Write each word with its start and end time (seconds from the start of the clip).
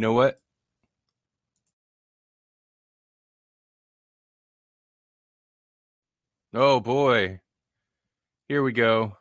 know 0.00 0.12
what? 0.12 0.38
Oh 6.52 6.80
boy. 6.80 7.40
Here 8.48 8.62
we 8.62 8.72
go. 8.72 9.16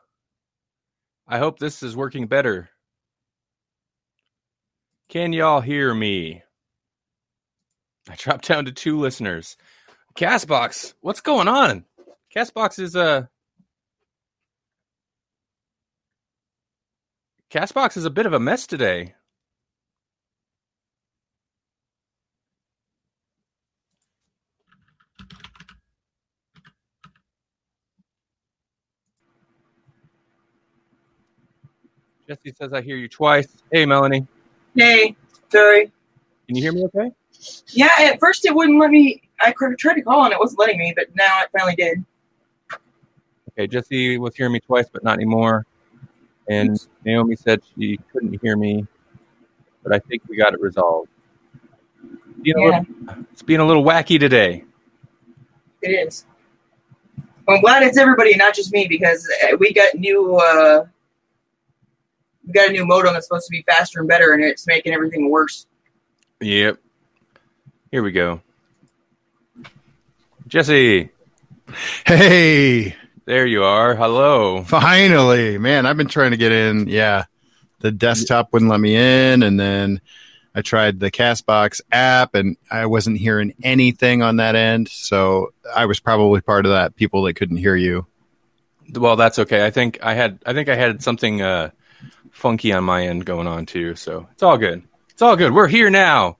I 1.27 1.37
hope 1.39 1.57
this 1.57 1.81
is 1.81 1.95
working 1.95 2.27
better. 2.27 2.69
Can 5.09 5.33
y'all 5.33 5.61
hear 5.61 5.93
me? 5.93 6.43
I 8.09 8.15
dropped 8.17 8.47
down 8.47 8.65
to 8.65 8.71
two 8.71 8.99
listeners. 8.99 9.57
Castbox, 10.15 10.93
what's 11.01 11.21
going 11.21 11.47
on? 11.47 11.85
Castbox 12.35 12.79
is 12.79 12.95
uh 12.95 13.25
Castbox 17.51 17.97
is 17.97 18.05
a 18.05 18.09
bit 18.09 18.25
of 18.25 18.33
a 18.33 18.39
mess 18.39 18.65
today. 18.67 19.13
Jesse 32.33 32.55
says 32.59 32.73
I 32.73 32.81
hear 32.81 32.95
you 32.97 33.07
twice. 33.07 33.47
Hey 33.71 33.85
Melanie, 33.85 34.25
Hey, 34.75 35.15
sorry. 35.51 35.91
can 36.47 36.55
you 36.55 36.63
hear 36.63 36.71
me 36.71 36.83
okay? 36.85 37.11
Yeah, 37.67 37.89
at 37.99 38.19
first 38.19 38.43
it 38.45 38.55
wouldn't 38.55 38.79
let 38.79 38.89
me. 38.89 39.21
I 39.39 39.53
tried 39.77 39.95
to 39.95 40.01
call 40.01 40.23
and 40.25 40.33
it 40.33 40.39
wasn't 40.39 40.59
letting 40.59 40.79
me, 40.79 40.93
but 40.95 41.15
now 41.15 41.41
it 41.43 41.49
finally 41.55 41.75
did. 41.75 42.03
Okay, 43.51 43.67
Jesse 43.67 44.17
was 44.17 44.35
hearing 44.35 44.53
me 44.53 44.59
twice, 44.61 44.87
but 44.91 45.03
not 45.03 45.13
anymore. 45.15 45.65
And 46.49 46.79
Naomi 47.05 47.35
said 47.35 47.61
she 47.77 47.99
couldn't 48.11 48.39
hear 48.41 48.57
me, 48.57 48.87
but 49.83 49.93
I 49.93 49.99
think 49.99 50.23
we 50.27 50.35
got 50.35 50.53
it 50.55 50.59
resolved. 50.61 51.09
Being 52.41 52.57
Yeah, 52.57 52.81
little- 53.07 53.25
it's 53.31 53.43
being 53.43 53.59
a 53.59 53.65
little 53.65 53.83
wacky 53.83 54.19
today. 54.19 54.63
it 55.83 55.89
is. 55.89 56.25
I'm 57.47 57.61
glad 57.61 57.83
it's 57.83 57.97
everybody, 57.97 58.35
not 58.37 58.55
just 58.55 58.71
me, 58.71 58.87
because 58.87 59.29
we 59.59 59.71
got 59.71 59.93
new. 59.95 60.35
Uh, 60.37 60.87
we 62.45 62.53
got 62.53 62.69
a 62.69 62.71
new 62.71 62.85
modem 62.85 63.13
that's 63.13 63.27
supposed 63.27 63.47
to 63.47 63.51
be 63.51 63.63
faster 63.63 63.99
and 63.99 64.07
better, 64.07 64.33
and 64.33 64.43
it's 64.43 64.67
making 64.67 64.93
everything 64.93 65.29
worse. 65.29 65.65
Yep. 66.41 66.77
Here 67.91 68.03
we 68.03 68.11
go. 68.11 68.41
Jesse, 70.47 71.09
Hey, 72.05 72.95
there 73.25 73.45
you 73.45 73.63
are. 73.63 73.95
Hello. 73.95 74.63
finally, 74.63 75.57
man! 75.57 75.85
I've 75.85 75.97
been 75.97 76.07
trying 76.07 76.31
to 76.31 76.37
get 76.37 76.51
in. 76.51 76.87
Yeah, 76.87 77.25
the 77.79 77.91
desktop 77.91 78.51
wouldn't 78.51 78.69
let 78.69 78.79
me 78.79 78.95
in, 78.95 79.43
and 79.43 79.59
then 79.59 80.01
I 80.53 80.61
tried 80.61 80.99
the 80.99 81.09
Castbox 81.09 81.81
app, 81.91 82.35
and 82.35 82.57
I 82.69 82.85
wasn't 82.85 83.17
hearing 83.17 83.53
anything 83.63 84.21
on 84.21 84.35
that 84.37 84.55
end. 84.55 84.89
So 84.89 85.53
I 85.73 85.85
was 85.85 85.99
probably 85.99 86.41
part 86.41 86.65
of 86.65 86.71
that 86.73 86.95
people 86.95 87.23
that 87.23 87.33
couldn't 87.35 87.57
hear 87.57 87.75
you. 87.75 88.05
Well, 88.93 89.15
that's 89.15 89.39
okay. 89.39 89.65
I 89.65 89.71
think 89.71 89.99
I 90.03 90.13
had 90.13 90.39
I 90.45 90.53
think 90.53 90.69
I 90.69 90.75
had 90.75 91.01
something 91.01 91.41
uh, 91.41 91.71
funky 92.33 92.73
on 92.73 92.83
my 92.83 93.07
end 93.07 93.25
going 93.25 93.47
on 93.47 93.65
too, 93.65 93.95
so 93.95 94.27
it's 94.33 94.43
all 94.43 94.57
good. 94.57 94.83
It's 95.11 95.21
all 95.21 95.37
good. 95.37 95.53
We're 95.53 95.67
here 95.67 95.89
now. 95.89 96.37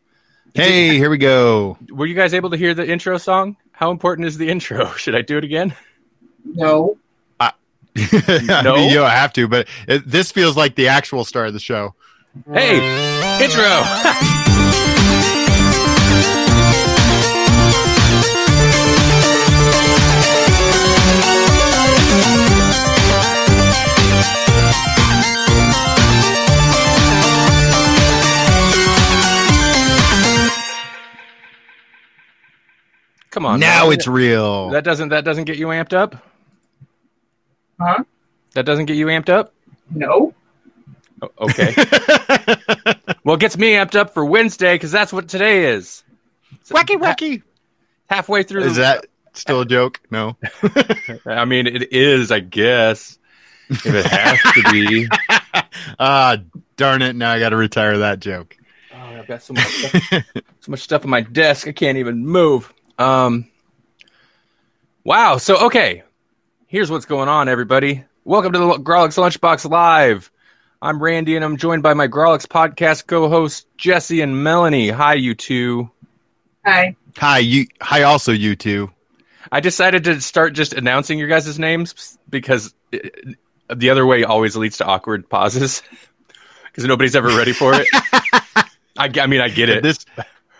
Hey, 0.53 0.97
here 0.97 1.09
we 1.09 1.17
go. 1.17 1.77
Were 1.89 2.05
you 2.05 2.13
guys 2.15 2.33
able 2.33 2.49
to 2.51 2.57
hear 2.57 2.73
the 2.73 2.85
intro 2.87 3.17
song? 3.17 3.55
How 3.71 3.89
important 3.91 4.27
is 4.27 4.37
the 4.37 4.49
intro? 4.49 4.91
Should 4.97 5.15
I 5.15 5.21
do 5.21 5.37
it 5.37 5.43
again? 5.43 5.73
No, 6.45 6.97
I 7.39 7.53
No? 8.45 8.75
mean, 8.75 8.89
you 8.89 8.95
don't 8.97 9.09
have 9.09 9.33
to, 9.33 9.47
but 9.47 9.67
it, 9.87 10.03
this 10.05 10.31
feels 10.31 10.57
like 10.57 10.75
the 10.75 10.89
actual 10.89 11.23
start 11.25 11.47
of 11.47 11.53
the 11.53 11.59
show. 11.59 11.95
Hey, 12.51 12.75
intro. 13.43 13.63
Come 33.33 33.47
on. 33.47 33.59
now 33.59 33.85
man. 33.85 33.93
it's 33.93 34.05
real. 34.07 34.69
that 34.69 34.83
doesn't 34.83 35.09
that 35.09 35.25
doesn't 35.25 35.45
get 35.45 35.57
you 35.57 35.67
amped 35.67 35.93
up. 35.93 36.15
huh? 37.81 38.03
That 38.53 38.63
doesn't 38.65 38.85
get 38.85 38.95
you 38.95 39.07
amped 39.07 39.29
up. 39.29 39.53
No. 39.89 40.35
O- 41.21 41.31
Okay. 41.39 41.73
well, 43.23 43.35
it 43.35 43.39
gets 43.39 43.57
me 43.57 43.71
amped 43.73 43.95
up 43.95 44.13
for 44.13 44.23
Wednesday 44.23 44.75
because 44.75 44.91
that's 44.91 45.11
what 45.11 45.27
today 45.29 45.73
is. 45.73 46.03
wacky, 46.69 46.99
wacky. 46.99 47.41
Halfway 48.07 48.43
through. 48.43 48.65
Is 48.65 48.75
the, 48.75 48.81
that 48.81 49.05
still 49.33 49.61
a 49.61 49.65
joke? 49.65 49.99
No. 50.11 50.37
I 51.25 51.45
mean, 51.45 51.65
it 51.65 51.91
is. 51.91 52.31
I 52.31 52.39
guess 52.39 53.17
if 53.69 53.83
it 53.87 54.05
has 54.05 54.39
to 54.41 54.71
be. 54.71 55.07
Ah, 55.99 56.37
darn 56.77 57.01
it! 57.01 57.15
Now 57.15 57.31
I 57.31 57.39
got 57.39 57.49
to 57.49 57.55
retire 57.57 57.99
that 57.99 58.19
joke. 58.19 58.57
Oh, 58.93 58.97
I've 58.97 59.27
got 59.27 59.43
so 59.43 59.53
much, 59.53 59.65
stuff, 59.67 60.23
so 60.61 60.71
much 60.71 60.79
stuff 60.81 61.03
on 61.03 61.09
my 61.09 61.21
desk. 61.21 61.67
I 61.67 61.71
can't 61.71 61.97
even 61.97 62.25
move. 62.25 62.71
Um. 62.97 63.47
Wow. 65.03 65.37
So 65.37 65.65
okay, 65.65 66.03
here's 66.67 66.91
what's 66.91 67.05
going 67.05 67.29
on, 67.29 67.49
everybody. 67.49 68.05
Welcome 68.23 68.53
to 68.53 68.59
the 68.59 68.65
Grawlix 68.75 69.17
Lunchbox 69.17 69.69
Live. 69.69 70.31
I'm 70.81 71.01
Randy, 71.01 71.35
and 71.35 71.43
I'm 71.43 71.57
joined 71.57 71.81
by 71.81 71.93
my 71.93 72.07
Grawlix 72.07 72.45
podcast 72.45 73.07
co-host 73.07 73.67
Jesse 73.77 74.21
and 74.21 74.43
Melanie. 74.43 74.89
Hi, 74.89 75.15
you 75.15 75.33
two. 75.33 75.89
Hi. 76.65 76.95
Hi, 77.17 77.39
you. 77.39 77.67
Hi, 77.81 78.03
also 78.03 78.31
you 78.31 78.55
two. 78.55 78.91
I 79.51 79.59
decided 79.59 80.05
to 80.05 80.21
start 80.21 80.53
just 80.53 80.73
announcing 80.73 81.19
your 81.19 81.27
guys' 81.27 81.57
names 81.57 82.17
because 82.29 82.73
it, 82.91 83.37
the 83.73 83.89
other 83.89 84.05
way 84.05 84.23
always 84.23 84.55
leads 84.55 84.77
to 84.77 84.85
awkward 84.85 85.29
pauses 85.29 85.83
because 86.65 86.85
nobody's 86.85 87.15
ever 87.15 87.29
ready 87.29 87.53
for 87.53 87.73
it. 87.73 87.87
I, 88.97 89.09
I 89.19 89.27
mean, 89.27 89.41
I 89.41 89.49
get 89.49 89.69
it. 89.69 89.83
This 89.83 90.05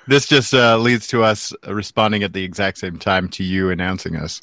this 0.07 0.27
just 0.27 0.53
uh, 0.53 0.77
leads 0.77 1.07
to 1.07 1.23
us 1.23 1.53
responding 1.67 2.23
at 2.23 2.33
the 2.33 2.44
exact 2.44 2.77
same 2.77 3.00
time 3.00 3.29
to 3.29 3.44
you 3.44 3.69
announcing 3.69 4.15
us. 4.15 4.41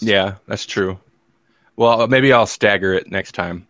Yeah, 0.00 0.36
that's 0.46 0.66
true. 0.66 0.98
Well, 1.76 2.06
maybe 2.08 2.32
I'll 2.32 2.46
stagger 2.46 2.94
it 2.94 3.10
next 3.10 3.32
time. 3.32 3.66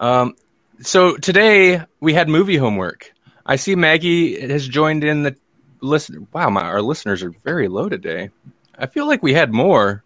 Um, 0.00 0.34
so 0.80 1.16
today 1.16 1.82
we 2.00 2.14
had 2.14 2.28
movie 2.28 2.56
homework. 2.56 3.12
I 3.44 3.56
see 3.56 3.74
Maggie 3.74 4.40
has 4.48 4.66
joined 4.66 5.04
in 5.04 5.24
the 5.24 5.36
listen. 5.80 6.28
Wow, 6.32 6.50
my, 6.50 6.62
our 6.62 6.82
listeners 6.82 7.22
are 7.22 7.30
very 7.44 7.68
low 7.68 7.88
today. 7.88 8.30
I 8.76 8.86
feel 8.86 9.06
like 9.06 9.22
we 9.22 9.34
had 9.34 9.52
more, 9.52 10.02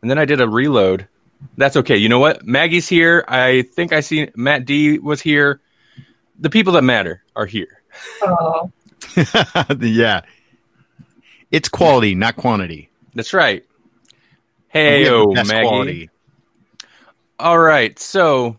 and 0.00 0.10
then 0.10 0.18
I 0.18 0.24
did 0.24 0.40
a 0.40 0.48
reload. 0.48 1.06
That's 1.56 1.76
okay. 1.78 1.96
You 1.96 2.08
know 2.08 2.18
what? 2.18 2.46
Maggie's 2.46 2.88
here. 2.88 3.24
I 3.26 3.62
think 3.62 3.92
I 3.92 4.00
see 4.00 4.30
Matt 4.34 4.64
D 4.64 4.98
was 4.98 5.20
here. 5.20 5.60
The 6.38 6.50
people 6.50 6.74
that 6.74 6.82
matter 6.84 7.22
are 7.36 7.46
here. 7.46 7.82
Oh, 8.22 8.70
yeah, 9.80 10.22
it's 11.50 11.68
quality, 11.68 12.14
not 12.14 12.36
quantity. 12.36 12.90
That's 13.14 13.32
right. 13.32 13.64
Hey, 14.68 15.00
we 15.00 15.04
have 15.04 15.12
the 15.12 15.40
oh, 15.40 15.44
Maggie. 15.44 15.68
quality. 15.68 16.10
All 17.38 17.58
right, 17.58 17.98
so 17.98 18.58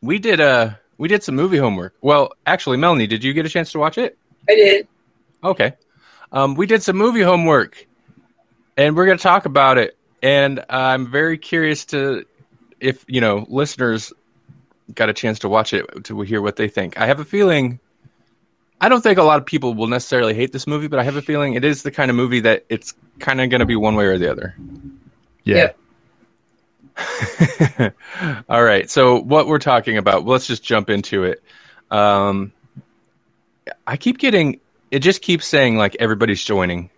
we 0.00 0.18
did 0.18 0.40
uh 0.40 0.70
we 0.98 1.08
did 1.08 1.22
some 1.22 1.34
movie 1.34 1.56
homework. 1.56 1.94
Well, 2.00 2.32
actually, 2.46 2.76
Melanie, 2.76 3.06
did 3.06 3.24
you 3.24 3.32
get 3.32 3.46
a 3.46 3.48
chance 3.48 3.72
to 3.72 3.78
watch 3.78 3.98
it? 3.98 4.16
I 4.48 4.54
did. 4.54 4.88
Okay. 5.42 5.72
Um, 6.30 6.54
we 6.54 6.66
did 6.66 6.82
some 6.82 6.96
movie 6.96 7.22
homework, 7.22 7.86
and 8.76 8.96
we're 8.96 9.06
going 9.06 9.18
to 9.18 9.22
talk 9.22 9.44
about 9.44 9.78
it. 9.78 9.96
And 10.22 10.64
I'm 10.70 11.10
very 11.10 11.38
curious 11.38 11.86
to 11.86 12.24
if 12.80 13.04
you 13.08 13.20
know 13.20 13.44
listeners 13.48 14.12
got 14.94 15.08
a 15.08 15.12
chance 15.12 15.40
to 15.40 15.48
watch 15.48 15.72
it 15.72 16.04
to 16.04 16.20
hear 16.20 16.40
what 16.40 16.56
they 16.56 16.68
think. 16.68 17.00
I 17.00 17.06
have 17.06 17.20
a 17.20 17.24
feeling. 17.24 17.80
I 18.82 18.88
don't 18.88 19.00
think 19.00 19.18
a 19.18 19.22
lot 19.22 19.38
of 19.38 19.46
people 19.46 19.74
will 19.74 19.86
necessarily 19.86 20.34
hate 20.34 20.50
this 20.50 20.66
movie, 20.66 20.88
but 20.88 20.98
I 20.98 21.04
have 21.04 21.14
a 21.14 21.22
feeling 21.22 21.54
it 21.54 21.64
is 21.64 21.84
the 21.84 21.92
kind 21.92 22.10
of 22.10 22.16
movie 22.16 22.40
that 22.40 22.66
it's 22.68 22.94
kind 23.20 23.40
of 23.40 23.48
going 23.48 23.60
to 23.60 23.66
be 23.66 23.76
one 23.76 23.94
way 23.94 24.06
or 24.06 24.18
the 24.18 24.28
other. 24.28 24.56
Yeah. 25.44 25.70
Yep. 27.76 27.94
All 28.48 28.62
right. 28.62 28.90
So 28.90 29.20
what 29.20 29.46
we're 29.46 29.60
talking 29.60 29.98
about, 29.98 30.26
let's 30.26 30.48
just 30.48 30.64
jump 30.64 30.90
into 30.90 31.22
it. 31.22 31.44
Um, 31.92 32.52
I 33.86 33.96
keep 33.96 34.18
getting 34.18 34.58
it. 34.90 34.98
Just 34.98 35.22
keeps 35.22 35.46
saying 35.46 35.76
like 35.76 35.98
everybody's 36.00 36.42
joining, 36.42 36.90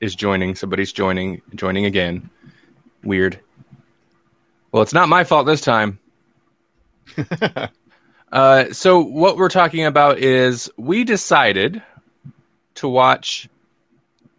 is 0.00 0.14
joining. 0.14 0.54
Somebody's 0.54 0.92
joining, 0.92 1.42
joining 1.54 1.84
again. 1.84 2.30
Weird. 3.04 3.38
Well, 4.72 4.82
it's 4.82 4.94
not 4.94 5.10
my 5.10 5.24
fault 5.24 5.44
this 5.44 5.60
time. 5.60 5.98
Uh, 8.30 8.72
so 8.72 9.00
what 9.00 9.36
we're 9.36 9.48
talking 9.48 9.84
about 9.84 10.18
is 10.18 10.70
we 10.76 11.04
decided 11.04 11.82
to 12.74 12.88
watch 12.88 13.48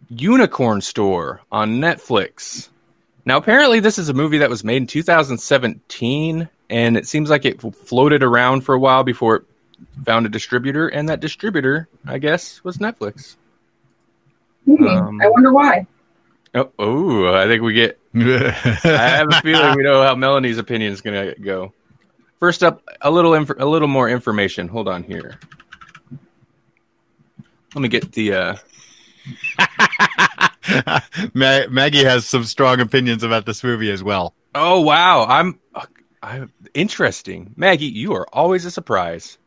Unicorn 0.08 0.80
Store 0.80 1.40
on 1.50 1.80
Netflix. 1.80 2.68
Now, 3.24 3.36
apparently, 3.36 3.80
this 3.80 3.98
is 3.98 4.08
a 4.08 4.14
movie 4.14 4.38
that 4.38 4.50
was 4.50 4.64
made 4.64 4.78
in 4.78 4.86
2017, 4.86 6.48
and 6.70 6.96
it 6.96 7.06
seems 7.06 7.30
like 7.30 7.44
it 7.44 7.60
floated 7.60 8.22
around 8.22 8.62
for 8.62 8.74
a 8.74 8.78
while 8.78 9.04
before 9.04 9.36
it 9.36 9.42
found 10.04 10.26
a 10.26 10.28
distributor, 10.28 10.88
and 10.88 11.08
that 11.08 11.20
distributor, 11.20 11.88
I 12.06 12.18
guess, 12.18 12.62
was 12.64 12.78
Netflix. 12.78 13.36
Hmm, 14.64 14.86
Um, 14.86 15.20
I 15.20 15.28
wonder 15.28 15.52
why. 15.52 15.86
Oh, 16.54 16.70
oh 16.78 17.34
I 17.34 17.46
think 17.46 17.62
we 17.62 17.74
get. 17.74 17.98
I 18.14 18.18
have 18.84 19.28
a 19.30 19.40
feeling 19.42 19.76
we 19.76 19.82
know 19.82 20.02
how 20.02 20.14
Melanie's 20.14 20.58
opinion 20.58 20.92
is 20.92 21.00
going 21.00 21.34
to 21.34 21.40
go. 21.40 21.72
First 22.40 22.62
up, 22.62 22.82
a 23.02 23.10
little 23.10 23.34
inf- 23.34 23.58
a 23.58 23.66
little 23.66 23.88
more 23.88 24.08
information. 24.08 24.66
Hold 24.68 24.88
on 24.88 25.02
here. 25.02 25.38
Let 27.74 27.82
me 27.82 27.88
get 27.88 28.12
the. 28.12 28.32
Uh, 28.32 28.56
Ma- 31.34 31.66
Maggie 31.68 32.04
has 32.04 32.26
some 32.26 32.44
strong 32.44 32.80
opinions 32.80 33.22
about 33.22 33.44
this 33.46 33.62
movie 33.62 33.90
as 33.90 34.02
well. 34.02 34.34
oh 34.54 34.80
wow, 34.80 35.26
I'm. 35.26 35.60
I'm 36.22 36.52
interesting, 36.74 37.54
Maggie. 37.56 37.86
You 37.86 38.12
are 38.14 38.26
always 38.32 38.64
a 38.66 38.70
surprise. 38.70 39.38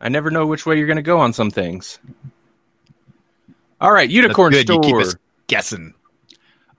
I 0.00 0.08
never 0.08 0.30
know 0.30 0.46
which 0.46 0.64
way 0.64 0.76
you're 0.78 0.86
going 0.86 0.96
to 0.96 1.02
go 1.02 1.18
on 1.18 1.32
some 1.32 1.50
things. 1.50 1.98
All 3.80 3.90
right, 3.92 4.08
unicorn 4.08 4.52
store. 4.54 5.04
guessing. 5.48 5.94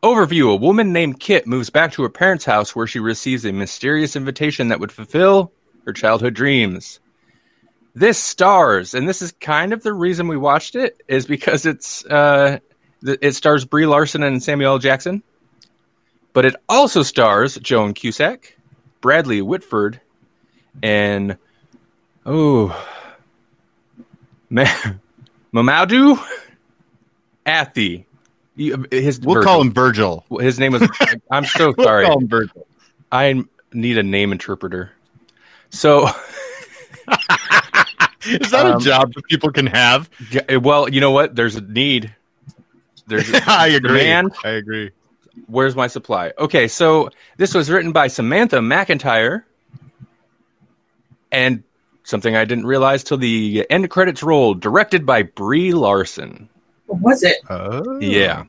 Overview 0.03 0.51
A 0.51 0.55
woman 0.55 0.93
named 0.93 1.20
Kit 1.20 1.46
moves 1.46 1.70
back 1.70 1.91
to 1.93 2.03
her 2.03 2.10
parents' 2.10 2.46
house 2.46 2.75
where 2.75 2.88
she 2.88 3.00
receives 3.00 3.46
a 3.46 3.51
mysterious 3.51 4.15
invitation 4.15 4.70
that 4.70 4.79
would 4.79 4.91
fulfill 4.91 5.51
her 5.86 5.93
childhood 5.93 6.34
dreams. 6.34 7.00
This 7.93 8.17
stars, 8.17 8.96
and 8.96 9.08
this 9.08 9.22
is 9.22 9.31
kind 9.34 9.74
of 9.74 9.84
the 9.84 9.93
reason 9.93 10.27
we 10.27 10.38
watched 10.38 10.75
it, 10.75 11.00
is 11.08 11.25
because 11.27 11.65
it's 11.65 12.03
uh, 12.05 12.60
it 13.03 13.36
stars 13.36 13.65
Brie 13.65 13.86
Larson 13.86 14.24
and 14.24 14.41
Samuel 14.41 14.74
L. 14.74 14.79
Jackson, 14.79 15.22
but 16.34 16.46
it 16.46 16.55
also 16.67 17.03
stars 17.03 17.55
Joan 17.58 17.93
Cusack, 17.93 18.58
Bradley 19.01 19.41
Whitford, 19.41 20.00
and 20.81 21.38
oh, 22.25 22.70
Ma- 24.50 24.65
Mamoudou 25.53 26.20
Athie. 27.46 28.08
You- 28.62 28.86
His 28.91 29.20
We'll 29.20 29.36
Virgil. 29.36 29.44
call 29.51 29.62
him 29.62 29.74
Virgil. 29.74 30.25
His 30.39 30.60
name 30.60 30.74
was. 30.74 30.88
I'm 31.30 31.46
so 31.46 31.74
We'll 31.77 31.86
sorry. 31.86 32.06
call 32.06 32.20
him 32.20 32.27
Virgil. 32.27 32.68
I 33.12 33.44
need 33.74 33.98
a 33.98 34.03
name 34.03 34.32
interpreter. 34.32 34.91
So, 35.70 36.08
Is 38.24 38.51
that 38.51 38.65
Um, 38.68 38.77
a 38.77 38.80
job 38.80 39.13
that 39.15 39.25
people 39.25 39.51
can 39.51 39.65
have? 39.68 40.10
yeah, 40.32 40.58
well, 40.58 40.88
you 40.88 41.01
know 41.01 41.12
what? 41.12 41.36
There's 41.36 41.56
a 41.56 41.62
need. 41.62 42.13
There's 43.08 43.30
a 43.34 43.41
I 43.48 43.68
agree. 43.68 44.00
demand. 44.00 44.34
I 44.44 44.50
agree. 44.50 44.91
Where's 45.48 45.75
my 45.75 45.88
supply? 45.88 46.34
Okay, 46.38 46.68
so 46.68 47.10
this 47.38 47.53
was 47.56 47.70
written 47.70 47.94
by 47.94 48.08
Samantha 48.08 48.58
McIntyre, 48.58 49.44
and 51.32 51.63
something 52.03 52.36
I 52.36 52.46
didn't 52.46 52.65
realize 52.68 53.03
till 53.03 53.18
the 53.18 53.65
end 53.70 53.89
credits 53.89 54.22
rolled. 54.22 54.60
Directed 54.62 55.06
by 55.06 55.24
Brie 55.24 55.74
Larson. 55.74 56.48
What 56.86 57.01
was 57.01 57.24
it? 57.24 57.38
Oh. 57.50 58.00
Yeah. 58.00 58.44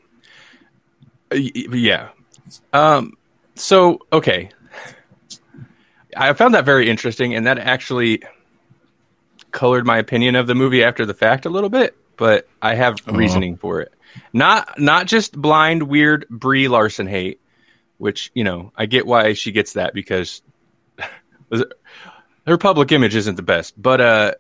Uh, 1.33 1.75
Yeah. 1.77 2.09
Um, 2.73 3.15
so, 3.55 4.01
okay. 4.13 4.51
I 6.17 6.33
found 6.35 6.55
that 6.55 6.65
very 6.65 6.89
interesting, 6.91 7.35
and 7.35 7.47
that 7.47 7.59
actually 7.59 8.23
colored 9.51 9.87
my 9.87 9.99
opinion 9.99 10.35
of 10.37 10.47
the 10.47 10.55
movie 10.55 10.85
after 10.85 11.07
the 11.07 11.15
fact 11.15 11.47
a 11.47 11.51
little 11.51 11.71
bit, 11.71 11.97
but 12.17 12.49
I 12.61 12.75
have 12.75 12.95
Uh-huh. 13.07 13.17
reasoning 13.17 13.57
for 13.57 13.81
it. 13.81 13.93
Not 14.33 14.79
not 14.79 15.07
just 15.07 15.33
blind, 15.41 15.83
weird 15.85 16.27
Brie 16.29 16.69
Larson 16.69 17.07
hate, 17.07 17.41
which, 17.97 18.31
you 18.35 18.45
know, 18.45 18.73
I 18.77 18.85
get 18.87 19.07
why 19.07 19.33
she 19.33 19.53
gets 19.53 19.75
that 19.75 19.95
because 19.95 20.43
her 22.47 22.59
public 22.59 22.93
image 22.93 23.15
isn't 23.17 23.37
the 23.37 23.43
best. 23.43 23.81
But 23.81 24.01
uh 24.01 24.33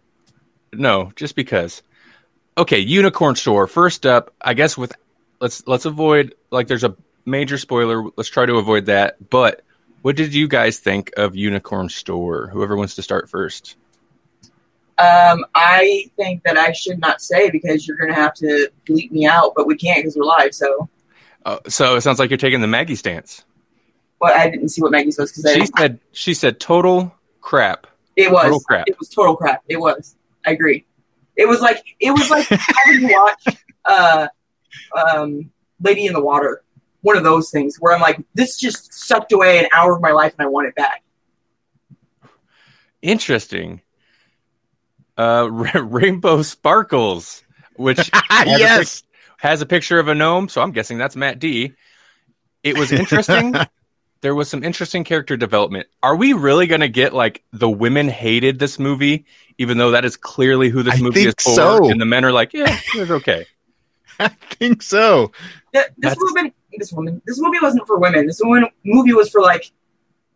no, 0.72 1.12
just 1.16 1.36
because. 1.36 1.82
Okay, 2.56 2.80
Unicorn 2.80 3.34
Store. 3.34 3.66
First 3.66 4.04
up, 4.04 4.34
I 4.40 4.52
guess 4.52 4.76
with 4.76 4.92
let's 5.42 5.66
let's 5.66 5.84
avoid 5.84 6.34
like 6.50 6.68
there's 6.68 6.84
a 6.84 6.96
major 7.26 7.58
spoiler. 7.58 8.04
Let's 8.16 8.30
try 8.30 8.46
to 8.46 8.54
avoid 8.54 8.86
that. 8.86 9.16
But 9.28 9.62
what 10.00 10.16
did 10.16 10.32
you 10.34 10.48
guys 10.48 10.78
think 10.78 11.12
of 11.18 11.36
Unicorn 11.36 11.90
Store? 11.90 12.46
Whoever 12.46 12.76
wants 12.76 12.94
to 12.94 13.02
start 13.02 13.28
first. 13.28 13.76
Um, 14.98 15.44
I 15.54 16.04
think 16.16 16.44
that 16.44 16.56
I 16.56 16.72
should 16.72 17.00
not 17.00 17.20
say 17.20 17.50
because 17.50 17.86
you're 17.88 17.96
going 17.96 18.10
to 18.10 18.14
have 18.14 18.34
to 18.34 18.70
bleep 18.88 19.10
me 19.10 19.26
out, 19.26 19.52
but 19.56 19.66
we 19.66 19.76
can't 19.76 19.98
because 19.98 20.16
we're 20.16 20.24
live. 20.24 20.54
So, 20.54 20.88
Uh, 21.44 21.58
so 21.66 21.96
it 21.96 22.02
sounds 22.02 22.18
like 22.20 22.30
you're 22.30 22.36
taking 22.36 22.60
the 22.60 22.68
Maggie 22.68 22.94
stance. 22.94 23.44
well, 24.20 24.32
I 24.38 24.48
didn't 24.48 24.68
see 24.68 24.80
what 24.80 24.92
Maggie 24.92 25.10
says 25.10 25.32
because 25.32 25.52
She 25.54 25.66
said 25.76 25.98
she 26.12 26.34
said 26.34 26.60
total 26.60 27.12
crap. 27.40 27.86
it 28.16 28.30
was 28.30 28.44
total 28.44 28.60
crap. 28.60 28.84
it 28.88 28.96
was 28.98 29.08
total 29.08 29.36
crap. 29.36 29.62
It 29.68 29.78
was. 29.80 30.14
I 30.46 30.52
agree. 30.52 30.84
It 31.36 31.48
was 31.48 31.60
like 31.60 31.82
it 31.98 32.10
was 32.12 32.30
like 32.30 32.46
having 32.48 33.08
to 33.08 33.12
watch 33.12 33.56
uh, 33.84 34.28
um, 34.96 35.50
Lady 35.80 36.06
in 36.06 36.12
the 36.12 36.22
Water. 36.22 36.62
One 37.00 37.16
of 37.16 37.24
those 37.24 37.50
things 37.50 37.76
where 37.80 37.94
I'm 37.94 38.00
like, 38.00 38.22
this 38.34 38.56
just 38.56 38.94
sucked 38.94 39.32
away 39.32 39.58
an 39.58 39.66
hour 39.74 39.94
of 39.94 40.00
my 40.00 40.12
life 40.12 40.34
and 40.38 40.46
I 40.46 40.48
want 40.48 40.68
it 40.68 40.74
back. 40.74 41.02
Interesting. 43.02 43.82
Uh, 45.18 45.48
Rainbow 45.74 46.42
Sparkles, 46.42 47.42
which 47.74 47.98
has, 48.12 48.22
a 48.30 48.44
pic- 48.44 48.58
yes. 48.58 49.02
has 49.38 49.60
a 49.60 49.66
picture 49.66 49.98
of 49.98 50.08
a 50.08 50.14
gnome, 50.14 50.48
so 50.48 50.62
I'm 50.62 50.72
guessing 50.72 50.98
that's 50.98 51.16
Matt 51.16 51.38
D. 51.38 51.74
It 52.62 52.78
was 52.78 52.92
interesting. 52.92 53.54
there 54.20 54.34
was 54.34 54.48
some 54.48 54.62
interesting 54.62 55.02
character 55.02 55.36
development. 55.36 55.88
Are 56.02 56.14
we 56.14 56.32
really 56.32 56.68
going 56.68 56.80
to 56.80 56.88
get 56.88 57.12
like 57.12 57.42
the 57.52 57.68
women 57.68 58.08
hated 58.08 58.58
this 58.58 58.78
movie, 58.78 59.26
even 59.58 59.78
though 59.78 59.90
that 59.90 60.04
is 60.04 60.16
clearly 60.16 60.68
who 60.68 60.84
this 60.84 60.94
I 60.94 61.02
movie 61.02 61.26
is 61.26 61.34
for, 61.34 61.54
so. 61.54 61.90
and 61.90 62.00
the 62.00 62.06
men 62.06 62.24
are 62.24 62.32
like, 62.32 62.52
yeah, 62.54 62.78
it 62.94 63.00
was 63.00 63.10
okay. 63.10 63.46
I 64.24 64.28
think 64.28 64.82
so. 64.82 65.32
Th- 65.72 65.86
This 65.86 65.92
That's- 65.98 66.18
woman, 66.20 66.52
this 66.76 66.92
woman, 66.92 67.22
this 67.26 67.38
movie 67.40 67.58
wasn't 67.60 67.86
for 67.86 67.98
women. 67.98 68.26
This 68.26 68.40
woman, 68.42 68.66
movie 68.84 69.12
was 69.12 69.30
for 69.30 69.40
like 69.40 69.70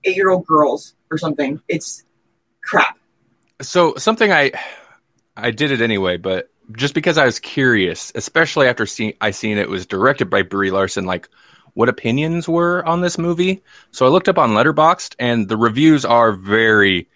eight 0.04 0.16
year 0.16 0.30
old 0.30 0.46
girls 0.46 0.94
or 1.10 1.18
something. 1.18 1.60
It's 1.68 2.04
crap. 2.62 2.98
So 3.62 3.94
something 3.96 4.30
I 4.32 4.52
I 5.36 5.50
did 5.50 5.70
it 5.70 5.80
anyway, 5.80 6.16
but 6.16 6.50
just 6.72 6.94
because 6.94 7.16
I 7.16 7.24
was 7.24 7.38
curious, 7.38 8.12
especially 8.14 8.66
after 8.68 8.86
seeing 8.86 9.14
I 9.20 9.30
seen 9.30 9.58
it 9.58 9.68
was 9.68 9.86
directed 9.86 10.30
by 10.30 10.42
Brie 10.42 10.70
Larson, 10.70 11.04
like 11.06 11.28
what 11.74 11.88
opinions 11.88 12.48
were 12.48 12.84
on 12.84 13.00
this 13.02 13.18
movie. 13.18 13.62
So 13.92 14.04
I 14.06 14.08
looked 14.08 14.28
up 14.28 14.38
on 14.38 14.50
Letterboxd, 14.50 15.14
and 15.18 15.48
the 15.48 15.56
reviews 15.56 16.04
are 16.04 16.32
very. 16.32 17.08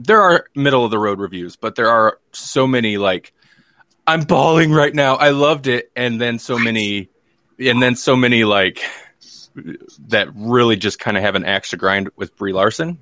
There 0.00 0.20
are 0.22 0.46
middle 0.56 0.84
of 0.84 0.90
the 0.90 0.98
road 0.98 1.20
reviews, 1.20 1.54
but 1.56 1.76
there 1.76 1.88
are 1.88 2.18
so 2.32 2.66
many 2.66 2.96
like, 2.96 3.32
I'm 4.06 4.22
bawling 4.22 4.72
right 4.72 4.94
now. 4.94 5.16
I 5.16 5.30
loved 5.30 5.66
it, 5.66 5.90
and 5.96 6.20
then 6.20 6.38
so 6.38 6.58
many, 6.58 7.08
and 7.58 7.82
then 7.82 7.96
so 7.96 8.16
many 8.16 8.44
like 8.44 8.82
that 10.08 10.28
really 10.34 10.76
just 10.76 10.98
kind 10.98 11.16
of 11.16 11.22
have 11.22 11.34
an 11.36 11.44
axe 11.44 11.70
to 11.70 11.76
grind 11.76 12.10
with 12.16 12.36
Brie 12.36 12.52
Larson. 12.52 12.98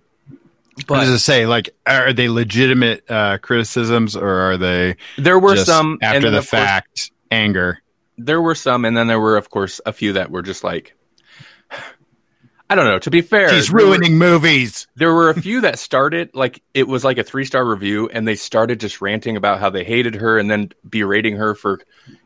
what 0.87 1.01
does 1.01 1.09
But 1.09 1.15
it 1.15 1.19
say? 1.19 1.47
Like, 1.47 1.71
are 1.87 2.13
they 2.13 2.29
legitimate 2.29 3.11
uh, 3.11 3.39
criticisms 3.39 4.17
or 4.17 4.29
are 4.29 4.57
they 4.59 4.97
there 5.17 5.39
were 5.39 5.57
some 5.57 5.99
after 6.03 6.31
the 6.31 6.39
of 6.39 6.51
course, 6.51 6.51
fact 6.51 7.11
anger? 7.31 7.79
there 8.19 8.41
were 8.41 8.55
some, 8.55 8.85
and 8.85 8.97
then 8.97 9.07
there 9.09 9.19
were, 9.19 9.37
of 9.37 9.51
course, 9.51 9.81
a 9.87 9.93
few 9.93 10.13
that 10.13 10.31
were 10.31 10.43
just 10.43 10.63
like, 10.63 10.95
I 12.73 12.75
don't 12.75 12.87
know. 12.87 12.99
To 13.01 13.11
be 13.11 13.21
fair, 13.21 13.51
She's 13.51 13.69
there 13.69 13.77
were- 13.85 13.93
ruining 13.93 14.17
movies. 14.17 14.87
There 14.97 15.13
were 15.13 15.29
a 15.29 15.39
few 15.39 15.61
that 15.61 15.79
started 15.79 16.31
like 16.33 16.63
it 16.73 16.89
was 16.89 17.05
like 17.05 17.19
a 17.19 17.23
three 17.23 17.45
star 17.45 17.63
review, 17.65 18.09
and 18.09 18.27
they 18.27 18.35
started 18.35 18.81
just 18.81 19.03
ranting 19.03 19.37
about 19.37 19.61
how 19.61 19.69
they 19.69 19.85
hated 19.85 20.15
her, 20.15 20.39
and 20.39 20.51
then 20.51 20.71
berating 20.89 21.37
her 21.37 21.55
for, 21.55 21.81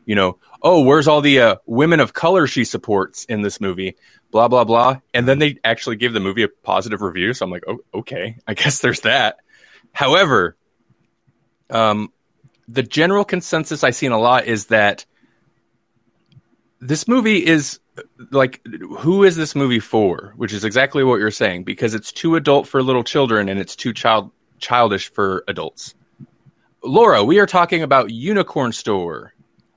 you 0.05 0.15
know, 0.15 0.39
oh, 0.63 0.83
where's 0.83 1.09
all 1.09 1.19
the 1.19 1.41
uh, 1.41 1.55
women 1.65 1.99
of 1.99 2.13
color 2.13 2.47
she 2.47 2.63
supports 2.63 3.25
in 3.25 3.41
this 3.41 3.59
movie, 3.59 3.97
blah 4.31 4.47
blah 4.47 4.63
blah, 4.63 4.99
and 5.13 5.27
then 5.27 5.37
they 5.39 5.57
actually 5.65 5.97
gave 5.97 6.13
the 6.13 6.21
movie 6.21 6.43
a 6.43 6.47
positive 6.47 7.01
review. 7.01 7.33
So 7.33 7.45
I'm 7.45 7.51
like, 7.51 7.65
oh, 7.67 7.79
okay, 7.93 8.37
I 8.47 8.53
guess 8.53 8.79
there's 8.79 9.01
that. 9.01 9.39
However, 9.91 10.55
um, 11.69 12.13
the 12.69 12.83
general 12.83 13.25
consensus 13.25 13.83
I've 13.83 13.95
seen 13.95 14.13
a 14.13 14.19
lot 14.19 14.45
is 14.45 14.67
that 14.67 15.05
this 16.79 17.05
movie 17.05 17.45
is 17.45 17.79
like 18.31 18.61
who 18.99 19.23
is 19.23 19.35
this 19.35 19.55
movie 19.55 19.79
for? 19.79 20.33
Which 20.35 20.53
is 20.53 20.63
exactly 20.63 21.03
what 21.03 21.19
you're 21.19 21.31
saying 21.31 21.63
because 21.63 21.93
it's 21.93 22.11
too 22.11 22.35
adult 22.35 22.67
for 22.67 22.81
little 22.81 23.03
children 23.03 23.49
and 23.49 23.59
it's 23.59 23.75
too 23.75 23.93
child 23.93 24.31
childish 24.59 25.11
for 25.11 25.43
adults. 25.47 25.95
Laura 26.83 27.23
we 27.23 27.39
are 27.39 27.45
talking 27.45 27.83
about 27.83 28.11
unicorn 28.11 28.71
store 28.71 29.33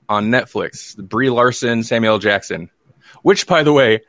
on 0.07 0.27
netflix 0.27 0.95
brie 0.95 1.29
larson 1.29 1.83
samuel 1.83 2.19
jackson 2.19 2.69
which 3.21 3.47
by 3.47 3.63
the 3.63 3.73
way 3.73 4.01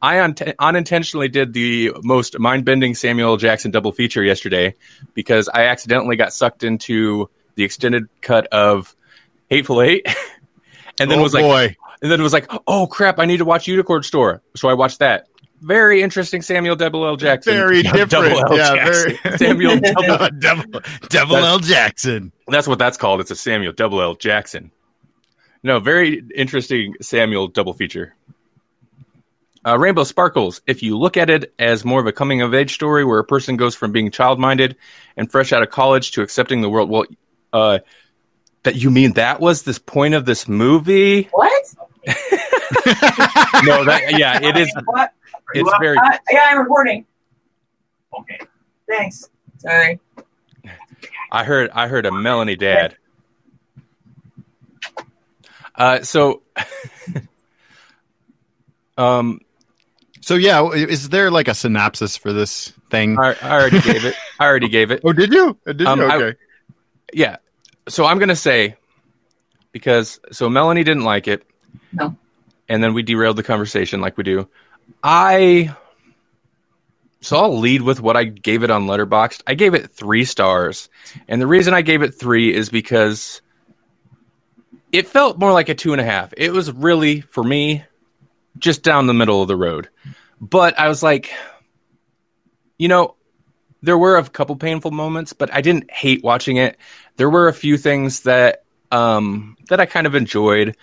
i 0.00 0.20
un- 0.20 0.34
unintentionally 0.58 1.28
did 1.28 1.52
the 1.52 1.92
most 2.02 2.38
mind-bending 2.38 2.94
samuel 2.94 3.36
jackson 3.36 3.70
double 3.70 3.92
feature 3.92 4.22
yesterday 4.22 4.74
because 5.12 5.48
i 5.52 5.64
accidentally 5.64 6.16
got 6.16 6.32
sucked 6.32 6.62
into 6.62 7.28
the 7.56 7.64
extended 7.64 8.08
cut 8.20 8.46
of 8.48 8.94
hateful 9.48 9.82
eight 9.82 10.06
and 11.00 11.10
then 11.10 11.18
oh 11.18 11.22
was 11.22 11.34
like 11.34 11.42
boy, 11.42 11.76
and 12.02 12.10
then 12.10 12.20
it 12.20 12.22
was 12.22 12.32
like, 12.32 12.50
oh 12.66 12.86
crap, 12.86 13.18
I 13.18 13.26
need 13.26 13.38
to 13.38 13.44
watch 13.44 13.66
Unicorn 13.68 14.02
Store. 14.02 14.42
So 14.56 14.68
I 14.68 14.74
watched 14.74 14.98
that. 15.00 15.26
very 15.60 16.02
interesting 16.02 16.40
Samuel 16.42 16.76
Double 16.76 17.04
L 17.06 17.16
Jackson. 17.16 17.52
Very 17.54 17.82
Yeah, 17.82 17.92
different. 17.92 18.10
Double 18.10 18.52
L 18.52 18.56
yeah, 18.56 18.74
Jackson. 18.74 19.16
very 19.22 19.36
Samuel 19.38 19.80
Double. 19.80 20.30
Devil, 20.38 20.64
Devil 21.08 21.34
That's- 21.36 21.52
L. 21.52 21.58
Jackson. 21.58 22.32
That's 22.48 22.66
what 22.66 22.78
that's 22.78 22.96
called. 22.96 23.20
It's 23.20 23.30
a 23.30 23.36
Samuel 23.36 23.72
Double 23.72 24.00
L 24.00 24.14
Jackson. 24.14 24.70
No, 25.62 25.78
very 25.78 26.22
interesting 26.34 26.94
Samuel 27.02 27.48
double 27.48 27.74
feature. 27.74 28.14
Uh, 29.66 29.78
Rainbow 29.78 30.04
Sparkles. 30.04 30.62
If 30.66 30.82
you 30.82 30.96
look 30.96 31.18
at 31.18 31.28
it 31.28 31.52
as 31.58 31.84
more 31.84 32.00
of 32.00 32.06
a 32.06 32.12
coming 32.12 32.40
of 32.40 32.54
age 32.54 32.72
story 32.72 33.04
where 33.04 33.18
a 33.18 33.24
person 33.24 33.58
goes 33.58 33.74
from 33.74 33.92
being 33.92 34.10
child 34.10 34.40
minded 34.40 34.76
and 35.18 35.30
fresh 35.30 35.52
out 35.52 35.62
of 35.62 35.68
college 35.70 36.12
to 36.12 36.22
accepting 36.22 36.62
the 36.62 36.70
world, 36.70 36.88
well, 36.88 37.04
uh, 37.52 37.80
that 38.62 38.76
you 38.76 38.90
mean 38.90 39.12
that 39.14 39.38
was 39.38 39.62
this 39.62 39.78
point 39.78 40.14
of 40.14 40.24
this 40.24 40.48
movie? 40.48 41.28
What? 41.30 41.74
No, 43.62 43.84
that 43.84 44.14
yeah, 44.18 44.40
it 44.42 44.56
is. 44.56 44.74
What? 44.84 45.12
It's 45.52 45.70
very. 45.80 45.98
Uh, 45.98 46.16
yeah, 46.30 46.48
I'm 46.50 46.58
recording. 46.58 47.04
Okay. 48.18 48.38
Thanks. 48.88 49.28
Sorry. 49.58 50.00
I 51.30 51.44
heard 51.44 51.70
I 51.70 51.88
heard 51.88 52.06
a 52.06 52.12
Melanie 52.12 52.56
dad. 52.56 52.96
Uh, 55.74 56.02
so, 56.02 56.42
um, 58.98 59.40
So 60.20 60.34
yeah, 60.34 60.68
is 60.70 61.08
there 61.08 61.30
like 61.30 61.48
a 61.48 61.54
synopsis 61.54 62.16
for 62.16 62.32
this 62.32 62.72
thing? 62.90 63.18
I, 63.18 63.34
I 63.40 63.50
already 63.52 63.80
gave 63.80 64.04
it. 64.04 64.14
I 64.38 64.46
already 64.46 64.68
gave 64.68 64.90
it. 64.90 65.00
oh, 65.04 65.12
did 65.12 65.32
you? 65.32 65.56
Did 65.66 65.80
you? 65.80 65.86
Um, 65.86 66.00
I- 66.00 66.16
okay. 66.16 66.38
Yeah. 67.12 67.36
So 67.88 68.06
I'm 68.06 68.18
gonna 68.18 68.36
say 68.36 68.76
because 69.72 70.20
so 70.32 70.48
Melanie 70.48 70.84
didn't 70.84 71.04
like 71.04 71.28
it. 71.28 71.44
No. 71.92 72.16
And 72.68 72.82
then 72.82 72.94
we 72.94 73.02
derailed 73.02 73.36
the 73.36 73.42
conversation 73.42 74.00
like 74.00 74.16
we 74.16 74.24
do. 74.24 74.48
I 75.02 75.74
so 77.22 77.36
I'll 77.36 77.58
lead 77.58 77.82
with 77.82 78.00
what 78.00 78.16
I 78.16 78.24
gave 78.24 78.62
it 78.62 78.70
on 78.70 78.86
Letterboxd. 78.86 79.42
I 79.46 79.54
gave 79.54 79.74
it 79.74 79.90
three 79.90 80.24
stars, 80.24 80.88
and 81.28 81.40
the 81.40 81.46
reason 81.46 81.74
I 81.74 81.82
gave 81.82 82.02
it 82.02 82.14
three 82.14 82.54
is 82.54 82.70
because 82.70 83.42
it 84.90 85.06
felt 85.06 85.38
more 85.38 85.52
like 85.52 85.68
a 85.68 85.74
two 85.74 85.92
and 85.92 86.00
a 86.00 86.04
half. 86.04 86.32
It 86.36 86.52
was 86.52 86.72
really 86.72 87.20
for 87.20 87.44
me 87.44 87.84
just 88.58 88.82
down 88.82 89.06
the 89.06 89.14
middle 89.14 89.42
of 89.42 89.48
the 89.48 89.56
road, 89.56 89.88
but 90.40 90.78
I 90.78 90.88
was 90.88 91.02
like, 91.02 91.30
you 92.78 92.88
know, 92.88 93.16
there 93.82 93.98
were 93.98 94.16
a 94.16 94.24
couple 94.28 94.56
painful 94.56 94.90
moments, 94.90 95.32
but 95.32 95.52
I 95.52 95.60
didn't 95.60 95.90
hate 95.90 96.22
watching 96.22 96.56
it. 96.56 96.76
There 97.16 97.30
were 97.30 97.48
a 97.48 97.52
few 97.52 97.76
things 97.76 98.20
that 98.20 98.64
um, 98.90 99.56
that 99.68 99.80
I 99.80 99.86
kind 99.86 100.06
of 100.06 100.14
enjoyed. 100.14 100.76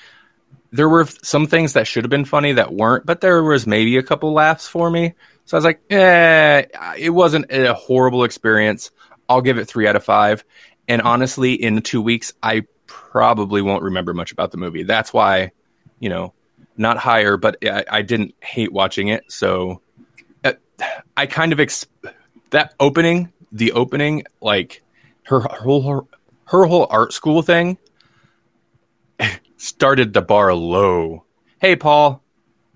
There 0.72 0.90
were 0.90 1.06
some 1.24 1.48
things 1.48 1.74
that 1.74 1.88
should 1.88 2.04
have 2.04 2.10
been 2.10 2.26
funny 2.26 2.54
that 2.54 2.74
weren't, 2.74 3.06
but 3.06 3.22
there 3.22 3.42
was 3.42 3.66
maybe 3.66 3.98
a 3.98 4.04
couple 4.04 4.34
laughs 4.34 4.68
for 4.68 4.90
me. 4.90 5.14
So 5.46 5.56
I 5.56 5.58
was 5.58 5.66
like, 5.66 5.82
eh, 5.90 6.64
it 6.98 7.10
wasn't 7.10 7.52
a 7.52 7.74
horrible 7.74 8.26
experience. 8.26 8.92
I'll 9.30 9.42
give 9.42 9.58
it 9.58 9.66
three 9.66 9.88
out 9.88 9.96
of 9.96 10.04
five. 10.04 10.44
And 10.88 11.02
honestly, 11.02 11.54
in 11.54 11.82
two 11.82 12.02
weeks, 12.02 12.34
I 12.42 12.64
probably 12.86 13.62
won't 13.62 13.84
remember 13.84 14.14
much 14.14 14.32
about 14.32 14.52
the 14.52 14.58
movie. 14.58 14.84
That's 14.84 15.14
why, 15.14 15.52
you 16.00 16.10
know, 16.10 16.34
not 16.76 16.98
higher, 16.98 17.38
but 17.38 17.58
I, 17.64 17.86
I 17.90 18.02
didn't 18.02 18.36
hate 18.42 18.72
watching 18.72 19.08
it. 19.08 19.32
So 19.32 19.82
uh, 20.44 20.54
I 21.16 21.26
kind 21.26 21.54
of 21.54 21.60
ex- 21.60 21.88
that 22.52 22.74
opening, 22.80 23.32
the 23.52 23.74
opening, 23.74 24.24
like 24.42 24.84
her 25.24 25.40
whole 25.40 25.82
her, 25.82 26.02
her 26.46 26.66
whole 26.66 26.88
art 26.90 27.14
school 27.14 27.42
thing 27.42 27.78
started 29.58 30.14
the 30.14 30.22
bar 30.22 30.54
low. 30.54 31.26
Hey, 31.60 31.76
Paul. 31.76 32.24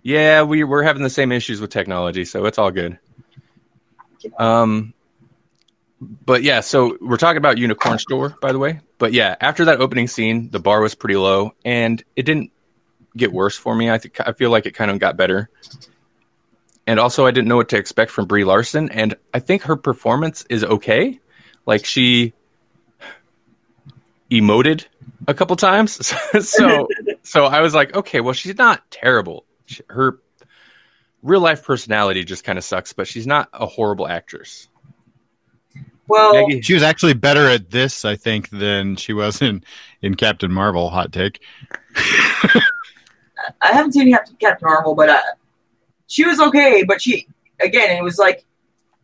Yeah, 0.03 0.43
we 0.43 0.63
we're 0.63 0.83
having 0.83 1.03
the 1.03 1.09
same 1.09 1.31
issues 1.31 1.61
with 1.61 1.69
technology, 1.69 2.25
so 2.25 2.45
it's 2.45 2.57
all 2.57 2.71
good. 2.71 2.97
Um, 4.37 4.93
but 5.99 6.41
yeah, 6.41 6.61
so 6.61 6.97
we're 6.99 7.17
talking 7.17 7.37
about 7.37 7.59
Unicorn 7.59 7.99
Store, 7.99 8.35
by 8.41 8.51
the 8.51 8.59
way. 8.59 8.79
But 8.97 9.13
yeah, 9.13 9.35
after 9.39 9.65
that 9.65 9.79
opening 9.79 10.07
scene, 10.07 10.49
the 10.49 10.59
bar 10.59 10.81
was 10.81 10.95
pretty 10.95 11.15
low, 11.15 11.53
and 11.63 12.03
it 12.15 12.23
didn't 12.23 12.51
get 13.15 13.31
worse 13.31 13.55
for 13.55 13.75
me. 13.75 13.91
I 13.91 13.99
think 13.99 14.19
I 14.19 14.33
feel 14.33 14.49
like 14.49 14.65
it 14.65 14.71
kind 14.71 14.89
of 14.89 14.97
got 14.97 15.17
better. 15.17 15.49
And 16.87 16.99
also, 16.99 17.27
I 17.27 17.31
didn't 17.31 17.47
know 17.47 17.57
what 17.57 17.69
to 17.69 17.77
expect 17.77 18.09
from 18.09 18.25
Brie 18.25 18.43
Larson, 18.43 18.89
and 18.89 19.15
I 19.33 19.39
think 19.39 19.63
her 19.63 19.75
performance 19.75 20.45
is 20.49 20.63
okay. 20.63 21.19
Like 21.67 21.85
she 21.85 22.33
emoted 24.31 24.85
a 25.27 25.33
couple 25.33 25.55
times, 25.55 26.05
so 26.47 26.87
so 27.23 27.45
I 27.45 27.61
was 27.61 27.73
like, 27.75 27.93
okay, 27.95 28.21
well, 28.21 28.33
she's 28.33 28.57
not 28.57 28.89
terrible. 28.89 29.45
She- 29.65 29.83
Her 29.89 30.19
real 31.21 31.41
life 31.41 31.63
personality 31.63 32.23
just 32.23 32.43
kind 32.43 32.57
of 32.57 32.63
sucks, 32.63 32.93
but 32.93 33.07
she's 33.07 33.27
not 33.27 33.49
a 33.53 33.65
horrible 33.67 34.07
actress. 34.07 34.67
Well, 36.07 36.33
Maggie, 36.33 36.61
She 36.61 36.73
was 36.73 36.83
actually 36.83 37.13
better 37.13 37.47
at 37.47 37.69
this, 37.69 38.03
I 38.03 38.15
think, 38.17 38.49
than 38.49 38.95
she 38.97 39.13
was 39.13 39.41
in 39.41 39.63
in 40.01 40.15
Captain 40.15 40.51
Marvel. 40.51 40.89
Hot 40.89 41.13
take. 41.13 41.41
I 41.95 43.71
haven't 43.71 43.93
seen 43.93 44.11
Captain, 44.11 44.35
Captain 44.39 44.67
Marvel, 44.67 44.93
but 44.95 45.09
uh, 45.09 45.21
she 46.07 46.25
was 46.25 46.39
okay. 46.39 46.83
But 46.83 47.01
she, 47.01 47.27
again, 47.61 47.95
it 47.95 48.03
was 48.03 48.17
like 48.17 48.45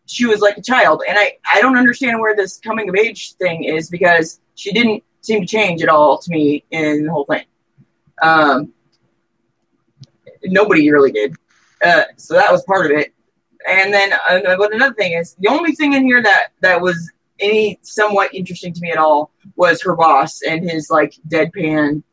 she 0.06 0.26
was 0.26 0.42
like 0.42 0.58
a 0.58 0.62
child, 0.62 1.02
and 1.08 1.18
I 1.18 1.38
I 1.46 1.62
don't 1.62 1.78
understand 1.78 2.20
where 2.20 2.36
this 2.36 2.60
coming 2.60 2.90
of 2.90 2.96
age 2.96 3.34
thing 3.34 3.64
is 3.64 3.90
because 3.90 4.40
she 4.56 4.72
didn't 4.74 5.04
seem 5.22 5.42
to 5.42 5.48
change 5.48 5.82
at 5.82 5.90
all 5.90 6.18
to 6.18 6.32
me 6.32 6.64
in 6.72 7.06
the 7.06 7.12
whole 7.12 7.26
thing. 7.26 7.46
Um, 8.22 8.74
nobody 10.44 10.90
really 10.92 11.12
did, 11.12 11.36
uh, 11.86 12.04
so 12.16 12.36
that 12.36 12.52
was 12.52 12.64
part 12.64 12.86
of 12.86 12.98
it. 12.98 13.14
And 13.68 13.94
then, 13.94 14.14
uh, 14.14 14.58
but 14.58 14.74
another 14.74 14.94
thing 14.94 15.14
is 15.14 15.36
the 15.40 15.50
only 15.50 15.74
thing 15.74 15.94
in 15.94 16.06
here 16.06 16.24
that 16.24 16.48
that 16.62 16.82
was 16.82 17.12
any 17.40 17.80
somewhat 17.82 18.34
interesting 18.34 18.74
to 18.74 18.82
me 18.82 18.92
at 18.92 18.98
all 18.98 19.32
was 19.56 19.82
her 19.82 19.96
boss 19.96 20.42
and 20.42 20.68
his 20.70 20.90
like 20.90 21.14
deadpan 21.28 22.04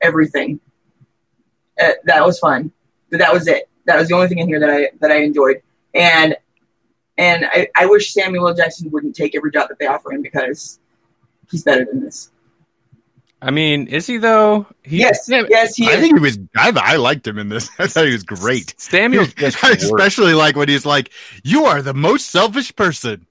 everything. 0.00 0.60
Uh, 1.80 1.92
that 2.04 2.24
was 2.24 2.38
fun, 2.38 2.72
but 3.10 3.20
that 3.20 3.32
was 3.32 3.46
it. 3.46 3.68
That 3.86 3.98
was 3.98 4.08
the 4.08 4.14
only 4.14 4.28
thing 4.28 4.38
in 4.38 4.48
here 4.48 4.60
that 4.60 4.70
I 4.70 4.90
that 5.00 5.10
I 5.10 5.22
enjoyed. 5.22 5.62
And 5.94 6.36
and 7.16 7.46
I, 7.46 7.68
I 7.76 7.86
wish 7.86 8.12
Samuel. 8.12 8.52
Jackson 8.54 8.90
wouldn't 8.90 9.16
take 9.16 9.34
every 9.34 9.50
job 9.50 9.68
that 9.68 9.78
they 9.78 9.86
offer 9.86 10.12
him 10.12 10.22
because 10.22 10.78
he's 11.50 11.62
better 11.62 11.84
than 11.84 12.04
this. 12.04 12.30
I 13.40 13.50
mean, 13.52 13.86
is 13.86 14.06
he 14.06 14.16
though? 14.16 14.66
He, 14.82 14.98
Yes, 14.98 15.28
yeah, 15.28 15.42
yes, 15.48 15.76
he 15.76 15.86
I 15.88 15.92
is. 15.92 16.00
think 16.00 16.16
he 16.16 16.20
was. 16.20 16.38
I, 16.56 16.72
I 16.74 16.96
liked 16.96 17.26
him 17.26 17.38
in 17.38 17.48
this. 17.48 17.70
I 17.78 17.86
thought 17.86 18.06
he 18.06 18.12
was 18.12 18.24
great. 18.24 18.74
Samuel's 18.78 19.32
just 19.34 19.62
I 19.64 19.70
worse. 19.70 19.82
especially 19.84 20.34
like 20.34 20.56
when 20.56 20.68
he's 20.68 20.84
like, 20.86 21.10
"You 21.44 21.66
are 21.66 21.80
the 21.82 21.94
most 21.94 22.30
selfish 22.30 22.74
person." 22.74 23.26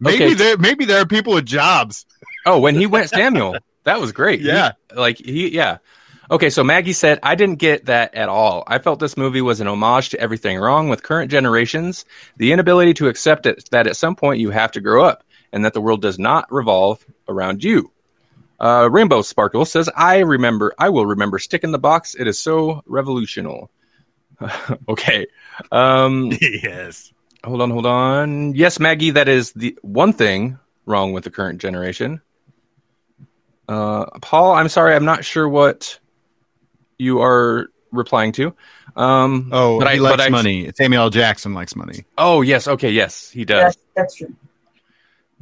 Maybe 0.00 0.24
Okay. 0.26 0.34
there, 0.34 0.56
maybe 0.58 0.84
there 0.84 1.00
are 1.02 1.06
people 1.06 1.34
with 1.34 1.44
jobs. 1.46 2.06
Oh, 2.46 2.58
when 2.60 2.74
he 2.76 2.86
went 2.86 3.10
Samuel, 3.10 3.56
that 3.84 4.00
was 4.00 4.12
great. 4.12 4.40
He- 4.40 4.46
Yeah. 4.46 4.72
like 4.94 5.18
he, 5.18 5.48
yeah. 5.48 5.78
Okay, 6.30 6.50
so 6.50 6.62
Maggie 6.62 6.92
said, 6.92 7.18
I 7.22 7.34
didn't 7.34 7.56
get 7.58 7.86
that 7.86 8.14
at 8.14 8.28
all. 8.28 8.62
I 8.66 8.78
felt 8.80 9.00
this 9.00 9.16
movie 9.16 9.40
was 9.40 9.60
an 9.60 9.66
homage 9.66 10.10
to 10.10 10.20
everything 10.20 10.58
wrong 10.58 10.88
with 10.90 11.02
current 11.02 11.30
generations, 11.30 12.04
the 12.36 12.52
inability 12.52 12.92
to 12.94 13.08
accept 13.08 13.46
it, 13.46 13.66
that 13.70 13.86
at 13.86 13.96
some 13.96 14.14
point 14.14 14.38
you 14.38 14.50
have 14.50 14.70
to 14.72 14.80
grow 14.82 15.04
up, 15.04 15.24
and 15.54 15.64
that 15.64 15.72
the 15.72 15.80
world 15.80 16.02
does 16.02 16.18
not 16.18 16.46
revolve 16.52 17.02
around 17.28 17.64
you. 17.64 17.90
Uh, 18.60 18.88
Rainbow 18.90 19.22
Sparkle 19.22 19.64
says, 19.64 19.88
I 19.94 20.18
remember, 20.18 20.74
I 20.78 20.88
will 20.88 21.06
remember 21.06 21.38
Stick 21.38 21.62
in 21.64 21.70
the 21.70 21.78
Box. 21.78 22.14
It 22.14 22.26
is 22.26 22.38
so 22.38 22.82
revolutional. 22.88 23.68
okay. 24.88 25.26
Um, 25.70 26.32
yes. 26.40 27.12
hold 27.44 27.62
on, 27.62 27.70
hold 27.70 27.86
on. 27.86 28.54
Yes, 28.54 28.80
Maggie, 28.80 29.10
that 29.12 29.28
is 29.28 29.52
the 29.52 29.78
one 29.82 30.12
thing 30.12 30.58
wrong 30.86 31.12
with 31.12 31.24
the 31.24 31.30
current 31.30 31.60
generation. 31.60 32.20
Uh, 33.68 34.06
Paul, 34.20 34.52
I'm 34.54 34.68
sorry, 34.68 34.94
I'm 34.94 35.04
not 35.04 35.24
sure 35.24 35.48
what 35.48 35.98
you 36.98 37.20
are 37.20 37.68
replying 37.92 38.32
to. 38.32 38.54
Um, 38.96 39.50
Oh, 39.52 39.78
but 39.78 39.88
he 39.92 39.98
I- 39.98 40.02
likes 40.02 40.16
but 40.16 40.20
I- 40.26 40.28
money. 40.30 40.70
Samuel 40.74 41.10
Jackson 41.10 41.54
likes 41.54 41.76
money. 41.76 42.04
oh, 42.16 42.42
yes, 42.42 42.66
okay, 42.66 42.90
yes, 42.90 43.30
he 43.30 43.44
does. 43.44 43.74
That's, 43.74 43.78
that's 43.94 44.14
true. 44.16 44.34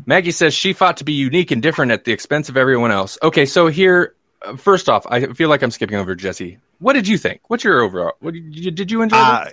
Maggie 0.05 0.31
says 0.31 0.55
she 0.55 0.73
fought 0.73 0.99
to 0.99 1.05
be 1.05 1.13
unique 1.13 1.51
and 1.51 1.63
different 1.63 1.93
at 1.93 2.05
the 2.05 2.13
expense 2.13 2.49
of 2.49 2.57
everyone 2.57 2.91
else. 2.91 3.19
Okay, 3.23 3.47
so 3.47 3.69
here, 3.69 4.15
uh, 4.43 4.57
first 4.57 4.89
off, 4.89 5.07
I 5.09 5.27
feel 5.33 5.49
like 5.49 5.63
I'm 5.63 5.71
skipping 5.71 5.97
over 5.97 6.15
Jesse. 6.15 6.59
What 6.79 6.93
did 6.93 7.09
you 7.09 7.17
think? 7.17 7.41
What's 7.49 7.65
your 7.65 7.81
overall? 7.81 8.13
What 8.21 8.35
did 8.35 8.91
you, 8.91 9.03
enjoy? 9.03 9.17
Uh, 9.17 9.49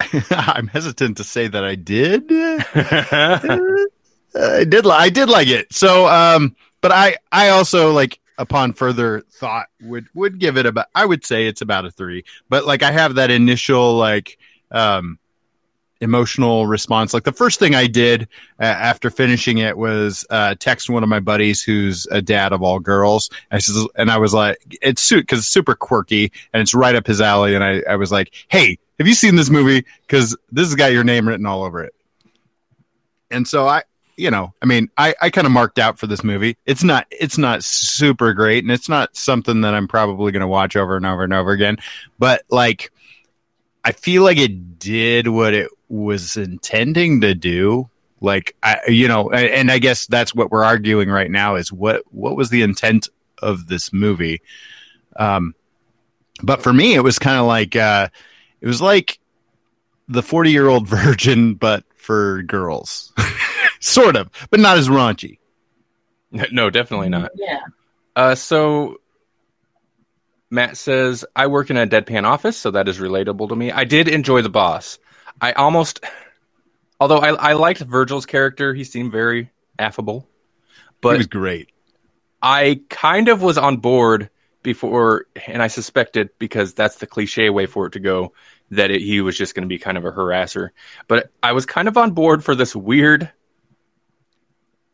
I'm 0.30 0.66
hesitant 0.66 1.18
to 1.18 1.24
say 1.24 1.46
that 1.46 1.64
I 1.64 1.76
did. 1.76 2.24
I 4.36 4.64
did. 4.64 4.84
Li- 4.84 4.92
I 4.92 5.10
did 5.10 5.28
like 5.28 5.48
it. 5.48 5.72
So, 5.72 6.08
um, 6.08 6.56
but 6.80 6.90
I, 6.90 7.16
I 7.30 7.50
also 7.50 7.92
like 7.92 8.18
upon 8.36 8.72
further 8.72 9.20
thought 9.30 9.66
would 9.80 10.08
would 10.14 10.40
give 10.40 10.56
it 10.56 10.66
about. 10.66 10.86
I 10.94 11.04
would 11.04 11.24
say 11.24 11.46
it's 11.46 11.62
about 11.62 11.84
a 11.86 11.90
three. 11.90 12.24
But 12.48 12.66
like 12.66 12.82
I 12.82 12.90
have 12.90 13.14
that 13.14 13.30
initial 13.30 13.96
like, 13.96 14.38
um, 14.72 15.18
emotional 16.00 16.66
response. 16.66 17.14
Like 17.14 17.24
the 17.24 17.32
first 17.32 17.58
thing 17.58 17.74
I 17.74 17.86
did 17.86 18.28
uh, 18.60 18.64
after 18.64 19.10
finishing 19.10 19.58
it 19.58 19.76
was 19.76 20.24
uh, 20.30 20.54
text 20.58 20.90
one 20.90 21.02
of 21.02 21.08
my 21.08 21.20
buddies 21.20 21.62
who's 21.62 22.06
a 22.10 22.20
dad 22.20 22.52
of 22.52 22.62
all 22.62 22.78
girls. 22.78 23.30
I 23.50 23.58
says, 23.58 23.86
and 23.96 24.10
I 24.10 24.18
was 24.18 24.34
like, 24.34 24.58
it's 24.82 25.02
suit 25.02 25.22
because 25.22 25.40
it's 25.40 25.48
super 25.48 25.74
quirky 25.74 26.32
and 26.52 26.60
it's 26.60 26.74
right 26.74 26.94
up 26.94 27.06
his 27.06 27.20
alley. 27.20 27.54
And 27.54 27.64
I, 27.64 27.82
I 27.88 27.96
was 27.96 28.12
like, 28.12 28.32
hey, 28.48 28.78
have 28.98 29.06
you 29.08 29.14
seen 29.14 29.36
this 29.36 29.50
movie? 29.50 29.84
Because 30.06 30.36
this 30.52 30.68
has 30.68 30.74
got 30.74 30.92
your 30.92 31.04
name 31.04 31.26
written 31.28 31.46
all 31.46 31.64
over 31.64 31.82
it. 31.82 31.94
And 33.30 33.48
so 33.48 33.66
I, 33.66 33.82
you 34.16 34.30
know, 34.30 34.54
I 34.62 34.66
mean, 34.66 34.90
I, 34.96 35.14
I 35.20 35.30
kind 35.30 35.46
of 35.46 35.52
marked 35.52 35.78
out 35.78 35.98
for 35.98 36.06
this 36.06 36.22
movie. 36.22 36.56
It's 36.66 36.84
not, 36.84 37.06
it's 37.10 37.38
not 37.38 37.64
super 37.64 38.32
great, 38.32 38.62
and 38.62 38.70
it's 38.70 38.88
not 38.88 39.16
something 39.16 39.62
that 39.62 39.74
I'm 39.74 39.88
probably 39.88 40.30
going 40.30 40.42
to 40.42 40.46
watch 40.46 40.76
over 40.76 40.96
and 40.96 41.04
over 41.04 41.24
and 41.24 41.32
over 41.32 41.50
again. 41.50 41.78
But 42.16 42.42
like, 42.48 42.92
I 43.84 43.90
feel 43.92 44.22
like 44.22 44.38
it 44.38 44.78
did 44.78 45.26
what 45.26 45.52
it 45.52 45.68
was 45.94 46.36
intending 46.36 47.20
to 47.20 47.34
do. 47.34 47.88
Like, 48.20 48.56
I, 48.62 48.80
you 48.88 49.06
know, 49.06 49.30
and, 49.30 49.48
and 49.48 49.70
I 49.70 49.78
guess 49.78 50.06
that's 50.06 50.34
what 50.34 50.50
we're 50.50 50.64
arguing 50.64 51.08
right 51.08 51.30
now 51.30 51.56
is 51.56 51.72
what 51.72 52.02
what 52.10 52.36
was 52.36 52.50
the 52.50 52.62
intent 52.62 53.08
of 53.38 53.66
this 53.66 53.92
movie. 53.92 54.42
Um, 55.16 55.54
but 56.42 56.62
for 56.62 56.72
me, 56.72 56.94
it 56.94 57.02
was 57.02 57.18
kind 57.18 57.38
of 57.38 57.46
like 57.46 57.76
uh, 57.76 58.08
it 58.60 58.66
was 58.66 58.82
like 58.82 59.18
the 60.08 60.22
forty 60.22 60.50
year 60.50 60.68
old 60.68 60.88
virgin, 60.88 61.54
but 61.54 61.84
for 61.94 62.42
girls, 62.42 63.12
sort 63.80 64.16
of, 64.16 64.30
but 64.50 64.60
not 64.60 64.78
as 64.78 64.88
raunchy. 64.88 65.38
No, 66.50 66.68
definitely 66.68 67.10
not. 67.10 67.30
Yeah. 67.36 67.60
Uh, 68.16 68.34
so 68.34 68.96
Matt 70.50 70.76
says, 70.76 71.24
I 71.36 71.46
work 71.46 71.70
in 71.70 71.76
a 71.76 71.86
deadpan 71.86 72.24
office, 72.24 72.56
so 72.56 72.72
that 72.72 72.88
is 72.88 72.98
relatable 72.98 73.50
to 73.50 73.54
me. 73.54 73.70
I 73.70 73.84
did 73.84 74.08
enjoy 74.08 74.42
the 74.42 74.48
boss. 74.48 74.98
I 75.40 75.52
almost, 75.52 76.04
although 77.00 77.18
I, 77.18 77.30
I 77.34 77.52
liked 77.54 77.80
Virgil's 77.80 78.26
character, 78.26 78.74
he 78.74 78.84
seemed 78.84 79.12
very 79.12 79.50
affable. 79.78 80.28
But 81.00 81.18
was 81.18 81.26
great. 81.26 81.70
I 82.42 82.80
kind 82.88 83.28
of 83.28 83.42
was 83.42 83.58
on 83.58 83.78
board 83.78 84.30
before, 84.62 85.26
and 85.46 85.62
I 85.62 85.66
suspected 85.66 86.30
because 86.38 86.74
that's 86.74 86.96
the 86.96 87.06
cliche 87.06 87.50
way 87.50 87.66
for 87.66 87.86
it 87.86 87.92
to 87.92 88.00
go 88.00 88.32
that 88.70 88.90
it, 88.90 89.00
he 89.00 89.20
was 89.20 89.36
just 89.36 89.54
going 89.54 89.62
to 89.62 89.68
be 89.68 89.78
kind 89.78 89.98
of 89.98 90.04
a 90.04 90.12
harasser. 90.12 90.70
But 91.08 91.30
I 91.42 91.52
was 91.52 91.66
kind 91.66 91.88
of 91.88 91.96
on 91.96 92.12
board 92.12 92.44
for 92.44 92.54
this 92.54 92.74
weird 92.74 93.30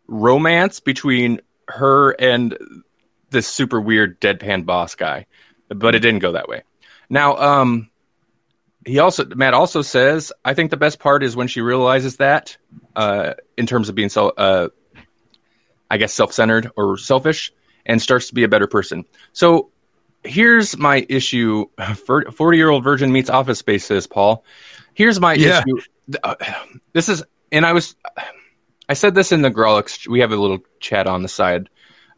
romance 0.07 0.81
between 0.81 1.41
her 1.69 2.11
and 2.13 2.57
this 3.31 3.47
super 3.47 3.81
weird 3.81 4.21
deadpan 4.21 4.67
boss 4.67 4.95
guy, 4.95 5.27
but 5.69 5.95
it 5.95 6.01
didn't 6.01 6.21
go 6.21 6.33
that 6.33 6.49
way. 6.49 6.63
Now, 7.09 7.37
um, 7.37 7.90
he 8.87 8.99
also 8.99 9.25
Matt 9.27 9.55
also 9.55 9.83
says 9.83 10.33
I 10.45 10.55
think 10.55 10.71
the 10.71 10.77
best 10.77 10.99
part 10.99 11.23
is 11.23 11.37
when 11.37 11.49
she 11.49 11.61
realizes 11.61 12.17
that, 12.17 12.57
uh, 12.97 13.35
in 13.57 13.67
terms 13.67 13.89
of 13.89 13.95
being 13.95 14.09
so, 14.09 14.31
uh, 14.31 14.69
I 15.91 15.97
guess 15.99 16.13
self-centered 16.13 16.71
or 16.77 16.97
selfish, 16.97 17.53
and 17.85 18.01
starts 18.01 18.29
to 18.29 18.35
be 18.35 18.45
a 18.45 18.49
better 18.49 18.67
person. 18.67 19.05
So 19.33 19.71
here's 20.25 20.77
my 20.79 21.05
issue: 21.09 21.67
forty-year-old 22.35 22.85
virgin 22.85 23.13
meets 23.13 23.31
Office 23.31 23.59
Space, 23.59 23.87
says 23.87 24.07
Paul. 24.07 24.45
Here's 24.95 25.21
my 25.21 25.35
Yeah. 25.35 25.61
issue. 25.61 25.81
Uh, 26.23 26.35
This 26.93 27.09
is, 27.09 27.23
and 27.53 27.65
I 27.65 27.73
was, 27.73 27.95
I 28.89 28.95
said 28.95 29.15
this 29.15 29.31
in 29.31 29.43
the 29.43 29.51
Grawlix. 29.51 30.09
We 30.09 30.21
have 30.21 30.33
a 30.33 30.37
little 30.37 30.59
chat 30.81 31.07
on 31.07 31.23
the 31.23 31.29
side. 31.29 31.69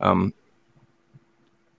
Um, 0.01 0.33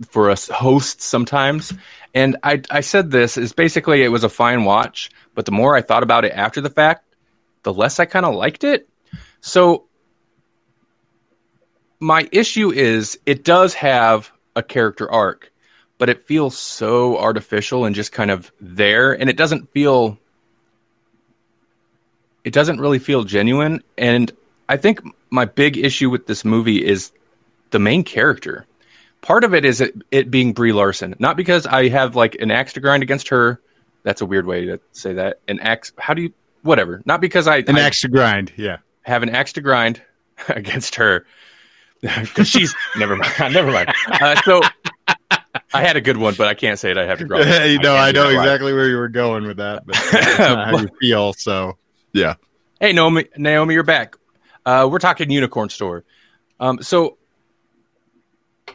for 0.04 0.30
us 0.30 0.48
hosts 0.48 1.06
sometimes. 1.06 1.74
And 2.14 2.38
I, 2.44 2.62
I 2.70 2.82
said 2.82 3.10
this 3.10 3.38
is 3.38 3.54
basically 3.54 4.04
it 4.04 4.10
was 4.10 4.24
a 4.24 4.30
fine 4.30 4.64
watch, 4.66 5.10
but 5.34 5.46
the 5.46 5.52
more 5.52 5.76
I 5.76 5.82
thought 5.82 6.04
about 6.04 6.26
it 6.26 6.34
after 6.34 6.62
the 6.62 6.70
fact, 6.70 7.06
the 7.64 7.74
less 7.74 8.00
I 8.00 8.06
kind 8.06 8.26
of 8.26 8.36
liked 8.36 8.64
it. 8.64 8.88
So 9.42 9.86
my 12.00 12.28
issue 12.32 12.72
is 12.72 13.18
it 13.26 13.44
does 13.44 13.74
have 13.76 14.32
a 14.56 14.62
character 14.62 15.10
arc, 15.12 15.52
but 15.98 16.10
it 16.10 16.26
feels 16.26 16.58
so 16.58 17.18
artificial 17.18 17.86
and 17.86 17.96
just 17.96 18.12
kind 18.12 18.30
of 18.30 18.52
there, 18.60 19.14
and 19.14 19.30
it 19.30 19.38
doesn't 19.38 19.72
feel. 19.72 20.20
It 22.44 22.52
doesn't 22.52 22.82
really 22.82 23.00
feel 23.00 23.24
genuine, 23.24 23.84
and 23.98 24.30
I 24.68 24.76
think 24.76 25.02
my 25.30 25.46
big 25.46 25.78
issue 25.78 26.10
with 26.10 26.28
this 26.28 26.44
movie 26.44 26.86
is 26.86 27.12
the 27.72 27.80
main 27.80 28.04
character 28.04 28.66
part 29.24 29.44
of 29.44 29.56
it 29.56 29.66
is 29.66 29.82
it, 29.82 29.96
it 30.12 30.30
being 30.30 30.54
Brie 30.54 30.74
Larson, 30.74 31.16
not 31.18 31.36
because 31.36 31.66
I 31.66 31.90
have 31.90 32.16
like 32.16 32.36
an 32.36 32.52
axe 32.52 32.74
to 32.74 32.80
grind 32.80 33.02
against 33.02 33.30
her. 33.30 33.60
That's 34.04 34.22
a 34.22 34.26
weird 34.26 34.46
way 34.46 34.66
to 34.66 34.80
say 34.92 35.14
that. 35.14 35.40
An 35.48 35.60
axe. 35.60 35.92
How 35.98 36.14
do 36.14 36.22
you? 36.22 36.34
Whatever. 36.62 37.02
Not 37.06 37.20
because 37.20 37.48
I, 37.48 37.58
An 37.58 37.76
I 37.76 37.90
to 37.90 38.08
grind. 38.08 38.54
Yeah. 38.56 38.78
have 39.02 39.24
an 39.24 39.30
axe 39.30 39.54
to 39.54 39.62
grind 39.62 40.02
against 40.48 40.96
her 40.96 41.26
because 42.02 42.48
she's 42.48 42.76
never 42.98 43.16
mind. 43.16 43.54
Never 43.54 43.72
mind. 43.72 43.92
Uh, 44.08 44.40
so 44.44 44.62
I 45.74 45.82
had 45.82 45.96
a 45.98 46.02
good 46.02 46.18
one, 46.18 46.36
but 46.38 46.48
I 46.48 46.54
can't 46.54 46.78
say 46.78 46.92
it. 46.92 46.98
I 46.98 47.06
have 47.06 47.20
to 47.20 47.26
grind. 47.26 47.46
you 47.72 47.80
know, 47.80 47.96
can't 47.96 47.98
I 47.98 48.12
know 48.12 48.30
exactly 48.30 48.74
where 48.74 48.88
you 48.88 48.98
were 48.98 49.10
going 49.10 49.48
with 49.48 49.58
that, 49.58 49.86
but 49.86 49.96
that's 50.12 50.40
not 50.40 50.68
how 50.70 50.78
you 50.80 50.90
feel. 51.00 51.34
So, 51.34 51.78
yeah. 52.12 52.36
Hey, 52.80 52.92
Naomi, 52.92 53.26
Naomi, 53.38 53.74
you're 53.74 53.84
back. 53.84 54.18
Uh, 54.66 54.88
we're 54.92 55.00
talking 55.00 55.30
unicorn 55.32 55.70
store. 55.70 56.04
Um, 56.60 56.82
so 56.82 57.18
uh, 58.68 58.74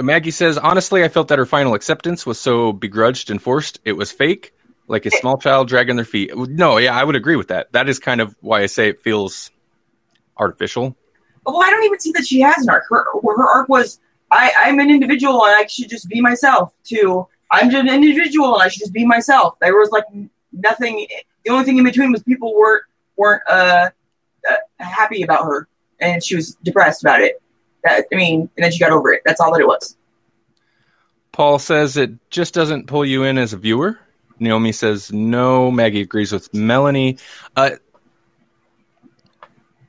Maggie 0.00 0.30
says, 0.30 0.56
honestly, 0.56 1.04
I 1.04 1.08
felt 1.08 1.28
that 1.28 1.38
her 1.38 1.46
final 1.46 1.74
acceptance 1.74 2.24
was 2.24 2.40
so 2.40 2.72
begrudged 2.72 3.30
and 3.30 3.42
forced. 3.42 3.80
It 3.84 3.92
was 3.92 4.10
fake, 4.10 4.54
like 4.88 5.04
a 5.04 5.10
small 5.10 5.36
child 5.36 5.68
dragging 5.68 5.96
their 5.96 6.04
feet. 6.04 6.34
No, 6.34 6.78
yeah, 6.78 6.96
I 6.96 7.04
would 7.04 7.16
agree 7.16 7.36
with 7.36 7.48
that. 7.48 7.72
That 7.72 7.88
is 7.88 7.98
kind 7.98 8.20
of 8.20 8.34
why 8.40 8.62
I 8.62 8.66
say 8.66 8.88
it 8.88 9.02
feels 9.02 9.50
artificial. 10.36 10.96
Well, 11.44 11.62
I 11.62 11.70
don't 11.70 11.84
even 11.84 12.00
see 12.00 12.12
that 12.12 12.26
she 12.26 12.40
has 12.40 12.62
an 12.62 12.70
arc. 12.70 12.84
Her, 12.88 13.04
her 13.22 13.48
arc 13.48 13.68
was, 13.68 14.00
I, 14.30 14.52
I'm 14.60 14.78
an 14.78 14.90
individual 14.90 15.44
and 15.44 15.54
I 15.54 15.66
should 15.66 15.90
just 15.90 16.08
be 16.08 16.20
myself. 16.20 16.72
To 16.84 17.26
I'm 17.50 17.70
just 17.70 17.86
an 17.86 17.94
individual 17.94 18.54
and 18.54 18.62
I 18.62 18.68
should 18.68 18.80
just 18.80 18.92
be 18.92 19.04
myself. 19.04 19.58
There 19.60 19.76
was 19.76 19.90
like 19.90 20.04
nothing. 20.52 21.06
The 21.44 21.50
only 21.50 21.64
thing 21.64 21.78
in 21.78 21.84
between 21.84 22.12
was 22.12 22.22
people 22.22 22.54
weren't 22.54 22.84
weren't 23.16 23.42
uh, 23.48 23.90
uh, 24.50 24.56
happy 24.78 25.22
about 25.22 25.44
her, 25.44 25.68
and 26.00 26.24
she 26.24 26.34
was 26.34 26.54
depressed 26.62 27.02
about 27.02 27.20
it. 27.20 27.42
That, 27.84 28.06
I 28.12 28.16
mean, 28.16 28.50
and 28.56 28.64
then 28.64 28.72
she 28.72 28.78
got 28.78 28.92
over 28.92 29.12
it. 29.12 29.22
That's 29.24 29.40
all 29.40 29.52
that 29.52 29.60
it 29.60 29.66
was. 29.66 29.96
Paul 31.32 31.58
says 31.58 31.96
it 31.96 32.12
just 32.30 32.54
doesn't 32.54 32.86
pull 32.86 33.04
you 33.04 33.24
in 33.24 33.38
as 33.38 33.52
a 33.52 33.56
viewer. 33.56 33.98
Naomi 34.38 34.72
says 34.72 35.12
no. 35.12 35.70
Maggie 35.70 36.02
agrees 36.02 36.32
with 36.32 36.52
Melanie. 36.52 37.18
Uh, 37.56 37.70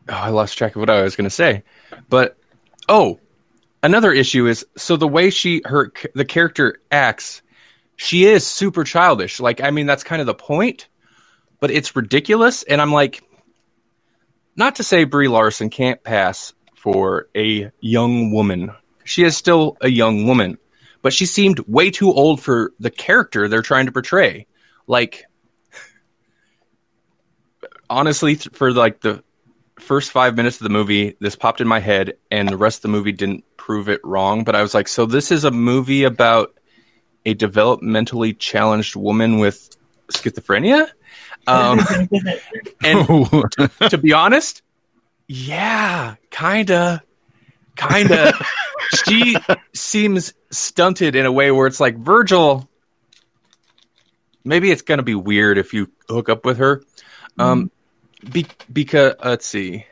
oh, 0.08 0.14
I 0.14 0.30
lost 0.30 0.58
track 0.58 0.76
of 0.76 0.80
what 0.80 0.90
I 0.90 1.02
was 1.02 1.16
going 1.16 1.26
to 1.26 1.30
say, 1.30 1.64
but 2.10 2.38
oh, 2.88 3.20
another 3.82 4.12
issue 4.12 4.48
is 4.48 4.66
so 4.78 4.96
the 4.96 5.08
way 5.08 5.30
she 5.30 5.62
her 5.66 5.92
the 6.14 6.26
character 6.26 6.80
acts, 6.92 7.42
she 7.98 8.26
is 8.26 8.46
super 8.46 8.84
childish. 8.84 9.40
Like 9.40 9.62
I 9.62 9.72
mean, 9.72 9.86
that's 9.86 10.04
kind 10.04 10.22
of 10.22 10.28
the 10.28 10.34
point, 10.34 10.88
but 11.60 11.72
it's 11.72 11.96
ridiculous. 11.96 12.64
And 12.64 12.82
I'm 12.82 12.94
like, 12.94 13.22
not 14.56 14.76
to 14.76 14.84
say 14.84 15.04
Brie 15.04 15.28
Larson 15.28 15.70
can't 15.70 16.02
pass 16.04 16.54
for 16.84 17.30
a 17.36 17.72
young 17.80 18.32
woman. 18.32 18.72
She 19.06 19.24
is 19.24 19.36
still 19.36 19.78
a 19.82 19.90
young 19.90 20.28
woman 20.28 20.58
but 21.04 21.14
she 21.14 21.28
seemed 21.28 21.60
way 21.68 21.92
too 21.92 22.12
old 22.12 22.42
for 22.42 22.74
the 22.80 22.90
character 22.90 23.48
they're 23.48 23.62
trying 23.62 23.86
to 23.86 23.92
portray. 23.92 24.48
Like, 24.88 25.26
honestly, 27.90 28.36
for 28.36 28.72
like 28.72 29.02
the 29.02 29.22
first 29.80 30.12
five 30.12 30.36
minutes 30.36 30.56
of 30.62 30.64
the 30.64 30.70
movie, 30.70 31.16
this 31.20 31.36
popped 31.36 31.60
in 31.60 31.68
my 31.68 31.80
head, 31.80 32.14
and 32.32 32.48
the 32.48 32.58
rest 32.58 32.80
of 32.80 32.82
the 32.84 32.88
movie 32.88 33.12
didn't 33.12 33.44
prove 33.58 33.90
it 33.90 34.00
wrong. 34.04 34.46
But 34.46 34.56
I 34.56 34.62
was 34.62 34.74
like, 34.74 34.88
so 34.88 35.06
this 35.06 35.30
is 35.30 35.44
a 35.44 35.52
movie 35.52 36.06
about 36.06 36.58
a 37.26 37.36
developmentally 37.36 38.40
challenged 38.40 38.96
woman 38.96 39.40
with 39.40 39.76
schizophrenia? 40.08 40.90
Um, 41.48 41.82
and 42.84 43.90
to 43.90 43.98
be 43.98 44.14
honest, 44.14 44.62
yeah, 45.28 46.16
kinda, 46.30 47.04
kinda. 47.76 48.34
she 49.06 49.38
seems 49.74 50.34
stunted 50.52 51.16
in 51.16 51.26
a 51.26 51.32
way 51.32 51.52
where 51.52 51.68
it's 51.68 51.80
like 51.80 51.98
Virgil. 51.98 52.68
Maybe 54.44 54.72
it's 54.72 54.82
gonna 54.82 55.04
be 55.04 55.16
weird 55.16 55.58
if 55.58 55.74
you 55.74 55.90
hook 56.10 56.30
up 56.30 56.46
with 56.46 56.58
her, 56.58 56.84
um, 57.40 57.72
be, 58.30 58.46
because 58.72 59.16
let's 59.24 59.46
see. 59.46 59.86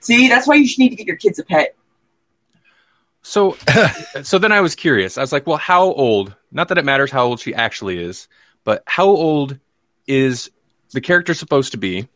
See, 0.00 0.28
that's 0.28 0.46
why 0.46 0.54
you 0.54 0.66
should 0.66 0.78
need 0.78 0.90
to 0.90 0.96
get 0.96 1.06
your 1.06 1.16
kids 1.16 1.38
a 1.38 1.44
pet. 1.44 1.76
So, 3.22 3.56
so 4.22 4.38
then 4.38 4.52
I 4.52 4.60
was 4.60 4.74
curious. 4.74 5.18
I 5.18 5.22
was 5.22 5.32
like, 5.32 5.46
well, 5.46 5.56
how 5.56 5.84
old? 5.84 6.34
Not 6.52 6.68
that 6.68 6.78
it 6.78 6.84
matters 6.84 7.10
how 7.10 7.24
old 7.24 7.40
she 7.40 7.54
actually 7.54 7.98
is, 7.98 8.28
but 8.64 8.82
how 8.86 9.06
old 9.06 9.58
is 10.06 10.50
the 10.92 11.00
character 11.00 11.34
supposed 11.34 11.72
to 11.72 11.78
be? 11.78 12.08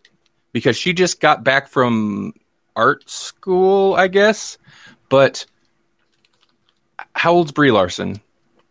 Because 0.53 0.77
she 0.77 0.93
just 0.93 1.21
got 1.21 1.45
back 1.45 1.69
from 1.69 2.33
art 2.75 3.09
school, 3.09 3.95
I 3.95 4.09
guess. 4.09 4.59
But 5.09 5.45
how 7.15 7.35
old's 7.35 7.53
Brie 7.53 7.71
Larson? 7.71 8.21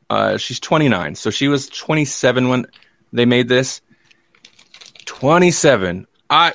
Uh, 0.09 0.37
she's 0.37 0.59
29, 0.59 1.15
so 1.15 1.29
she 1.29 1.47
was 1.47 1.67
27 1.69 2.49
when 2.49 2.65
they 3.11 3.25
made 3.25 3.47
this. 3.47 3.81
27. 5.05 6.07
I 6.29 6.53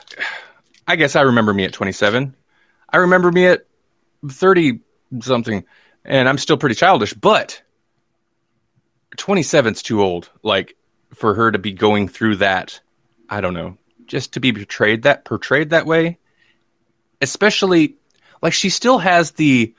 I 0.87 0.97
guess 0.97 1.17
I 1.17 1.23
remember 1.23 1.53
me 1.55 1.65
at 1.65 1.73
27. 1.73 2.35
I 2.89 2.97
remember 2.99 3.33
me 3.33 3.47
at 3.47 3.67
30 4.29 4.81
something 5.21 5.65
and 6.05 6.29
I'm 6.29 6.39
still 6.39 6.57
pretty 6.57 6.75
childish, 6.75 7.15
but 7.15 7.63
27's 9.17 9.83
too 9.83 10.03
old 10.03 10.31
like 10.43 10.77
for 11.15 11.35
her 11.35 11.51
to 11.51 11.59
be 11.59 11.73
going 11.73 12.09
through 12.09 12.37
that. 12.37 12.81
I 13.29 13.41
don't 13.41 13.55
know. 13.55 13.79
Just 14.13 14.35
to 14.35 14.41
be 14.41 14.53
portrayed 14.53 15.05
that 15.05 15.25
portrayed 15.25 15.71
that 15.71 15.87
way, 15.87 16.19
especially 17.23 17.97
like 18.43 18.53
she 18.53 18.69
still 18.69 18.99
has 18.99 19.31
the 19.31 19.75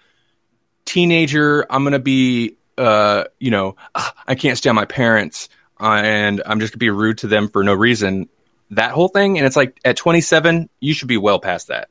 teenager 0.85 1.67
I'm 1.69 1.83
going 1.83 1.93
to 1.93 1.99
be 1.99 2.57
uh, 2.75 3.25
you 3.39 3.51
know, 3.51 3.75
"Ah, 3.93 4.11
I 4.25 4.33
can't 4.33 4.57
stand 4.57 4.75
my 4.75 4.85
parents 4.85 5.49
uh, 5.79 6.01
and 6.03 6.41
I'm 6.47 6.59
just 6.59 6.73
going 6.73 6.79
to 6.79 6.85
be 6.85 6.89
rude 6.89 7.19
to 7.19 7.27
them 7.27 7.47
for 7.47 7.63
no 7.63 7.75
reason 7.75 8.27
that 8.71 8.91
whole 8.91 9.07
thing. 9.07 9.37
And 9.37 9.45
it's 9.45 9.55
like 9.55 9.79
at 9.85 9.97
27, 9.97 10.67
you 10.79 10.93
should 10.95 11.07
be 11.07 11.17
well 11.17 11.39
past 11.39 11.67
that. 11.67 11.89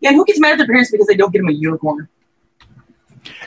Yeah, 0.00 0.10
and 0.10 0.16
who 0.16 0.26
gets 0.26 0.38
mad 0.38 0.52
at 0.52 0.58
their 0.58 0.66
parents 0.66 0.90
because 0.90 1.06
they 1.06 1.16
don't 1.16 1.32
get 1.32 1.38
them 1.38 1.48
a 1.48 1.52
unicorn? 1.52 2.06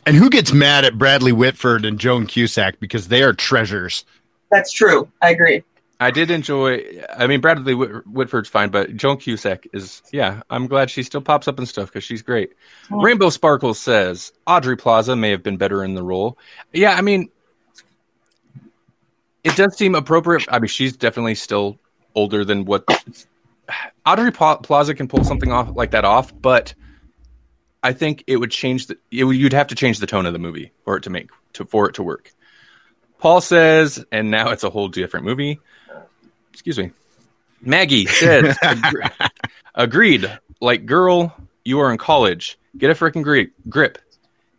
And 0.07 0.15
who 0.15 0.31
gets 0.31 0.51
mad 0.51 0.83
at 0.83 0.97
Bradley 0.97 1.31
Whitford 1.31 1.85
and 1.85 1.99
Joan 1.99 2.25
Cusack 2.25 2.79
because 2.79 3.07
they 3.07 3.21
are 3.21 3.33
treasures? 3.33 4.03
That's 4.49 4.71
true. 4.71 5.09
I 5.21 5.29
agree. 5.29 5.63
I 5.99 6.11
did 6.11 6.31
enjoy. 6.31 7.01
I 7.17 7.27
mean, 7.27 7.41
Bradley 7.41 7.73
Whit- 7.75 8.07
Whitford's 8.07 8.47
fine, 8.47 8.69
but 8.69 8.95
Joan 8.95 9.17
Cusack 9.17 9.67
is. 9.73 10.01
Yeah, 10.13 10.41
I'm 10.49 10.67
glad 10.67 10.89
she 10.89 11.03
still 11.03 11.21
pops 11.21 11.47
up 11.47 11.57
and 11.59 11.67
stuff 11.67 11.87
because 11.89 12.05
she's 12.05 12.21
great. 12.21 12.53
Oh. 12.89 13.01
Rainbow 13.01 13.29
Sparkles 13.29 13.79
says 13.79 14.31
Aubrey 14.47 14.77
Plaza 14.77 15.15
may 15.15 15.31
have 15.31 15.43
been 15.43 15.57
better 15.57 15.83
in 15.83 15.95
the 15.95 16.03
role. 16.03 16.37
Yeah, 16.71 16.93
I 16.93 17.01
mean, 17.01 17.29
it 19.43 19.55
does 19.57 19.77
seem 19.77 19.93
appropriate. 19.93 20.45
I 20.49 20.59
mean, 20.59 20.67
she's 20.67 20.95
definitely 20.95 21.35
still 21.35 21.77
older 22.15 22.45
than 22.45 22.63
what 22.63 22.85
Aubrey 24.05 24.31
Pla- 24.31 24.57
Plaza 24.57 24.95
can 24.95 25.07
pull 25.09 25.25
something 25.25 25.51
off 25.51 25.75
like 25.75 25.91
that 25.91 26.05
off, 26.05 26.33
but 26.41 26.73
I 27.83 27.91
think 27.91 28.23
it 28.25 28.37
would 28.37 28.51
change 28.51 28.87
the. 28.87 28.97
It 29.11 29.25
you'd 29.25 29.53
have 29.53 29.67
to 29.67 29.75
change 29.75 29.99
the 29.99 30.07
tone 30.07 30.25
of 30.25 30.31
the 30.33 30.39
movie 30.39 30.71
for 30.85 30.95
it 30.95 31.03
to 31.03 31.09
make 31.09 31.29
to 31.53 31.65
for 31.65 31.89
it 31.89 31.95
to 31.95 32.03
work. 32.03 32.31
Paul 33.19 33.41
says, 33.41 34.03
and 34.11 34.31
now 34.31 34.49
it's 34.49 34.63
a 34.63 34.69
whole 34.69 34.87
different 34.87 35.25
movie. 35.25 35.59
Excuse 36.53 36.77
me. 36.77 36.91
Maggie 37.61 38.05
says, 38.05 38.57
agreed. 39.75 40.39
Like, 40.61 40.85
girl, 40.85 41.35
you 41.63 41.79
are 41.81 41.91
in 41.91 41.97
college. 41.97 42.57
Get 42.77 42.89
a 42.89 42.93
freaking 42.93 43.23
grip. 43.23 43.51
grip. 43.67 43.97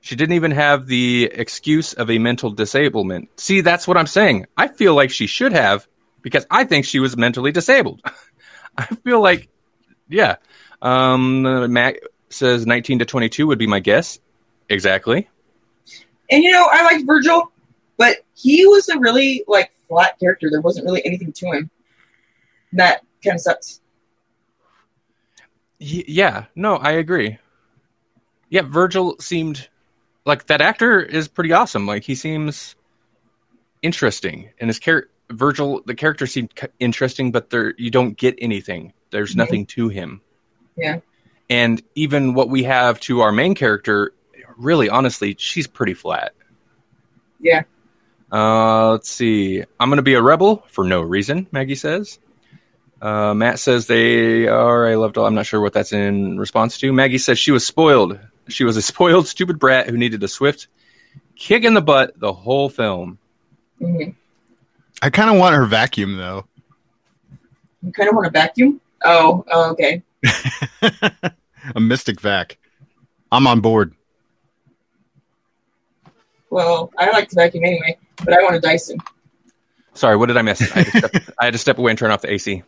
She 0.02 0.16
didn't 0.16 0.34
even 0.34 0.50
have 0.50 0.86
the 0.86 1.30
excuse 1.32 1.92
of 1.94 2.10
a 2.10 2.18
mental 2.18 2.50
disablement. 2.50 3.28
See, 3.38 3.60
that's 3.60 3.86
what 3.88 3.96
I'm 3.96 4.06
saying. 4.06 4.46
I 4.56 4.68
feel 4.68 4.94
like 4.94 5.10
she 5.10 5.26
should 5.26 5.52
have 5.52 5.86
because 6.22 6.46
I 6.50 6.64
think 6.64 6.84
she 6.84 7.00
was 7.00 7.16
mentally 7.16 7.52
disabled. 7.52 8.02
I 8.78 8.84
feel 8.86 9.20
like, 9.20 9.48
yeah. 10.08 10.36
Um, 10.82 11.72
Mac 11.72 11.96
says 12.30 12.66
19 12.66 13.00
to 13.00 13.04
22 13.04 13.46
would 13.46 13.58
be 13.58 13.66
my 13.66 13.80
guess. 13.80 14.20
Exactly. 14.68 15.28
And 16.30 16.42
you 16.42 16.52
know, 16.52 16.66
I 16.70 16.84
like 16.84 17.06
Virgil, 17.06 17.50
but 18.00 18.16
he 18.34 18.66
was 18.66 18.88
a 18.88 18.98
really 18.98 19.44
like 19.46 19.72
flat 19.86 20.18
character. 20.18 20.48
There 20.50 20.62
wasn't 20.62 20.86
really 20.86 21.04
anything 21.04 21.32
to 21.32 21.46
him. 21.52 21.70
That 22.72 23.02
kind 23.22 23.34
of 23.34 23.42
sucks. 23.42 23.82
Yeah. 25.78 26.46
No, 26.54 26.76
I 26.76 26.92
agree. 26.92 27.36
Yeah, 28.48 28.62
Virgil 28.62 29.16
seemed 29.20 29.68
like 30.24 30.46
that 30.46 30.62
actor 30.62 30.98
is 30.98 31.28
pretty 31.28 31.52
awesome. 31.52 31.86
Like 31.86 32.02
he 32.02 32.14
seems 32.14 32.74
interesting, 33.82 34.48
and 34.58 34.68
his 34.70 34.78
character 34.78 35.10
Virgil, 35.30 35.82
the 35.84 35.94
character 35.94 36.26
seemed 36.26 36.52
interesting, 36.80 37.30
but 37.32 37.50
there 37.50 37.74
you 37.76 37.90
don't 37.90 38.16
get 38.16 38.34
anything. 38.38 38.94
There's 39.10 39.34
Mhm. 39.34 39.36
nothing 39.36 39.66
to 39.66 39.88
him. 39.88 40.22
Yeah. 40.74 41.00
And 41.50 41.82
even 41.94 42.32
what 42.32 42.48
we 42.48 42.62
have 42.62 42.98
to 43.00 43.20
our 43.20 43.30
main 43.30 43.54
character, 43.54 44.12
really, 44.56 44.88
honestly, 44.88 45.36
she's 45.38 45.66
pretty 45.66 45.94
flat. 45.94 46.32
Yeah. 47.38 47.62
Uh, 48.32 48.92
let's 48.92 49.10
see. 49.10 49.62
I'm 49.78 49.88
going 49.88 49.96
to 49.96 50.02
be 50.02 50.14
a 50.14 50.22
rebel 50.22 50.64
for 50.68 50.84
no 50.84 51.02
reason, 51.02 51.46
Maggie 51.52 51.74
says. 51.74 52.18
Uh, 53.02 53.34
Matt 53.34 53.58
says 53.58 53.86
they 53.86 54.46
are. 54.46 54.86
I 54.86 54.94
loved 54.94 55.18
all. 55.18 55.26
I'm 55.26 55.34
not 55.34 55.46
sure 55.46 55.60
what 55.60 55.72
that's 55.72 55.92
in 55.92 56.38
response 56.38 56.78
to. 56.78 56.92
Maggie 56.92 57.18
says 57.18 57.38
she 57.38 57.50
was 57.50 57.66
spoiled. 57.66 58.18
She 58.48 58.64
was 58.64 58.76
a 58.76 58.82
spoiled, 58.92 59.26
stupid 59.26 59.58
brat 59.58 59.88
who 59.88 59.96
needed 59.96 60.22
a 60.22 60.28
swift 60.28 60.68
kick 61.40 61.64
in 61.64 61.74
the 61.74 61.80
butt 61.80 62.18
the 62.18 62.32
whole 62.32 62.68
film. 62.68 63.18
hmm 63.78 64.10
I 65.02 65.08
kind 65.08 65.30
of 65.30 65.38
want 65.38 65.56
her 65.56 65.64
vacuum 65.64 66.18
though. 66.18 66.44
You 67.82 67.90
kind 67.92 68.10
of 68.10 68.14
want 68.14 68.26
a 68.26 68.30
vacuum. 68.30 68.80
Oh, 69.02 69.44
oh, 69.50 69.70
okay. 69.70 70.02
a 71.74 71.80
mystic 71.80 72.20
vac. 72.20 72.58
I'm 73.32 73.46
on 73.46 73.60
board. 73.60 73.94
Well, 76.50 76.92
I 76.98 77.10
like 77.10 77.30
to 77.30 77.36
vacuum 77.36 77.64
anyway, 77.64 77.96
but 78.24 78.34
I 78.34 78.42
want 78.42 78.56
a 78.56 78.60
Dyson. 78.60 78.98
Sorry, 79.94 80.16
what 80.16 80.26
did 80.26 80.36
I 80.36 80.42
miss? 80.42 80.60
I 80.62 80.82
had 80.82 80.86
to 80.86 80.98
step, 80.98 81.34
I 81.38 81.44
had 81.46 81.52
to 81.52 81.58
step 81.58 81.78
away 81.78 81.90
and 81.90 81.98
turn 81.98 82.10
off 82.10 82.22
the 82.22 82.32
AC. 82.32 82.62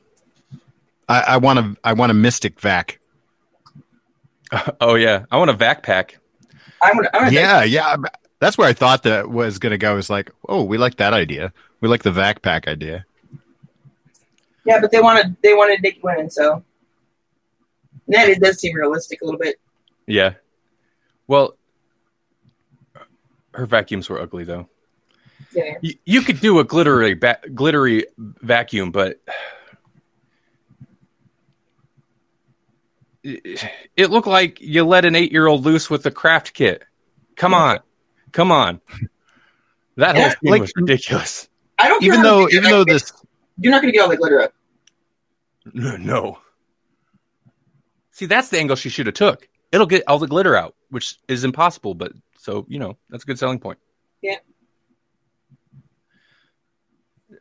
I, 1.08 1.20
I 1.20 1.36
want 1.38 1.58
a 1.58 1.76
I 1.84 1.92
want 1.94 2.10
a 2.10 2.14
mystic 2.14 2.60
vac. 2.60 2.98
Oh 4.82 4.96
yeah, 4.96 5.24
I 5.30 5.38
want 5.38 5.48
a 5.48 5.54
vac 5.54 5.82
pack. 5.82 6.18
I 6.82 6.92
want. 6.92 7.08
I 7.14 7.18
want 7.18 7.32
a 7.32 7.34
Dyson. 7.34 7.34
Yeah, 7.34 7.64
yeah. 7.64 7.96
That's 8.38 8.58
where 8.58 8.68
I 8.68 8.74
thought 8.74 9.04
that 9.04 9.30
was 9.30 9.58
going 9.58 9.70
to 9.70 9.78
go. 9.78 9.96
Is 9.96 10.10
like, 10.10 10.30
oh, 10.46 10.62
we 10.64 10.76
like 10.76 10.96
that 10.96 11.14
idea. 11.14 11.54
We 11.80 11.88
like 11.88 12.02
the 12.02 12.12
vac 12.12 12.42
pack 12.42 12.68
idea. 12.68 13.06
Yeah, 14.66 14.78
but 14.80 14.90
they 14.90 15.00
wanted 15.00 15.36
they 15.42 15.54
wanted 15.54 15.80
naked 15.82 16.02
women, 16.02 16.28
so 16.28 16.62
and 18.06 18.14
that 18.14 18.28
it 18.28 18.40
does 18.40 18.58
seem 18.60 18.76
realistic 18.76 19.22
a 19.22 19.24
little 19.24 19.40
bit. 19.40 19.56
Yeah. 20.06 20.34
Well, 21.26 21.56
her 23.54 23.66
vacuums 23.66 24.08
were 24.10 24.20
ugly 24.20 24.44
though. 24.44 24.68
Yeah. 25.52 25.74
You, 25.80 25.94
you 26.04 26.22
could 26.22 26.40
do 26.40 26.58
a 26.58 26.64
glittery 26.64 27.14
ba- 27.14 27.40
glittery 27.54 28.06
vacuum, 28.18 28.90
but 28.90 29.20
it, 33.22 33.64
it 33.96 34.10
looked 34.10 34.26
like 34.26 34.60
you 34.60 34.84
let 34.84 35.04
an 35.04 35.14
eight 35.14 35.32
year 35.32 35.46
old 35.46 35.64
loose 35.64 35.90
with 35.90 36.02
the 36.02 36.10
craft 36.10 36.54
kit. 36.54 36.84
Come 37.36 37.54
on, 37.54 37.80
come 38.32 38.52
on. 38.52 38.80
That 39.96 40.16
whole 40.16 40.30
thing 40.30 40.50
like- 40.50 40.60
was 40.62 40.72
ridiculous. 40.76 41.48
I 41.78 41.88
don't. 41.88 42.02
Even 42.04 42.18
how 42.18 42.22
though, 42.22 42.48
even 42.50 42.70
though 42.70 42.84
this, 42.84 43.12
you're 43.58 43.72
not 43.72 43.82
going 43.82 43.92
to 43.92 43.96
get 43.96 44.02
all 44.02 44.08
the 44.08 44.16
glitter 44.16 44.40
up. 44.40 44.52
No. 45.74 46.38
See, 48.12 48.26
that's 48.26 48.50
the 48.50 48.58
angle 48.58 48.76
she 48.76 48.88
should 48.88 49.06
have 49.06 49.14
took. 49.14 49.48
It'll 49.72 49.86
get 49.86 50.04
all 50.06 50.18
the 50.18 50.28
glitter 50.28 50.54
out, 50.54 50.76
which 50.90 51.16
is 51.28 51.44
impossible. 51.44 51.94
But 51.94 52.12
so 52.38 52.66
you 52.68 52.78
know, 52.78 52.96
that's 53.10 53.24
a 53.24 53.26
good 53.26 53.38
selling 53.38 53.58
point. 53.58 53.78
Yeah. 54.20 54.36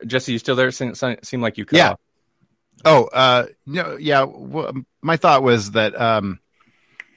Jesse, 0.06 0.32
you 0.32 0.38
still 0.38 0.56
there? 0.56 0.70
Seem, 0.70 0.94
seem 0.94 1.40
like 1.40 1.58
you 1.58 1.64
cut 1.64 1.76
Yeah. 1.76 1.90
off. 1.92 2.00
oh, 2.84 3.04
uh, 3.04 3.46
no, 3.66 3.96
yeah. 3.98 4.20
w- 4.20 4.84
my 5.02 5.16
thought 5.16 5.42
was 5.42 5.72
that 5.72 5.98
um, 6.00 6.38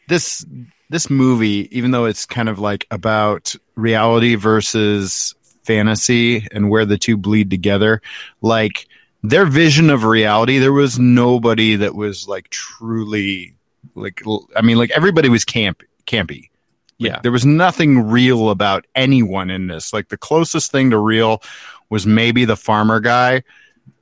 this 0.08 0.46
this 0.90 1.10
movie, 1.10 1.68
even 1.78 1.92
though 1.92 2.06
it's 2.06 2.26
kind 2.26 2.48
of 2.50 2.60
like 2.60 2.86
about 2.92 3.56
reality 3.76 4.36
versus 4.36 5.34
fantasy 5.64 6.48
and 6.52 6.70
where 6.70 6.86
the 6.86 6.98
two 6.98 7.18
bleed 7.18 7.50
together, 7.50 8.02
like 8.42 8.88
their 9.24 9.46
vision 9.48 9.90
of 9.90 10.04
reality, 10.04 10.60
there 10.60 10.72
was 10.74 11.00
nobody 11.00 11.78
that 11.78 11.96
was 11.96 12.28
like 12.28 12.50
truly 12.50 13.56
like. 13.96 14.22
I 14.56 14.62
mean, 14.62 14.78
like 14.78 14.92
everybody 14.92 15.30
was 15.30 15.44
camp 15.46 15.82
campy. 16.06 16.50
Yeah. 16.98 17.20
There 17.22 17.32
was 17.32 17.46
nothing 17.46 18.08
real 18.10 18.50
about 18.52 18.86
anyone 18.96 19.50
in 19.50 19.68
this. 19.68 19.92
Like 19.92 20.08
the 20.08 20.18
closest 20.18 20.72
thing 20.72 20.92
to 20.92 20.98
real 20.98 21.42
was 21.90 22.06
maybe 22.06 22.46
the 22.46 22.56
farmer 22.58 23.00
guy 23.00 23.44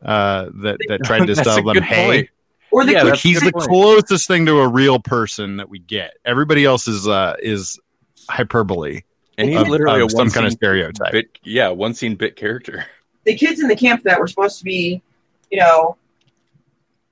uh, 0.01 0.49
that 0.61 0.77
that 0.87 1.03
tried 1.03 1.19
to 1.19 1.27
That's 1.35 1.39
a 1.39 1.43
sell 1.43 1.63
them 1.63 1.77
hay. 1.83 2.05
point. 2.05 2.29
Or 2.71 2.85
the 2.85 2.93
Yeah, 2.93 3.03
Like 3.03 3.15
he's 3.17 3.39
the 3.41 3.51
point. 3.51 3.69
closest 3.69 4.27
thing 4.27 4.45
to 4.47 4.59
a 4.59 4.67
real 4.67 4.99
person 4.99 5.57
that 5.57 5.69
we 5.69 5.79
get. 5.79 6.13
Everybody 6.25 6.65
else 6.65 6.87
is 6.87 7.07
uh, 7.07 7.35
is 7.39 7.79
hyperbole 8.29 9.01
And 9.37 9.49
he's 9.49 9.59
of, 9.59 9.67
literally 9.67 10.01
of 10.01 10.07
a 10.07 10.09
some 10.09 10.17
one 10.17 10.31
kind 10.31 10.47
of 10.47 10.53
stereotype. 10.53 11.11
bit, 11.11 11.39
yeah, 11.43 11.69
one 11.69 11.93
scene 11.93 12.15
bit 12.15 12.35
character. 12.35 12.85
the 13.25 13.35
kids 13.35 13.59
in 13.61 13.67
the 13.67 13.75
camp 13.75 14.03
that 14.03 14.19
were 14.19 14.27
supposed 14.27 14.57
to 14.59 14.63
be, 14.63 15.01
you 15.51 15.59
know, 15.59 15.97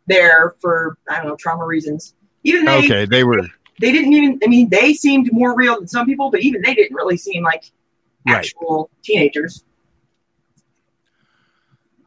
there 0.07 0.55
for 0.59 0.97
I 1.09 1.17
don't 1.17 1.27
know 1.27 1.35
trauma 1.35 1.65
reasons. 1.65 2.15
Even 2.43 2.65
they 2.65 2.81
Okay, 2.83 3.05
they 3.05 3.23
were 3.23 3.41
they 3.79 3.91
didn't 3.91 4.13
even. 4.13 4.39
I 4.43 4.47
mean, 4.47 4.69
they 4.69 4.93
seemed 4.93 5.29
more 5.31 5.55
real 5.55 5.75
than 5.77 5.87
some 5.87 6.05
people, 6.05 6.31
but 6.31 6.41
even 6.41 6.61
they 6.61 6.73
didn't 6.73 6.95
really 6.95 7.17
seem 7.17 7.43
like 7.43 7.63
Right. 8.25 8.35
actual 8.37 8.89
teenagers. 9.03 9.63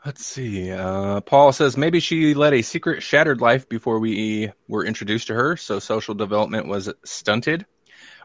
Let's 0.05 0.25
see. 0.25 0.71
Uh, 0.71 1.23
Paul 1.23 1.53
says 1.53 1.79
maybe 1.79 1.99
she 1.99 2.35
led 2.35 2.53
a 2.53 2.61
secret, 2.61 3.03
shattered 3.03 3.41
life 3.41 3.69
before 3.69 3.99
we 3.99 4.53
were 4.69 4.85
introduced 4.85 5.29
to 5.29 5.35
her, 5.35 5.57
so 5.57 5.79
social 5.79 6.15
development 6.15 6.67
was 6.69 6.93
stunted. 7.05 7.65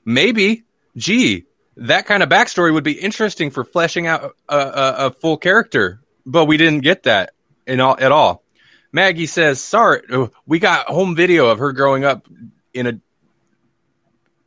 Maybe. 0.04 0.65
Gee, 0.98 1.46
that 1.78 2.06
kind 2.08 2.24
of 2.24 2.30
backstory 2.30 2.74
would 2.74 2.84
be 2.84 3.00
interesting 3.00 3.52
for 3.52 3.63
fleshing 3.63 4.08
out 4.08 4.36
a, 4.50 4.58
a, 4.58 4.94
a 5.08 5.12
full 5.12 5.38
character, 5.38 6.02
but 6.26 6.46
we 6.46 6.58
didn't 6.58 6.82
get 6.82 7.04
that 7.04 7.32
in 7.65 7.80
all, 7.80 7.96
at 7.98 8.12
all. 8.12 8.44
Maggie 8.92 9.28
says, 9.28 9.62
"Sorry, 9.62 10.02
oh, 10.12 10.32
we 10.46 10.60
got 10.60 10.88
home 10.88 11.15
video 11.15 11.48
of 11.48 11.60
her 11.60 11.72
growing 11.72 12.04
up 12.04 12.28
in 12.74 12.88
a 12.88 13.00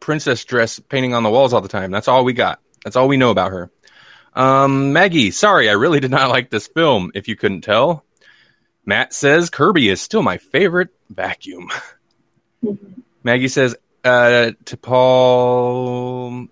princess 0.01 0.45
dress, 0.45 0.81
painting 0.81 1.15
on 1.15 1.23
the 1.23 1.31
walls 1.31 1.55
all 1.55 1.61
the 1.61 1.69
time. 1.69 1.93
That's 1.93 2.09
all 2.09 2.25
we 2.25 2.33
got. 2.33 2.59
That's 2.85 2.97
all 2.97 3.09
we 3.09 3.17
know 3.17 3.31
about 3.31 3.53
her." 3.53 3.71
Um, 4.35 4.93
Maggie, 4.93 5.31
sorry, 5.31 5.69
I 5.69 5.73
really 5.73 6.01
did 6.01 6.11
not 6.11 6.31
like 6.31 6.51
this 6.51 6.67
film. 6.67 7.13
If 7.15 7.29
you 7.29 7.37
couldn't 7.37 7.63
tell, 7.63 8.05
Matt 8.87 9.13
says 9.13 9.51
Kirby 9.51 9.89
is 9.89 10.01
still 10.01 10.23
my 10.23 10.39
favorite 10.39 10.91
vacuum. 11.11 11.69
Maggie 13.23 13.49
says 13.49 13.77
uh, 14.05 14.53
to 14.67 14.77
Paul. 14.77 16.47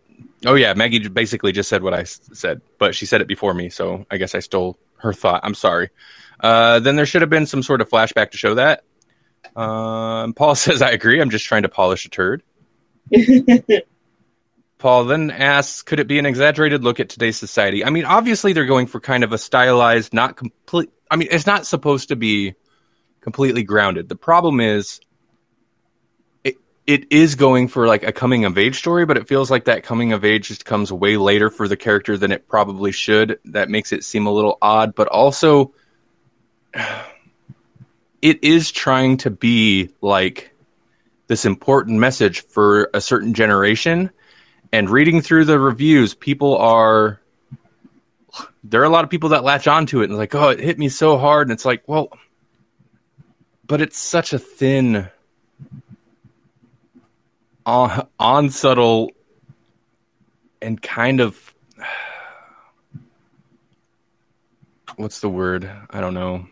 Oh 0.47 0.55
yeah, 0.55 0.75
Maggie 0.75 1.09
basically 1.09 1.53
just 1.53 1.69
said 1.69 1.83
what 1.83 1.95
I 1.95 2.05
said, 2.05 2.61
but 2.79 2.95
she 2.95 3.07
said 3.07 3.21
it 3.21 3.29
before 3.29 3.55
me, 3.55 3.69
so 3.69 4.07
I 4.11 4.17
guess 4.17 4.35
I 4.35 4.41
stole 4.41 4.79
her 4.99 5.13
thought. 5.13 5.41
I'm 5.45 5.55
sorry. 5.55 5.91
Uh, 6.39 6.81
then 6.81 6.97
there 6.97 7.07
should 7.07 7.23
have 7.23 7.31
been 7.31 7.47
some 7.47 7.63
sort 7.63 7.81
of 7.81 7.89
flashback 7.91 8.31
to 8.31 8.39
show 8.39 8.55
that. 8.55 8.85
Um, 9.57 10.33
Paul 10.35 10.55
says, 10.57 10.83
I 10.83 10.91
agree. 10.91 11.21
I'm 11.21 11.31
just 11.31 11.47
trying 11.47 11.63
to 11.63 11.69
polish 11.69 12.07
a 12.07 12.09
turd. 12.09 12.43
Paul 14.81 15.05
then 15.05 15.31
asks, 15.31 15.83
could 15.83 16.01
it 16.01 16.09
be 16.09 16.19
an 16.19 16.25
exaggerated 16.25 16.83
look 16.83 17.01
at 17.01 17.11
today's 17.11 17.37
society? 17.37 17.85
I 17.85 17.91
mean, 17.91 18.07
obviously 18.07 18.55
they're 18.55 18.65
going 18.65 18.87
for 18.87 18.99
kind 18.99 19.23
of 19.23 19.33
a 19.33 19.39
stylized, 19.39 20.15
not 20.15 20.37
complete. 20.37 20.91
I 21.11 21.17
mean, 21.17 21.29
it's 21.31 21.47
not 21.47 21.67
supposed 21.67 22.09
to 22.09 22.17
be 22.17 22.55
completely 23.21 23.63
grounded. 23.63 24.09
The 24.09 24.17
problem 24.17 24.59
is, 24.59 25.01
it 26.43 26.57
it 26.87 27.13
is 27.13 27.35
going 27.35 27.69
for 27.69 27.87
like 27.87 28.05
a 28.05 28.13
coming 28.13 28.47
of 28.47 28.57
age 28.57 28.79
story, 28.79 29.05
but 29.05 29.19
it 29.19 29.29
feels 29.29 29.51
like 29.51 29.67
that 29.67 29.83
coming 29.83 30.15
of 30.15 30.25
age 30.25 30.49
just 30.49 30.65
comes 30.65 30.91
way 30.91 31.19
later 31.19 31.51
for 31.51 31.69
the 31.69 31.77
character 31.77 32.17
than 32.17 32.33
it 32.33 32.49
probably 32.49 32.91
should. 32.91 33.39
That 33.45 33.69
makes 33.69 33.93
it 33.93 34.03
seem 34.03 34.27
a 34.27 34.33
little 34.33 34.57
odd, 34.63 34.95
but 34.95 35.09
also 35.09 35.75
it 38.23 38.43
is 38.43 38.71
trying 38.71 39.19
to 39.19 39.31
be 39.31 39.91
like 40.01 40.55
this 41.27 41.45
important 41.45 41.99
message 41.99 42.47
for 42.47 42.89
a 42.95 43.01
certain 43.03 43.35
generation. 43.35 44.11
And 44.73 44.89
reading 44.89 45.21
through 45.21 45.47
the 45.47 45.59
reviews, 45.59 46.15
people 46.15 46.57
are 46.57 47.21
there 48.63 48.81
are 48.81 48.85
a 48.85 48.91
lot 48.91 49.05
of 49.05 49.11
people 49.11 49.31
that 49.31 49.43
latch 49.43 49.67
onto 49.67 50.01
it 50.03 50.11
and 50.11 50.17
like, 50.17 50.35
oh, 50.35 50.51
it 50.51 50.61
hit 50.61 50.79
me 50.79 50.89
so 50.89 51.19
hard, 51.19 51.49
and 51.49 51.53
it's 51.53 51.65
like, 51.65 51.83
well, 51.87 52.11
but 53.67 53.81
it's 53.81 53.99
such 53.99 54.33
a 54.33 54.39
thin, 54.39 55.09
on, 57.65 58.07
on 58.19 58.51
subtle, 58.51 59.11
and 60.61 60.81
kind 60.81 61.21
of 61.21 61.55
what's 64.97 65.21
the 65.21 65.29
word? 65.31 65.71
I 65.91 66.01
don't 66.01 66.15
know. 66.15 66.47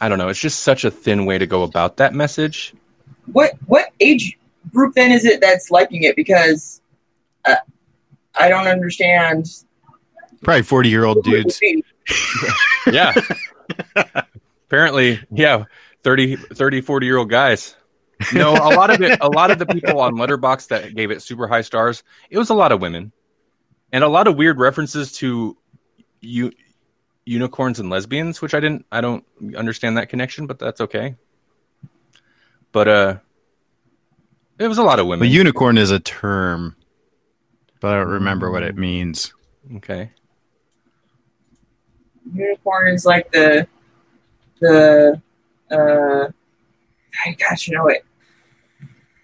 I 0.00 0.08
don't 0.08 0.18
know. 0.18 0.28
It's 0.28 0.40
just 0.40 0.60
such 0.60 0.84
a 0.84 0.90
thin 0.90 1.24
way 1.24 1.38
to 1.38 1.46
go 1.46 1.62
about 1.62 1.96
that 1.96 2.14
message. 2.14 2.74
what 3.32 3.54
what 3.66 3.90
age 4.00 4.38
group 4.72 4.94
then 4.94 5.12
is 5.12 5.24
it 5.24 5.40
that's 5.40 5.70
liking 5.70 6.02
it? 6.02 6.16
Because 6.16 6.80
uh, 7.44 7.56
I 8.34 8.48
don't 8.48 8.66
understand. 8.66 9.46
Probably 10.42 10.62
40 10.62 10.88
year 10.88 11.04
old 11.04 11.24
who 11.24 11.34
it 11.34 11.44
would 11.44 11.54
dudes. 11.60 11.90
Yeah. 12.90 13.14
Apparently, 14.66 15.20
yeah, 15.30 15.64
30, 16.02 16.36
30 16.36 16.80
40 16.80 17.06
year 17.06 17.18
old 17.18 17.28
guys. 17.28 17.76
No, 18.34 18.52
a 18.52 18.72
lot 18.74 18.90
of 18.90 19.00
it, 19.02 19.18
a 19.20 19.28
lot 19.28 19.50
of 19.50 19.58
the 19.58 19.66
people 19.66 20.00
on 20.00 20.14
Letterboxd 20.14 20.68
that 20.68 20.94
gave 20.94 21.10
it 21.10 21.22
super 21.22 21.46
high 21.46 21.62
stars, 21.62 22.02
it 22.30 22.38
was 22.38 22.50
a 22.50 22.54
lot 22.54 22.72
of 22.72 22.80
women, 22.80 23.12
and 23.92 24.04
a 24.04 24.08
lot 24.08 24.28
of 24.28 24.36
weird 24.36 24.58
references 24.58 25.12
to 25.12 25.56
u- 26.20 26.52
unicorns 27.24 27.80
and 27.80 27.90
lesbians, 27.90 28.42
which 28.42 28.54
I 28.54 28.60
didn't, 28.60 28.86
I 28.92 29.00
don't 29.00 29.24
understand 29.56 29.96
that 29.96 30.08
connection, 30.08 30.46
but 30.46 30.58
that's 30.58 30.80
okay. 30.82 31.16
But 32.72 32.88
uh, 32.88 33.16
it 34.60 34.68
was 34.68 34.78
a 34.78 34.82
lot 34.82 35.00
of 35.00 35.06
women. 35.06 35.20
But 35.26 35.32
unicorn 35.32 35.78
is 35.78 35.90
a 35.90 35.98
term, 35.98 36.76
but 37.80 37.94
I 37.94 37.96
don't 37.96 38.10
remember 38.10 38.50
what 38.50 38.62
it 38.62 38.76
means. 38.76 39.32
okay. 39.76 40.10
Unicorn 42.32 42.94
is 42.94 43.04
like 43.04 43.32
the 43.32 43.66
the 44.60 45.20
uh. 45.70 46.28
I 47.26 47.32
gosh, 47.32 47.66
you 47.66 47.74
know 47.74 47.88
it. 47.88 48.04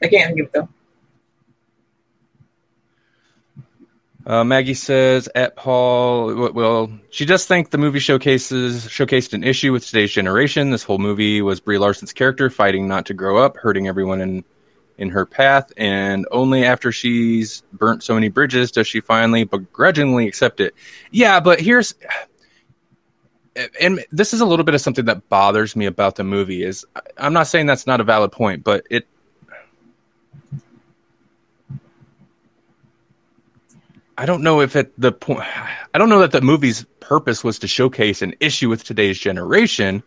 I 0.03 0.09
can't 0.09 0.35
think 0.35 0.41
of 0.41 0.47
it 0.47 0.53
though. 0.53 0.69
Uh, 4.27 4.43
Maggie 4.43 4.75
says 4.75 5.29
at 5.37 5.55
Paul, 5.55 6.51
well, 6.53 6.91
she 7.11 7.25
does 7.27 7.47
think 7.47 7.71
the 7.71 7.79
movie 7.79 8.01
showcases 8.01 8.85
showcased 8.87 9.35
an 9.35 9.45
issue 9.45 9.71
with 9.71 9.87
today's 9.87 10.11
generation. 10.11 10.71
This 10.71 10.83
whole 10.83 10.99
movie 10.99 11.43
was 11.43 11.61
Brie 11.61 11.79
Larson's 11.79 12.13
character 12.13 12.51
fighting 12.51 12.89
not 12.89 13.07
to 13.07 13.15
grow 13.15 13.39
up, 13.39 13.57
hurting 13.57 13.87
everyone 13.87 14.21
in 14.21 14.45
in 14.99 15.11
her 15.11 15.27
path, 15.27 15.73
and 15.77 16.27
only 16.31 16.65
after 16.65 16.91
she's 16.93 17.63
burnt 17.73 18.03
so 18.03 18.15
many 18.15 18.29
bridges 18.29 18.71
does 18.73 18.87
she 18.87 19.01
finally 19.01 19.45
begrudgingly 19.45 20.27
accept 20.27 20.61
it. 20.61 20.75
Yeah, 21.11 21.41
but 21.41 21.61
here's 21.61 21.95
and 23.81 24.05
this 24.13 24.35
is 24.35 24.41
a 24.41 24.45
little 24.45 24.65
bit 24.65 24.75
of 24.75 24.81
something 24.81 25.07
that 25.07 25.29
bothers 25.29 25.75
me 25.77 25.87
about 25.87 26.17
the 26.17 26.25
movie 26.25 26.63
is 26.63 26.85
I'm 27.17 27.33
not 27.33 27.47
saying 27.47 27.67
that's 27.67 27.87
not 27.87 28.01
a 28.01 28.05
valid 28.05 28.33
point, 28.33 28.65
but 28.65 28.87
it 28.91 29.07
I 34.19 34.25
don't 34.27 34.43
know 34.43 34.61
if 34.61 34.77
at 34.77 34.91
the 34.99 35.13
point 35.13 35.41
I 35.95 35.99
don't 35.99 36.09
know 36.09 36.21
that 36.21 36.33
the 36.33 36.41
movie's 36.41 36.85
purpose 37.01 37.45
was 37.45 37.61
to 37.61 37.69
showcase 37.69 38.23
an 38.23 38.35
issue 38.41 38.69
with 38.69 38.83
today's 38.85 39.19
generation. 39.19 40.03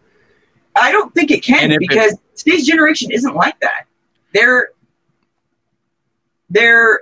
I 0.76 0.92
don't 0.92 1.14
think 1.14 1.32
it 1.32 1.44
can 1.44 1.72
if 1.72 1.76
it- 1.76 1.80
because 1.80 2.18
today's 2.36 2.66
generation 2.66 3.12
isn't 3.12 3.36
like 3.36 3.60
that. 3.62 3.86
They're 4.34 4.70
they're 6.50 7.02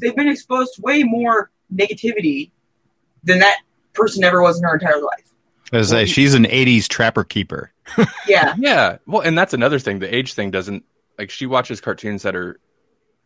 they've 0.00 0.14
been 0.16 0.28
exposed 0.28 0.74
to 0.74 0.82
way 0.82 1.02
more 1.02 1.50
negativity 1.72 2.50
than 3.24 3.38
that 3.40 3.58
person 3.92 4.24
ever 4.24 4.42
was 4.42 4.58
in 4.58 4.64
her 4.64 4.74
entire 4.74 5.00
life. 5.00 5.30
As 5.72 5.92
I 5.92 6.04
say, 6.04 6.12
she's 6.12 6.34
an 6.34 6.44
80s 6.44 6.88
trapper 6.88 7.24
keeper. 7.24 7.72
Yeah, 8.26 8.54
Yeah, 8.58 8.98
well, 9.06 9.22
and 9.22 9.36
that's 9.36 9.52
another 9.52 9.78
thing. 9.78 9.98
The 9.98 10.14
age 10.14 10.34
thing 10.34 10.50
doesn't 10.50 10.84
like 11.18 11.30
she 11.30 11.46
watches 11.46 11.80
cartoons 11.80 12.22
that 12.22 12.36
are 12.36 12.60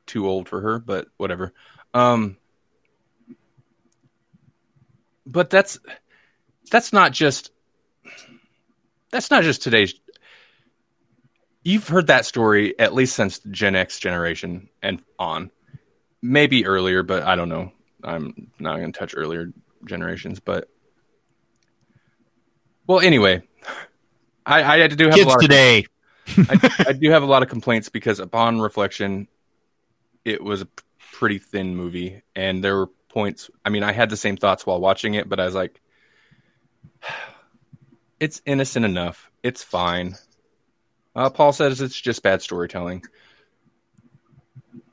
too 0.06 0.26
old 0.28 0.48
for 0.48 0.60
her, 0.60 0.78
but 0.78 1.08
whatever. 1.16 1.52
Um, 1.92 2.38
but 5.26 5.50
that's 5.50 5.78
that's 6.70 6.92
not 6.92 7.12
just 7.12 7.50
that's 9.10 9.30
not 9.30 9.44
just 9.44 9.62
today's. 9.62 9.94
You've 11.64 11.88
heard 11.88 12.08
that 12.08 12.26
story 12.26 12.78
at 12.78 12.94
least 12.94 13.16
since 13.16 13.38
Gen 13.50 13.74
X 13.74 13.98
generation 13.98 14.68
and 14.82 15.02
on, 15.18 15.50
maybe 16.20 16.66
earlier, 16.66 17.02
but 17.02 17.22
I 17.22 17.36
don't 17.36 17.48
know. 17.48 17.72
I'm 18.02 18.50
not 18.58 18.76
going 18.76 18.92
to 18.92 18.98
touch 18.98 19.14
earlier 19.16 19.50
generations, 19.86 20.40
but 20.40 20.68
well, 22.86 23.00
anyway, 23.00 23.42
I, 24.44 24.82
I 24.82 24.88
do 24.88 25.04
have 25.04 25.14
a 25.14 25.16
Kids 25.16 25.26
lot 25.26 25.36
of 25.36 25.40
today. 25.42 25.86
I, 26.36 26.84
I 26.88 26.92
do 26.92 27.10
have 27.10 27.22
a 27.22 27.26
lot 27.26 27.42
of 27.42 27.48
complaints 27.48 27.88
because 27.88 28.20
upon 28.20 28.60
reflection, 28.60 29.28
it 30.24 30.42
was 30.42 30.62
a 30.62 30.68
pretty 31.12 31.38
thin 31.38 31.76
movie, 31.76 32.22
and 32.34 32.62
there 32.62 32.76
were 32.76 32.86
points. 33.08 33.50
I 33.64 33.70
mean, 33.70 33.82
I 33.82 33.92
had 33.92 34.10
the 34.10 34.16
same 34.16 34.36
thoughts 34.36 34.66
while 34.66 34.80
watching 34.80 35.14
it, 35.14 35.28
but 35.28 35.40
I 35.40 35.46
was 35.46 35.54
like, 35.54 35.80
"It's 38.20 38.42
innocent 38.44 38.84
enough. 38.84 39.30
It's 39.42 39.62
fine." 39.62 40.16
Uh, 41.14 41.30
Paul 41.30 41.52
says 41.52 41.80
it's 41.80 42.00
just 42.00 42.22
bad 42.22 42.42
storytelling. 42.42 43.04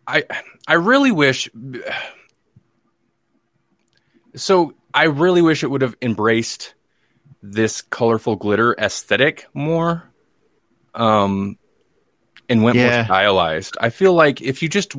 I 0.07 0.23
I 0.67 0.73
really 0.73 1.11
wish. 1.11 1.49
So 4.35 4.73
I 4.93 5.05
really 5.05 5.41
wish 5.41 5.63
it 5.63 5.67
would 5.67 5.81
have 5.81 5.95
embraced 6.01 6.73
this 7.41 7.81
colorful 7.81 8.35
glitter 8.35 8.75
aesthetic 8.77 9.47
more 9.53 10.03
um 10.93 11.57
and 12.49 12.61
went 12.63 12.77
Yeah. 12.77 12.97
more 12.97 13.05
stylized. 13.05 13.77
I 13.79 13.89
feel 13.89 14.13
like 14.13 14.41
if 14.41 14.61
you 14.61 14.69
just 14.69 14.93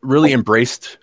really 0.00 0.32
embraced 0.32 0.98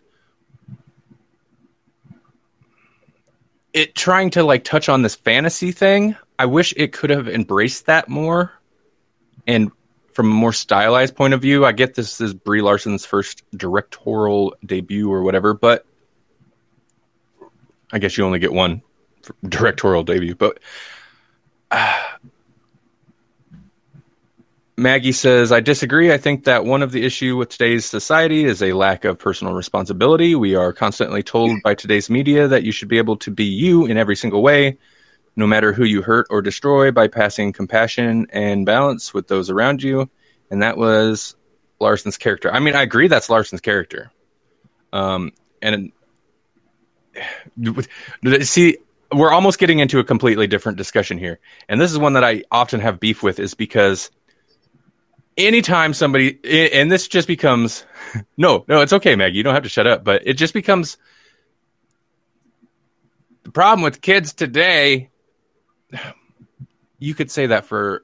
it 3.74 3.94
trying 3.94 4.30
to 4.32 4.44
like 4.44 4.64
touch 4.64 4.88
on 4.88 5.02
this 5.02 5.16
fantasy 5.16 5.72
thing, 5.72 6.16
I 6.40 6.46
wish 6.46 6.74
it 6.78 6.94
could 6.94 7.10
have 7.10 7.28
embraced 7.28 7.88
that 7.88 8.08
more 8.08 8.54
and 9.48 9.72
from 10.14 10.32
a 10.32 10.34
more 10.34 10.54
stylized 10.54 11.16
point 11.16 11.34
of 11.34 11.42
view, 11.42 11.66
I 11.66 11.74
get 11.74 11.94
this 11.94 12.22
is 12.22 12.34
Brie 12.34 12.62
Larson's 12.62 13.06
first 13.06 13.44
directorial 13.52 14.56
debut 14.66 15.12
or 15.12 15.24
whatever, 15.24 15.54
but 15.54 15.86
I 17.92 18.00
guess 18.00 18.18
you 18.18 18.26
only 18.26 18.40
get 18.40 18.54
one 18.54 18.82
directorial 19.48 20.04
debut. 20.04 20.36
But 20.36 20.60
uh, 21.70 22.02
Maggie 24.78 25.12
says, 25.12 25.52
I 25.52 25.60
disagree. 25.60 26.12
I 26.12 26.18
think 26.18 26.46
that 26.46 26.66
one 26.66 26.82
of 26.82 26.92
the 26.92 27.06
issue 27.06 27.38
with 27.38 27.50
today's 27.50 27.86
society 27.86 28.44
is 28.46 28.62
a 28.62 28.74
lack 28.74 29.06
of 29.06 29.18
personal 29.18 29.54
responsibility. 29.54 30.36
We 30.36 30.56
are 30.56 30.74
constantly 30.74 31.24
told 31.24 31.62
by 31.64 31.76
today's 31.76 32.10
media 32.10 32.48
that 32.48 32.64
you 32.64 32.72
should 32.72 32.90
be 32.90 32.98
able 32.98 33.18
to 33.18 33.32
be 33.32 33.46
you 33.46 33.86
in 33.86 33.98
every 33.98 34.16
single 34.16 34.42
way. 34.42 34.78
No 35.36 35.48
matter 35.48 35.74
who 35.74 35.84
you 35.84 36.02
hurt 36.02 36.28
or 36.30 36.41
destroy, 36.41 36.91
by 36.91 37.08
passing 37.08 37.54
compassion 37.54 38.28
and 38.32 38.65
balance 38.65 39.13
with 39.13 39.28
those 39.28 39.50
around 39.50 39.84
you. 39.84 40.10
And 40.50 40.62
that 40.62 40.78
was 40.78 41.36
Larson's 41.80 42.17
character. 42.17 42.52
I 42.52 42.60
mean, 42.60 42.76
I 42.76 42.84
agree 42.84 43.08
that's 43.08 43.30
Larson's 43.30 43.62
character. 43.62 44.12
Um, 44.93 45.32
and 45.62 45.91
see, 48.41 48.78
we're 49.12 49.32
almost 49.32 49.60
getting 49.60 49.80
into 49.80 50.00
a 50.00 50.04
completely 50.04 50.48
different 50.48 50.78
discussion 50.78 51.17
here. 51.17 51.39
And 51.69 51.80
this 51.80 51.91
is 51.91 51.98
one 51.98 52.13
that 52.13 52.24
I 52.24 52.43
often 52.52 52.80
have 52.80 53.00
beef 53.00 53.21
with, 53.24 53.39
is 53.39 53.54
because 53.54 54.10
anytime 55.38 55.93
somebody, 55.93 56.39
and 56.74 56.91
this 56.91 57.08
just 57.08 57.28
becomes, 57.28 57.86
no, 58.38 58.65
no, 58.67 58.82
it's 58.82 58.93
okay, 58.93 59.15
Maggie, 59.15 59.38
you 59.38 59.43
don't 59.43 59.54
have 59.54 59.63
to 59.63 59.69
shut 59.69 59.88
up, 59.88 60.04
but 60.04 60.24
it 60.26 60.34
just 60.34 60.54
becomes 60.54 60.98
the 63.43 63.52
problem 63.52 63.84
with 63.84 64.02
kids 64.02 64.34
today. 64.34 65.10
You 67.00 67.13
could 67.13 67.30
say 67.30 67.48
that 67.48 67.65
for 67.65 68.04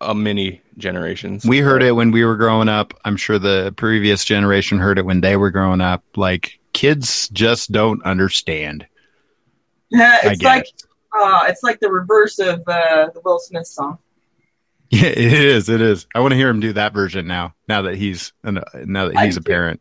a 0.00 0.14
many 0.14 0.62
generations. 0.78 1.44
We 1.44 1.58
heard 1.58 1.82
it 1.82 1.92
when 1.92 2.10
we 2.10 2.24
were 2.24 2.36
growing 2.36 2.68
up. 2.68 2.94
I'm 3.04 3.16
sure 3.16 3.38
the 3.38 3.72
previous 3.76 4.24
generation 4.24 4.78
heard 4.78 4.98
it 4.98 5.04
when 5.04 5.20
they 5.20 5.36
were 5.36 5.50
growing 5.50 5.80
up. 5.80 6.04
Like 6.16 6.60
kids 6.72 7.28
just 7.30 7.72
don't 7.72 8.02
understand. 8.04 8.86
Yeah, 9.90 10.18
it's 10.24 10.42
like 10.42 10.66
uh, 11.14 11.44
it's 11.48 11.62
like 11.62 11.80
the 11.80 11.90
reverse 11.90 12.38
of 12.38 12.62
uh, 12.66 13.08
the 13.12 13.20
Will 13.24 13.38
Smith 13.38 13.66
song. 13.66 13.98
Yeah, 14.94 15.06
it 15.06 15.32
is. 15.32 15.70
It 15.70 15.80
is. 15.80 16.06
I 16.14 16.20
want 16.20 16.32
to 16.32 16.36
hear 16.36 16.50
him 16.50 16.60
do 16.60 16.74
that 16.74 16.92
version 16.92 17.26
now. 17.26 17.54
Now 17.66 17.80
that 17.80 17.94
he's 17.94 18.34
now 18.44 19.08
that 19.08 19.18
he's 19.24 19.38
a 19.38 19.40
parent. 19.40 19.80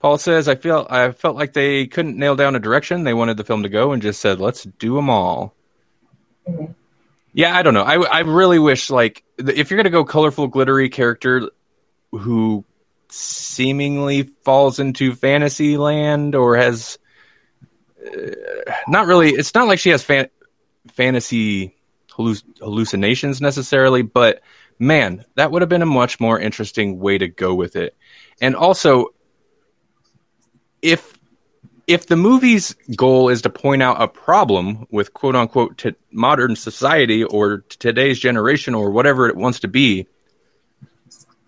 Paul 0.00 0.18
says, 0.18 0.48
"I 0.48 0.54
feel 0.54 0.86
I 0.88 1.10
felt 1.12 1.36
like 1.36 1.52
they 1.52 1.86
couldn't 1.86 2.16
nail 2.16 2.36
down 2.36 2.56
a 2.56 2.60
direction. 2.60 3.04
They 3.04 3.14
wanted 3.14 3.36
the 3.36 3.44
film 3.44 3.64
to 3.64 3.68
go 3.68 3.92
and 3.92 4.02
just 4.02 4.20
said, 4.20 4.40
let's 4.40 4.64
do 4.64 4.94
them 4.94 5.10
all." 5.10 5.54
Mm-hmm. 6.48 6.72
Yeah, 7.32 7.56
I 7.56 7.62
don't 7.62 7.74
know. 7.74 7.82
I 7.82 7.96
I 8.02 8.20
really 8.20 8.58
wish 8.58 8.90
like 8.90 9.22
if 9.38 9.70
you're 9.70 9.76
gonna 9.76 9.90
go 9.90 10.04
colorful, 10.04 10.48
glittery 10.48 10.88
character 10.88 11.50
who 12.10 12.64
seemingly 13.10 14.22
falls 14.44 14.80
into 14.80 15.14
fantasy 15.14 15.76
land 15.76 16.34
or 16.34 16.56
has 16.56 16.98
uh, 18.04 18.72
not 18.88 19.06
really. 19.06 19.30
It's 19.30 19.54
not 19.54 19.68
like 19.68 19.78
she 19.78 19.90
has 19.90 20.02
fan, 20.02 20.28
fantasy 20.92 21.76
halluc- 22.12 22.58
hallucinations 22.60 23.40
necessarily, 23.40 24.02
but 24.02 24.40
man, 24.78 25.24
that 25.36 25.50
would 25.50 25.62
have 25.62 25.68
been 25.68 25.82
a 25.82 25.86
much 25.86 26.20
more 26.20 26.38
interesting 26.38 26.98
way 26.98 27.18
to 27.18 27.28
go 27.28 27.54
with 27.54 27.76
it. 27.76 27.96
And 28.40 28.56
also, 28.56 29.08
if 30.82 31.18
if 31.86 32.06
the 32.06 32.16
movie's 32.16 32.74
goal 32.94 33.30
is 33.30 33.42
to 33.42 33.50
point 33.50 33.82
out 33.82 34.00
a 34.00 34.06
problem 34.06 34.86
with 34.90 35.14
quote 35.14 35.34
unquote 35.34 35.78
t- 35.78 35.94
modern 36.12 36.54
society 36.54 37.24
or 37.24 37.58
t- 37.58 37.76
today's 37.78 38.18
generation 38.18 38.74
or 38.74 38.90
whatever 38.90 39.26
it 39.28 39.36
wants 39.36 39.60
to 39.60 39.68
be, 39.68 40.06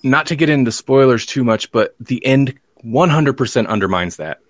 not 0.02 0.26
to 0.26 0.36
get 0.36 0.48
into 0.48 0.72
spoilers 0.72 1.26
too 1.26 1.44
much, 1.44 1.70
but 1.70 1.94
the 2.00 2.24
end 2.24 2.58
100% 2.82 3.66
undermines 3.66 4.16
that. 4.16 4.40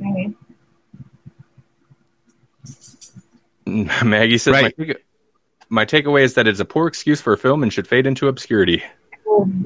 Mm-hmm. 0.00 0.32
Maggie 4.08 4.38
says, 4.38 4.52
right. 4.52 4.78
my, 4.78 4.84
take- 4.84 5.04
my 5.68 5.84
takeaway 5.84 6.22
is 6.22 6.34
that 6.34 6.46
it's 6.46 6.60
a 6.60 6.64
poor 6.64 6.86
excuse 6.86 7.20
for 7.20 7.34
a 7.34 7.38
film 7.38 7.62
and 7.62 7.70
should 7.70 7.86
fade 7.86 8.06
into 8.06 8.28
obscurity. 8.28 8.82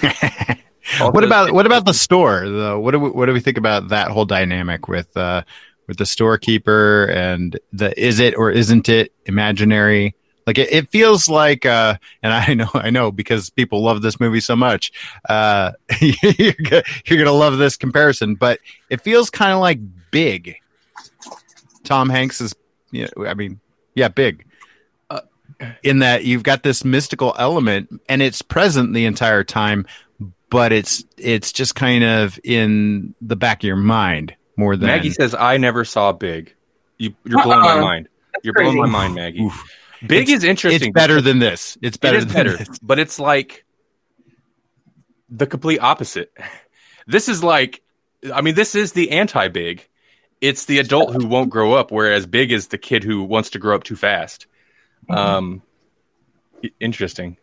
what 0.98 1.24
about 1.24 1.52
what 1.52 1.66
about 1.66 1.84
the 1.84 1.94
store 1.94 2.48
though? 2.48 2.80
What 2.80 2.92
do 2.92 3.00
we, 3.00 3.10
what 3.10 3.26
do 3.26 3.32
we 3.32 3.40
think 3.40 3.58
about 3.58 3.88
that 3.88 4.10
whole 4.10 4.24
dynamic 4.24 4.88
with 4.88 5.16
uh, 5.16 5.42
with 5.86 5.96
the 5.96 6.06
storekeeper 6.06 7.06
and 7.06 7.58
the 7.72 7.98
is 8.00 8.20
it 8.20 8.36
or 8.36 8.50
isn't 8.50 8.88
it 8.88 9.12
imaginary? 9.26 10.14
Like 10.46 10.56
it, 10.56 10.72
it 10.72 10.88
feels 10.88 11.28
like, 11.28 11.66
uh, 11.66 11.96
and 12.22 12.32
I 12.32 12.54
know 12.54 12.70
I 12.74 12.90
know 12.90 13.10
because 13.10 13.50
people 13.50 13.82
love 13.82 14.02
this 14.02 14.20
movie 14.20 14.40
so 14.40 14.56
much. 14.56 14.92
Uh, 15.28 15.72
you're, 16.00 16.54
gonna, 16.62 16.82
you're 17.06 17.18
gonna 17.18 17.36
love 17.36 17.58
this 17.58 17.76
comparison, 17.76 18.34
but 18.34 18.60
it 18.88 19.00
feels 19.00 19.30
kind 19.30 19.52
of 19.52 19.60
like 19.60 19.80
Big. 20.10 20.56
Tom 21.84 22.08
Hanks 22.08 22.40
is, 22.40 22.54
you 22.90 23.08
know, 23.16 23.26
I 23.26 23.34
mean, 23.34 23.60
yeah, 23.94 24.08
Big 24.08 24.46
uh, 25.10 25.20
in 25.82 26.00
that 26.00 26.24
you've 26.24 26.42
got 26.42 26.62
this 26.62 26.84
mystical 26.84 27.34
element 27.38 28.00
and 28.08 28.22
it's 28.22 28.42
present 28.42 28.94
the 28.94 29.04
entire 29.04 29.44
time 29.44 29.86
but 30.50 30.72
it's 30.72 31.04
it's 31.16 31.52
just 31.52 31.74
kind 31.74 32.04
of 32.04 32.38
in 32.44 33.14
the 33.20 33.36
back 33.36 33.62
of 33.62 33.66
your 33.66 33.76
mind 33.76 34.34
more 34.56 34.76
than 34.76 34.86
Maggie 34.88 35.10
says. 35.10 35.34
I 35.34 35.56
never 35.56 35.84
saw 35.84 36.12
Big. 36.12 36.54
You, 36.98 37.14
are 37.26 37.44
blowing 37.44 37.60
my 37.60 37.80
mind. 37.80 38.08
That's 38.32 38.44
you're 38.44 38.54
crazy. 38.54 38.72
blowing 38.72 38.90
my 38.90 38.98
mind, 38.98 39.14
Maggie. 39.14 39.42
Oof. 39.42 39.64
Big 40.06 40.28
it's, 40.28 40.38
is 40.38 40.44
interesting. 40.44 40.88
It's 40.88 40.94
better 40.94 41.20
than 41.20 41.38
this. 41.38 41.78
It's 41.82 41.96
better. 41.96 42.18
It 42.18 42.32
better, 42.32 42.56
this. 42.56 42.78
but 42.80 42.98
it's 42.98 43.18
like 43.18 43.64
the 45.28 45.46
complete 45.46 45.78
opposite. 45.80 46.32
This 47.10 47.30
is 47.30 47.42
like, 47.42 47.80
I 48.34 48.42
mean, 48.42 48.54
this 48.54 48.74
is 48.74 48.92
the 48.92 49.12
anti-big. 49.12 49.88
It's 50.42 50.66
the 50.66 50.78
adult 50.78 51.14
who 51.14 51.26
won't 51.26 51.48
grow 51.48 51.72
up, 51.72 51.90
whereas 51.90 52.26
big 52.26 52.52
is 52.52 52.68
the 52.68 52.76
kid 52.76 53.02
who 53.02 53.22
wants 53.22 53.48
to 53.50 53.58
grow 53.58 53.74
up 53.74 53.82
too 53.82 53.96
fast. 53.96 54.46
Mm-hmm. 55.08 55.18
Um, 55.18 55.62
interesting. 56.78 57.38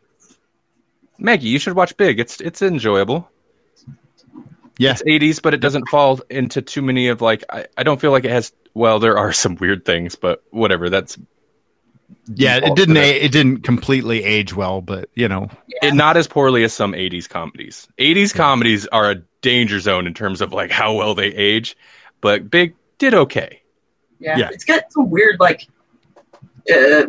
Maggie, 1.17 1.49
you 1.49 1.59
should 1.59 1.75
watch 1.75 1.95
Big. 1.97 2.19
It's 2.19 2.41
it's 2.41 2.61
enjoyable. 2.61 3.29
Yeah. 4.77 4.91
It's 4.91 5.03
80s, 5.03 5.41
but 5.41 5.53
it 5.53 5.61
doesn't 5.61 5.87
fall 5.87 6.19
into 6.29 6.61
too 6.61 6.81
many 6.81 7.07
of 7.07 7.21
like 7.21 7.45
I, 7.49 7.67
I 7.77 7.83
don't 7.83 7.99
feel 7.99 8.11
like 8.11 8.25
it 8.25 8.31
has 8.31 8.51
well, 8.73 8.99
there 8.99 9.17
are 9.17 9.33
some 9.43 9.55
weird 9.55 9.85
things, 9.85 10.15
but 10.15 10.43
whatever. 10.51 10.89
That's 10.89 11.17
yeah, 12.27 12.57
it 12.57 12.75
didn't 12.75 12.97
a, 12.97 13.21
it 13.21 13.31
didn't 13.31 13.61
completely 13.61 14.23
age 14.23 14.55
well, 14.55 14.81
but 14.81 15.09
you 15.15 15.27
know, 15.27 15.49
yeah. 15.67 15.89
it 15.89 15.93
not 15.93 16.17
as 16.17 16.27
poorly 16.27 16.63
as 16.63 16.73
some 16.73 16.93
80s 16.93 17.27
comedies. 17.27 17.87
80s 17.97 18.31
yeah. 18.31 18.37
comedies 18.37 18.87
are 18.87 19.11
a 19.11 19.15
danger 19.41 19.79
zone 19.79 20.07
in 20.07 20.13
terms 20.13 20.41
of 20.41 20.53
like 20.53 20.71
how 20.71 20.93
well 20.93 21.15
they 21.15 21.27
age, 21.27 21.75
but 22.21 22.49
Big 22.49 22.75
did 22.97 23.13
okay. 23.13 23.61
Yeah, 24.19 24.37
yeah. 24.37 24.49
it's 24.51 24.65
got 24.65 24.91
some 24.91 25.09
weird 25.09 25.39
like 25.39 25.67
uh, 26.73 27.07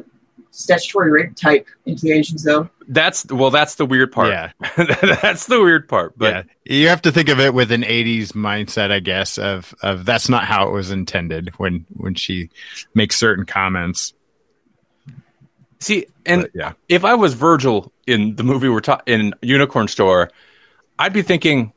statutory 0.51 1.11
rape 1.11 1.37
type 1.37 1.67
implications 1.87 2.43
though. 2.43 2.71
That's 2.89 3.27
well, 3.27 3.51
that's 3.51 3.75
the 3.75 3.87
weird 3.87 4.13
part. 4.13 4.29
Yeah, 4.29 4.53
that's 4.77 5.47
the 5.47 5.61
weird 5.61 5.89
part. 5.89 6.17
But 6.17 6.47
yeah. 6.65 6.77
you 6.77 6.89
have 6.89 7.03
to 7.03 7.13
think 7.13 7.29
of 7.29 7.41
it 7.41 7.53
with 7.53 7.73
an 7.73 7.83
'80s 7.83 8.29
mindset, 8.29 8.93
I 8.93 9.01
guess. 9.01 9.39
Of 9.39 9.75
of 9.83 10.05
that's 10.05 10.29
not 10.29 10.45
how 10.45 10.69
it 10.69 10.73
was 10.73 10.91
intended 10.91 11.51
when 11.57 11.85
when 11.95 12.15
she 12.15 12.51
makes 12.95 13.17
certain 13.17 13.45
comments. 13.45 14.15
See, 15.81 16.07
and 16.25 16.43
but, 16.43 16.51
yeah, 16.55 16.73
if 16.89 17.05
I 17.05 17.15
was 17.15 17.35
Virgil 17.35 17.93
in 18.07 18.37
the 18.37 18.45
movie 18.45 18.69
we're 18.69 18.81
talking 18.81 19.15
in 19.15 19.35
Unicorn 19.43 19.89
Store, 19.89 20.31
I'd 20.99 21.13
be 21.13 21.23
thinking, 21.23 21.73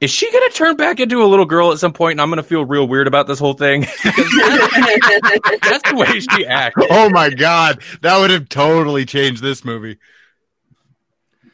is 0.00 0.10
she 0.10 0.30
going 0.32 0.48
to 0.50 0.56
turn 0.56 0.76
back 0.76 0.98
into 0.98 1.22
a 1.22 1.26
little 1.26 1.44
girl 1.44 1.72
at 1.72 1.78
some 1.78 1.92
point 1.92 2.12
and 2.12 2.20
I'm 2.22 2.30
going 2.30 2.38
to 2.38 2.42
feel 2.42 2.64
real 2.64 2.88
weird 2.88 3.06
about 3.06 3.26
this 3.26 3.38
whole 3.38 3.52
thing? 3.52 3.82
that's, 3.82 4.16
that's 5.68 5.90
the 5.90 5.94
way 5.94 6.20
she 6.20 6.46
acts. 6.46 6.82
Oh 6.90 7.10
my 7.10 7.28
God. 7.30 7.82
That 8.00 8.18
would 8.18 8.30
have 8.30 8.48
totally 8.48 9.04
changed 9.04 9.42
this 9.42 9.64
movie. 9.64 9.98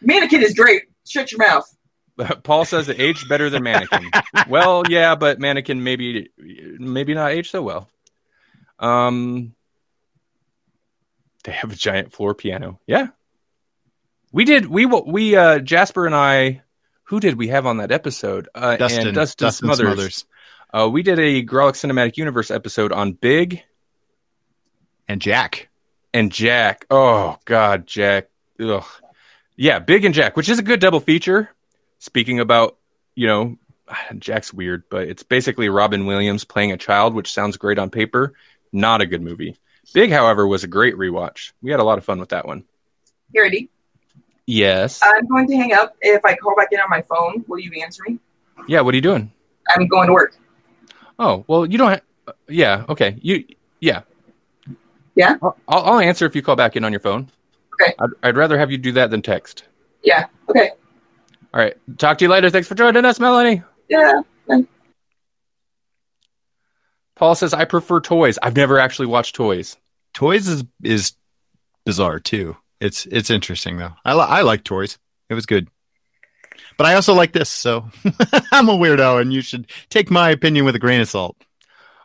Mannequin 0.01 0.43
is 0.43 0.55
great. 0.55 0.85
Shut 1.07 1.33
your 1.33 1.39
mouth. 1.39 1.65
Paul 2.43 2.65
says 2.65 2.89
it 2.89 2.99
aged 2.99 3.29
better 3.29 3.51
than 3.51 3.63
Mannequin. 3.63 4.11
well, 4.49 4.83
yeah, 4.89 5.15
but 5.15 5.39
Mannequin 5.39 5.83
maybe 5.83 6.31
maybe 6.39 7.15
not 7.15 7.33
aged 7.33 7.51
so 7.51 7.63
well. 7.63 7.89
Um, 8.79 9.55
they 11.45 11.53
have 11.53 11.73
a 11.73 11.77
giant 11.77 12.13
floor 12.13 12.35
piano. 12.35 12.81
Yeah, 12.87 13.09
we 14.33 14.45
did. 14.45 14.67
We 14.67 14.87
we 14.87 15.37
uh 15.37 15.59
Jasper 15.59 16.07
and 16.07 16.15
I. 16.15 16.63
Who 17.05 17.21
did 17.21 17.39
we 17.39 17.49
have 17.49 17.67
on 17.67 17.77
that 17.77 17.93
episode? 17.93 18.49
Uh, 18.55 18.77
Dustin, 18.77 19.09
and 19.09 19.15
Dustin, 19.15 19.47
Dustin 19.47 19.67
Smothers. 19.67 19.87
Smothers. 19.95 20.25
Uh, 20.73 20.89
we 20.91 21.03
did 21.03 21.21
a 21.21 21.45
Grawlix 21.45 21.87
Cinematic 21.87 22.17
Universe 22.17 22.51
episode 22.51 22.91
on 22.93 23.13
Big 23.13 23.63
and 25.07 25.21
Jack. 25.21 25.69
And 26.13 26.33
Jack. 26.33 26.87
Oh 26.91 27.39
God, 27.45 27.87
Jack. 27.87 28.29
Ugh. 28.61 28.85
Yeah, 29.57 29.79
Big 29.79 30.05
and 30.05 30.15
Jack, 30.15 30.37
which 30.37 30.49
is 30.49 30.59
a 30.59 30.63
good 30.63 30.81
double 30.81 31.01
feature. 31.01 31.51
Speaking 31.99 32.41
about, 32.41 32.77
you 33.15 33.27
know, 33.27 33.57
Jack's 34.19 34.53
weird, 34.53 34.85
but 34.91 35.09
it's 35.09 35.23
basically 35.23 35.69
Robin 35.69 36.07
Williams 36.07 36.45
playing 36.45 36.73
a 36.73 36.77
child, 36.77 37.15
which 37.15 37.33
sounds 37.33 37.57
great 37.57 37.79
on 37.79 37.91
paper. 37.91 38.35
Not 38.73 39.01
a 39.01 39.07
good 39.07 39.23
movie. 39.23 39.57
Big, 39.95 40.11
however, 40.11 40.47
was 40.47 40.65
a 40.65 40.69
great 40.69 40.97
rewatch. 40.97 41.53
We 41.63 41.71
had 41.71 41.81
a 41.81 41.85
lot 41.85 41.99
of 41.99 42.05
fun 42.05 42.19
with 42.19 42.31
that 42.31 42.47
one. 42.47 42.65
You 43.33 43.43
ready? 43.43 43.71
Yes. 44.45 45.01
I'm 45.03 45.27
going 45.27 45.47
to 45.49 45.57
hang 45.57 45.73
up. 45.73 45.97
If 46.01 46.25
I 46.25 46.35
call 46.35 46.55
back 46.57 46.69
in 46.73 46.81
on 46.81 46.91
my 46.91 47.03
phone, 47.03 47.45
will 47.49 47.59
you 47.59 47.73
answer 47.83 48.03
me? 48.07 48.19
Yeah. 48.69 48.81
What 48.83 48.95
are 48.95 48.97
you 48.97 49.03
doing? 49.03 49.33
I'm 49.75 49.87
going 49.87 50.07
to 50.09 50.13
work. 50.13 50.37
Oh 51.19 51.45
well, 51.49 51.67
you 51.67 51.79
don't. 51.79 51.91
Ha- 51.91 52.33
yeah. 52.49 52.85
Okay. 52.89 53.17
You. 53.21 53.45
Yeah. 53.81 54.03
Yeah. 55.15 55.37
I'll, 55.43 55.57
I'll 55.69 55.99
answer 55.99 56.27
if 56.27 56.37
you 56.37 56.43
call 56.43 56.57
back 56.57 56.77
in 56.77 56.85
on 56.85 56.93
your 56.93 57.01
phone. 57.01 57.29
Okay. 57.81 57.95
I'd, 57.99 58.11
I'd 58.23 58.37
rather 58.37 58.59
have 58.59 58.71
you 58.71 58.79
do 58.79 58.93
that 58.93 59.11
than 59.11 59.23
text. 59.23 59.65
Yeah. 60.03 60.27
Okay. 60.49 60.71
All 61.53 61.61
right. 61.61 61.75
Talk 61.99 62.19
to 62.19 62.25
you 62.25 62.29
later. 62.31 62.51
Thanks 62.51 62.69
for 62.69 62.75
joining 62.75 63.05
us, 63.05 63.19
Melanie. 63.21 63.63
Yeah. 63.89 64.21
Paul 67.17 67.35
says 67.35 67.55
I 67.55 67.65
prefer 67.65 68.01
toys. 68.01 68.39
I've 68.43 68.57
never 68.57 68.79
actually 68.79 69.07
watched 69.07 69.35
toys. 69.35 69.77
Toys 70.13 70.49
is 70.49 70.65
is 70.83 71.13
bizarre 71.85 72.21
too. 72.21 72.57
It's 72.81 73.07
it's 73.07 73.31
interesting 73.31 73.79
though. 73.79 73.93
I 74.05 74.15
li- 74.15 74.27
I 74.29 74.43
like 74.43 74.65
toys. 74.65 74.99
It 75.31 75.35
was 75.35 75.47
good. 75.47 75.69
But 76.77 76.87
I 76.87 76.95
also 76.95 77.15
like 77.15 77.33
this, 77.33 77.49
so 77.49 77.89
I'm 78.53 78.69
a 78.69 78.77
weirdo, 78.77 79.21
and 79.21 79.33
you 79.33 79.41
should 79.41 79.71
take 79.89 80.11
my 80.11 80.31
opinion 80.31 80.65
with 80.67 80.75
a 80.77 80.79
grain 80.79 81.01
of 81.01 81.09
salt. 81.09 81.37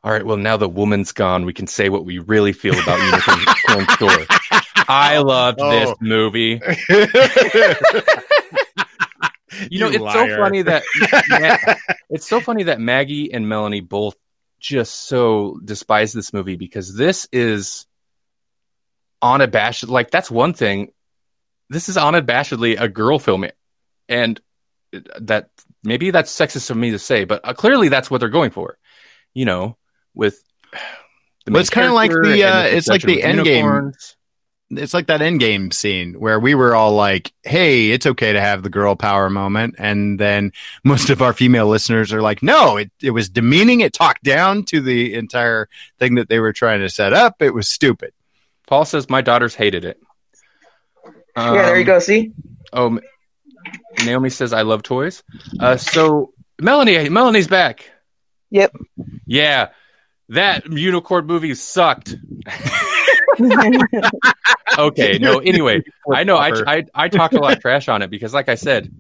All 0.03 0.11
right, 0.11 0.25
well 0.25 0.37
now 0.37 0.57
the 0.57 0.69
woman's 0.69 1.11
gone, 1.11 1.45
we 1.45 1.53
can 1.53 1.67
say 1.67 1.89
what 1.89 2.05
we 2.05 2.19
really 2.19 2.53
feel 2.53 2.77
about 2.79 2.99
Unicorn 3.01 3.87
Store. 3.89 4.60
I 4.93 5.17
loved 5.19 5.59
this 5.59 5.89
Oh. 5.89 5.95
movie. 6.01 6.59
You 9.69 9.79
know, 9.81 9.89
You 9.89 10.05
it's 10.05 10.13
so 10.13 10.37
funny 10.37 10.61
that 10.61 10.83
Ma- 11.67 11.75
it's 12.09 12.27
so 12.27 12.39
funny 12.39 12.63
that 12.63 12.79
Maggie 12.79 13.33
and 13.33 13.47
Melanie 13.49 13.81
both 13.81 14.15
just 14.59 14.95
so 15.07 15.59
despise 15.63 16.13
this 16.13 16.31
movie 16.33 16.55
because 16.55 16.95
this 16.95 17.27
is 17.33 17.85
unabashed. 19.21 19.87
Like 19.87 20.09
that's 20.09 20.31
one 20.31 20.53
thing. 20.53 20.93
This 21.69 21.89
is 21.89 21.97
unabashedly 21.97 22.79
a 22.79 22.87
girl 22.87 23.19
film, 23.19 23.45
and 24.07 24.39
that 25.19 25.49
maybe 25.83 26.11
that's 26.11 26.33
sexist 26.35 26.69
of 26.71 26.77
me 26.77 26.91
to 26.91 26.99
say, 26.99 27.25
but 27.25 27.41
uh, 27.43 27.53
clearly 27.53 27.89
that's 27.89 28.09
what 28.09 28.19
they're 28.19 28.29
going 28.29 28.51
for. 28.51 28.77
You 29.33 29.45
know, 29.45 29.77
with 30.13 30.41
the 31.45 31.51
Well, 31.51 31.59
it's 31.61 31.69
kinda 31.69 31.93
like 31.93 32.11
the, 32.11 32.43
uh, 32.45 32.63
it's 32.63 32.87
like 32.87 33.01
the 33.01 33.17
with 33.17 33.25
Endgame. 33.25 33.57
unicorns. 33.57 34.15
It's 34.77 34.93
like 34.93 35.07
that 35.07 35.21
end 35.21 35.39
game 35.39 35.71
scene 35.71 36.13
where 36.13 36.39
we 36.39 36.55
were 36.55 36.73
all 36.75 36.93
like, 36.93 37.31
"Hey, 37.43 37.91
it's 37.91 38.05
okay 38.05 38.33
to 38.33 38.41
have 38.41 38.63
the 38.63 38.69
girl 38.69 38.95
power 38.95 39.29
moment," 39.29 39.75
and 39.77 40.19
then 40.19 40.51
most 40.83 41.09
of 41.09 41.21
our 41.21 41.33
female 41.33 41.67
listeners 41.67 42.13
are 42.13 42.21
like, 42.21 42.41
"No, 42.43 42.77
it 42.77 42.91
it 43.01 43.11
was 43.11 43.29
demeaning. 43.29 43.81
It 43.81 43.93
talked 43.93 44.23
down 44.23 44.63
to 44.65 44.81
the 44.81 45.13
entire 45.15 45.67
thing 45.99 46.15
that 46.15 46.29
they 46.29 46.39
were 46.39 46.53
trying 46.53 46.79
to 46.81 46.89
set 46.89 47.13
up. 47.13 47.41
It 47.41 47.53
was 47.53 47.67
stupid." 47.69 48.13
Paul 48.67 48.85
says 48.85 49.09
my 49.09 49.21
daughters 49.21 49.53
hated 49.55 49.83
it. 49.85 49.99
yeah, 51.35 51.51
there 51.51 51.75
you 51.75 51.81
Um, 51.81 51.85
go. 51.87 51.99
See, 51.99 52.31
Oh, 52.73 52.99
Naomi 54.05 54.29
says 54.29 54.53
I 54.53 54.61
love 54.61 54.81
toys. 54.83 55.23
Uh, 55.59 55.75
so 55.77 56.33
Melanie, 56.59 57.09
Melanie's 57.09 57.47
back. 57.47 57.89
Yep. 58.49 58.73
Yeah, 59.25 59.69
that 60.29 60.71
unicorn 60.71 61.25
movie 61.25 61.53
sucked. 61.55 62.15
Okay, 64.77 65.17
no. 65.17 65.39
Anyway, 65.39 65.83
I 66.11 66.23
know 66.23 66.37
I, 66.37 66.51
I 66.65 66.85
I 66.93 67.07
talked 67.09 67.33
a 67.33 67.39
lot 67.39 67.53
of 67.53 67.59
trash 67.59 67.87
on 67.89 68.01
it 68.01 68.09
because, 68.09 68.33
like 68.33 68.49
I 68.49 68.55
said, 68.55 68.91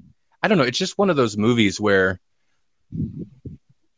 I 0.43 0.47
don't 0.47 0.57
know. 0.57 0.63
It's 0.63 0.77
just 0.77 0.97
one 0.97 1.09
of 1.09 1.15
those 1.15 1.37
movies 1.37 1.79
where 1.79 2.19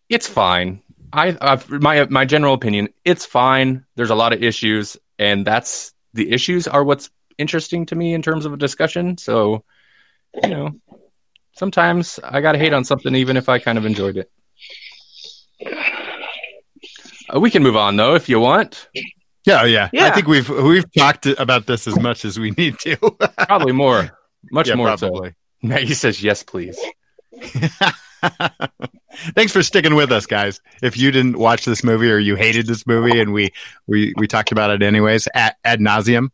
it's 0.10 0.28
fine. 0.28 0.82
I 1.12 1.30
uh, 1.30 1.58
my 1.70 2.06
my 2.06 2.26
general 2.26 2.54
opinion, 2.54 2.90
it's 3.04 3.26
fine. 3.26 3.86
There's 3.96 4.12
a 4.12 4.16
lot 4.16 4.34
of 4.34 4.44
issues, 4.44 4.98
and 5.18 5.46
that's 5.46 5.94
the 6.14 6.32
issues 6.32 6.68
are 6.68 6.84
what's 6.84 7.10
interesting 7.38 7.86
to 7.88 7.96
me 7.96 8.14
in 8.14 8.22
terms 8.22 8.46
of 8.46 8.54
a 8.54 8.58
discussion. 8.58 9.18
So, 9.18 9.64
you 10.42 10.50
know, 10.50 10.72
sometimes 11.54 12.20
I 12.24 12.42
gotta 12.42 12.60
hate 12.60 12.74
on 12.74 12.84
something 12.84 13.16
even 13.16 13.38
if 13.38 13.50
I 13.50 13.60
kind 13.60 13.78
of 13.78 13.86
enjoyed 13.86 14.18
it. 14.18 14.32
Uh, 17.34 17.40
we 17.40 17.50
can 17.50 17.64
move 17.64 17.76
on 17.76 17.96
though 17.96 18.16
if 18.16 18.30
you 18.30 18.40
want. 18.40 18.90
Yeah, 19.46 19.62
oh, 19.62 19.66
yeah, 19.66 19.90
I 19.94 20.12
think 20.12 20.28
we've 20.28 20.48
we've 20.48 20.90
talked 20.94 21.26
about 21.26 21.66
this 21.66 21.86
as 21.88 22.00
much 22.00 22.24
as 22.24 22.40
we 22.40 22.52
need 22.52 22.80
to. 22.80 22.96
Probably 23.48 23.74
more, 23.74 24.18
much 24.52 24.70
Yeah, 24.70 24.76
more. 24.76 24.98
So. 24.98 25.10
probably. 25.10 25.36
Maggie 25.62 25.94
says 25.94 26.22
yes, 26.24 26.44
please. 26.44 26.80
Thanks 29.36 29.52
for 29.52 29.62
sticking 29.64 29.96
with 29.96 30.12
us, 30.12 30.26
guys. 30.26 30.60
If 30.82 30.98
you 30.98 31.12
didn't 31.12 31.38
watch 31.38 31.66
this 31.66 31.84
movie 31.84 32.10
or 32.10 32.18
you 32.20 32.36
hated 32.36 32.68
this 32.68 32.88
movie, 32.88 33.20
and 33.20 33.34
we 33.34 33.52
we 33.88 34.14
we 34.18 34.28
talked 34.28 34.52
about 34.52 34.72
it 34.72 34.82
anyways 34.82 35.28
at 35.34 35.58
ad 35.64 35.80
nauseum. 35.80 36.30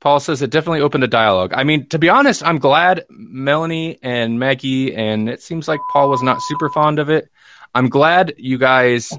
Paul 0.00 0.20
says 0.20 0.40
it 0.40 0.50
definitely 0.50 0.80
opened 0.80 1.04
a 1.04 1.08
dialogue. 1.08 1.52
I 1.54 1.62
mean, 1.64 1.86
to 1.88 1.98
be 1.98 2.08
honest, 2.08 2.42
I'm 2.42 2.58
glad 2.58 3.04
Melanie 3.10 3.98
and 4.02 4.38
Maggie, 4.38 4.94
and 4.94 5.28
it 5.28 5.42
seems 5.42 5.68
like 5.68 5.80
Paul 5.92 6.08
was 6.08 6.22
not 6.22 6.40
super 6.42 6.70
fond 6.70 6.98
of 6.98 7.10
it. 7.10 7.28
I'm 7.74 7.88
glad 7.90 8.34
you 8.38 8.56
guys 8.56 9.12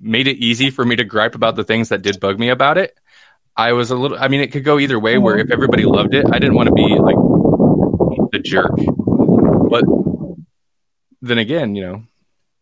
made 0.00 0.26
it 0.26 0.38
easy 0.38 0.70
for 0.70 0.84
me 0.84 0.96
to 0.96 1.04
gripe 1.04 1.34
about 1.34 1.56
the 1.56 1.64
things 1.64 1.88
that 1.88 2.02
did 2.02 2.20
bug 2.20 2.38
me 2.38 2.50
about 2.50 2.78
it. 2.78 2.96
I 3.56 3.72
was 3.72 3.90
a 3.90 3.96
little, 3.96 4.18
I 4.18 4.28
mean, 4.28 4.40
it 4.40 4.52
could 4.52 4.64
go 4.64 4.78
either 4.78 4.98
way 4.98 5.18
where 5.18 5.38
if 5.38 5.50
everybody 5.50 5.84
loved 5.84 6.14
it, 6.14 6.26
I 6.30 6.38
didn't 6.38 6.54
want 6.54 6.68
to 6.68 6.74
be 6.74 6.98
like 6.98 7.16
the 8.32 8.38
jerk. 8.38 8.72
But 9.70 9.84
then 11.22 11.38
again, 11.38 11.74
you 11.74 11.82
know, 11.82 12.04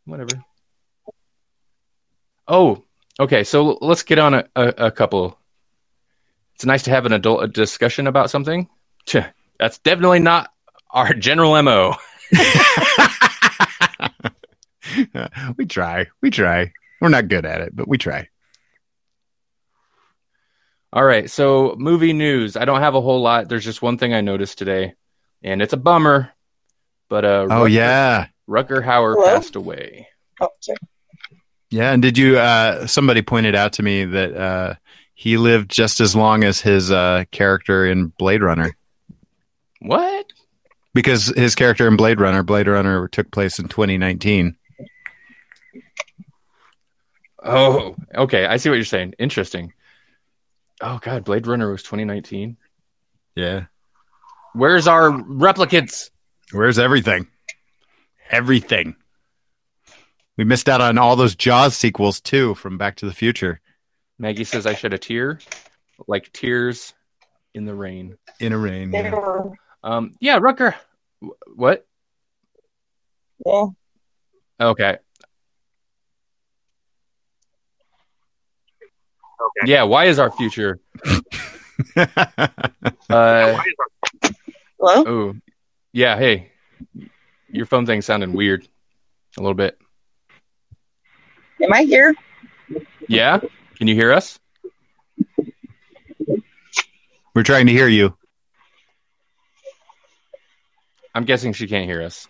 whatever. 0.05 0.45
Oh, 2.47 2.85
okay. 3.18 3.43
So 3.43 3.78
let's 3.80 4.05
get 4.05 4.18
on 4.18 4.35
a, 4.35 4.45
a, 4.55 4.68
a 4.87 4.91
couple 4.91 5.37
it's 6.55 6.64
nice 6.64 6.85
to 6.85 6.91
have 6.91 7.07
an 7.07 7.12
adult 7.12 7.53
discussion 7.53 8.07
about 8.07 8.30
something. 8.30 8.68
That's 9.59 9.78
definitely 9.78 10.20
not 10.20 10.53
our 10.91 11.12
general 11.12 11.61
MO. 11.62 11.97
we 15.57 15.66
try. 15.66 16.07
We 16.20 16.30
try. 16.30 16.72
We're 17.05 17.11
not 17.11 17.28
good 17.28 17.44
at 17.44 17.61
it, 17.61 17.76
but 17.76 17.86
we 17.86 17.98
try. 17.98 18.28
All 20.90 21.05
right, 21.05 21.28
so 21.30 21.74
movie 21.76 22.14
news. 22.14 22.57
I 22.57 22.64
don't 22.64 22.80
have 22.80 22.94
a 22.94 23.00
whole 23.02 23.20
lot. 23.20 23.48
There's 23.48 23.64
just 23.64 23.82
one 23.82 23.98
thing 23.98 24.14
I 24.14 24.22
noticed 24.22 24.57
today, 24.59 24.94
and 25.42 25.61
it's 25.61 25.74
a 25.74 25.76
bummer. 25.76 26.32
But 27.11 27.24
uh, 27.26 27.48
Oh 27.50 27.64
yeah, 27.66 28.28
Rutger 28.48 28.82
Hauer 28.82 29.14
Hello? 29.14 29.24
passed 29.26 29.55
away. 29.57 30.09
oh, 30.40 30.48
sorry. 30.61 30.78
yeah. 31.70 31.92
And 31.92 32.00
did 32.00 32.16
you? 32.16 32.38
Uh, 32.38 32.86
somebody 32.86 33.20
pointed 33.22 33.55
out 33.55 33.74
to 33.74 33.82
me 33.82 34.05
that 34.07 34.34
uh, 34.34 34.74
he 35.14 35.36
lived 35.36 35.70
just 35.70 36.00
as 36.00 36.16
long 36.16 36.42
as 36.44 36.61
his 36.61 36.90
uh, 36.90 37.24
character 37.32 37.84
in 37.86 38.07
Blade 38.18 38.42
Runner, 38.42 38.74
What? 39.80 40.26
because 40.94 41.26
his 41.36 41.55
character 41.57 41.88
in 41.88 41.96
Blade 41.96 42.20
Runner, 42.20 42.42
Blade 42.44 42.68
Runner, 42.68 43.09
took 43.09 43.30
place 43.32 43.59
in 43.59 43.66
2019. 43.68 44.57
Oh, 47.45 47.95
okay. 48.14 48.47
I 48.47 48.57
see 48.57 48.70
what 48.70 48.76
you're 48.76 48.84
saying. 48.84 49.14
Interesting. 49.18 49.72
Oh 50.80 50.99
God, 51.01 51.24
Blade 51.24 51.47
Runner 51.47 51.70
was 51.70 51.82
2019. 51.82 52.57
Yeah. 53.36 53.66
Where's 54.55 54.86
our 54.86 55.11
replicants? 55.11 56.11
Where's 56.53 56.78
everything? 56.78 57.26
Everything. 58.30 58.97
We 60.36 60.45
missed 60.45 60.68
out 60.68 60.80
on 60.80 60.99
all 60.99 61.16
those 61.16 61.36
Jaws 61.36 61.76
sequels 61.76 62.20
too 62.20 62.55
from 62.55 62.78
Back 62.78 62.97
to 62.97 63.07
the 63.07 63.12
Future. 63.12 63.61
Maggie 64.18 64.45
says 64.45 64.66
I 64.66 64.74
shed 64.74 64.95
a 64.95 64.99
tear, 64.99 65.40
like 66.09 66.32
tears 66.32 66.95
in 67.55 67.64
the 67.64 67.74
rain. 67.74 68.16
In 68.40 68.53
a 68.53 68.59
rain. 68.59 68.92
Yeah. 68.92 69.42
Um, 69.82 70.12
yeah, 70.20 70.38
Rutger. 70.38 70.74
What? 71.55 71.86
yeah. 73.45 73.66
Okay. 74.61 74.99
Yeah, 79.66 79.84
why 79.84 80.07
is 80.07 80.18
our 80.18 80.30
future? 80.30 80.78
Uh, 83.11 83.61
Hello. 84.80 85.05
oh, 85.07 85.34
yeah. 85.92 86.16
Hey, 86.16 86.52
your 87.48 87.66
phone 87.66 87.84
thing 87.84 88.00
sounding 88.00 88.32
weird, 88.32 88.66
a 89.36 89.40
little 89.40 89.55
bit. 89.55 89.76
Am 91.62 91.72
I 91.72 91.82
here? 91.82 92.14
Yeah, 93.09 93.40
can 93.76 93.88
you 93.88 93.94
hear 93.94 94.12
us? 94.12 94.38
We're 97.34 97.42
trying 97.42 97.66
to 97.66 97.72
hear 97.72 97.88
you. 97.88 98.16
I'm 101.14 101.24
guessing 101.24 101.52
she 101.52 101.66
can't 101.66 101.86
hear 101.86 102.02
us. 102.02 102.28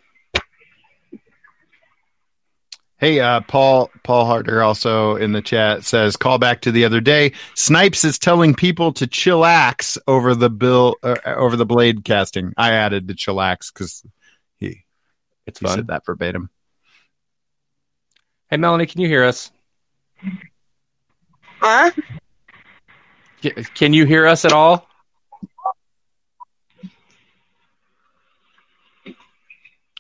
Hey, 2.99 3.19
uh, 3.21 3.41
Paul 3.41 3.91
Paul 4.05 4.25
Harder 4.25 4.63
also 4.63 5.17
in 5.17 5.33
the 5.33 5.43
chat 5.43 5.85
says 5.85 6.17
call 6.17 6.39
back 6.39 6.61
to 6.63 6.73
the 6.73 6.85
other 6.85 7.01
day. 7.01 7.33
Snipes 7.55 8.05
is 8.05 8.19
telling 8.19 8.55
people 8.55 8.93
to 8.95 9.07
chillax 9.07 9.99
over 10.07 10.35
the 10.35 10.49
bill 10.49 10.97
uh, 11.03 11.17
over 11.27 11.57
the 11.57 11.67
blade 11.67 12.05
casting. 12.05 12.53
I 12.57 12.73
added 12.73 13.09
the 13.09 13.15
chillax 13.15 13.73
because 13.73 14.05
he 14.59 14.85
It's 15.47 15.59
he 15.59 15.67
fun. 15.67 15.79
said 15.79 15.87
that 15.89 16.07
verbatim. 16.07 16.51
Hey, 18.49 18.59
Melanie, 18.59 18.87
can 18.87 19.01
you 19.01 19.09
hear 19.09 19.25
us? 19.25 19.51
Huh? 21.59 21.91
Can 23.75 23.93
you 23.93 24.07
hear 24.07 24.27
us 24.27 24.45
at 24.45 24.53
all? 24.53 24.87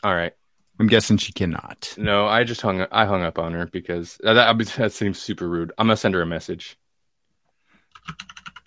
All 0.02 0.14
right. 0.14 0.32
I'm 0.80 0.86
guessing 0.88 1.18
she 1.18 1.32
cannot. 1.32 1.94
No, 1.96 2.26
I 2.26 2.42
just 2.44 2.60
hung. 2.60 2.86
I 2.90 3.04
hung 3.06 3.22
up 3.22 3.38
on 3.38 3.52
her 3.52 3.66
because 3.66 4.18
that 4.22 4.58
that 4.76 4.92
seems 4.92 5.18
super 5.18 5.48
rude. 5.48 5.72
I'm 5.78 5.86
gonna 5.86 5.96
send 5.96 6.14
her 6.14 6.22
a 6.22 6.26
message. 6.26 6.76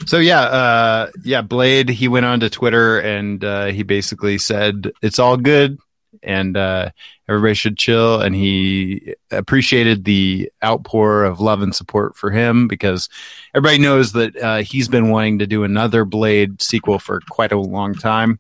So 0.06 0.18
yeah, 0.20 0.42
uh, 0.42 1.12
yeah, 1.24 1.42
Blade. 1.42 1.90
He 1.90 2.08
went 2.08 2.26
on 2.26 2.40
to 2.42 2.50
Twitter 2.50 3.00
and 3.00 3.44
uh, 3.44 3.66
he 3.68 3.84
basically 3.84 4.38
said 4.38 4.92
it's 5.02 5.20
all 5.20 5.38
good. 5.38 5.80
and 6.24 6.56
uh, 6.58 6.90
everybody 7.28 7.54
should 7.54 7.78
chill. 7.78 8.22
And 8.22 8.36
he 8.36 9.16
appreciated 9.32 10.06
the 10.06 10.52
outpour 10.64 11.24
of 11.26 11.40
love 11.40 11.62
and 11.62 11.76
support 11.76 12.16
for 12.16 12.32
him 12.32 12.68
because 12.68 13.10
everybody 13.54 13.80
knows 13.80 14.14
that 14.14 14.36
uh, 14.38 14.58
he's 14.58 14.88
been 14.88 15.10
wanting 15.10 15.40
to 15.40 15.48
do 15.48 15.64
another 15.64 16.06
Blade 16.06 16.62
sequel 16.62 17.00
for 17.00 17.22
quite 17.30 17.52
a 17.52 17.60
long 17.60 17.94
time, 17.94 18.40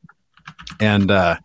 and 0.79 1.11
uh, 1.11 1.37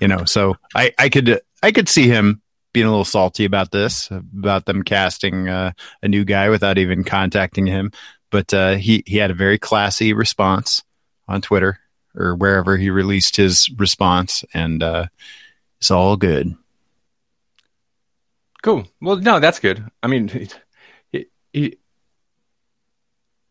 you 0.00 0.08
know, 0.08 0.24
so 0.24 0.56
I 0.74 0.92
I 0.98 1.08
could 1.08 1.40
I 1.62 1.72
could 1.72 1.88
see 1.88 2.08
him 2.08 2.42
being 2.72 2.86
a 2.86 2.90
little 2.90 3.04
salty 3.04 3.44
about 3.44 3.70
this, 3.72 4.10
about 4.10 4.66
them 4.66 4.82
casting 4.82 5.48
uh, 5.48 5.72
a 6.02 6.08
new 6.08 6.24
guy 6.24 6.48
without 6.50 6.78
even 6.78 7.04
contacting 7.04 7.66
him. 7.66 7.92
But 8.30 8.52
uh, 8.52 8.74
he 8.74 9.02
he 9.06 9.16
had 9.16 9.30
a 9.30 9.34
very 9.34 9.58
classy 9.58 10.12
response 10.12 10.82
on 11.26 11.40
Twitter 11.40 11.78
or 12.14 12.34
wherever 12.34 12.76
he 12.76 12.90
released 12.90 13.36
his 13.36 13.70
response, 13.78 14.44
and 14.52 14.82
uh, 14.82 15.06
it's 15.80 15.90
all 15.90 16.16
good. 16.16 16.54
Cool. 18.62 18.86
Well, 19.00 19.16
no, 19.16 19.40
that's 19.40 19.60
good. 19.60 19.84
I 20.02 20.08
mean, 20.08 20.28
he, 21.12 21.26
he, 21.52 21.78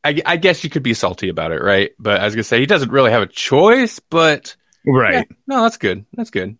I, 0.03 0.21
I 0.25 0.37
guess 0.37 0.63
you 0.63 0.69
could 0.69 0.83
be 0.83 0.93
salty 0.93 1.29
about 1.29 1.51
it, 1.51 1.61
right? 1.61 1.91
But 1.97 2.21
I 2.21 2.25
was 2.25 2.35
gonna 2.35 2.43
say 2.43 2.59
he 2.59 2.65
doesn't 2.65 2.91
really 2.91 3.11
have 3.11 3.23
a 3.23 3.27
choice, 3.27 3.99
but 3.99 4.55
Right. 4.85 5.13
yeah, 5.29 5.35
no, 5.47 5.63
that's 5.63 5.77
good. 5.77 6.05
That's 6.13 6.29
good. 6.29 6.57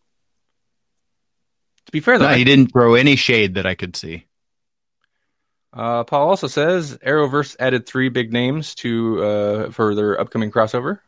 To 1.87 1.91
be 1.91 1.99
fair, 2.01 2.19
though, 2.19 2.29
No, 2.29 2.35
he 2.35 2.43
didn't 2.43 2.71
throw 2.71 2.95
any 2.95 3.15
shade 3.15 3.55
that 3.55 3.65
I 3.65 3.73
could 3.75 3.95
see. 3.95 4.25
uh, 5.73 6.03
Paul 6.03 6.29
also 6.29 6.47
says 6.47 6.97
Arrowverse 6.97 7.55
added 7.59 7.85
three 7.85 8.09
big 8.09 8.31
names 8.31 8.75
to 8.75 9.23
uh, 9.23 9.71
for 9.71 9.95
their 9.95 10.19
upcoming 10.19 10.51
crossover. 10.51 10.99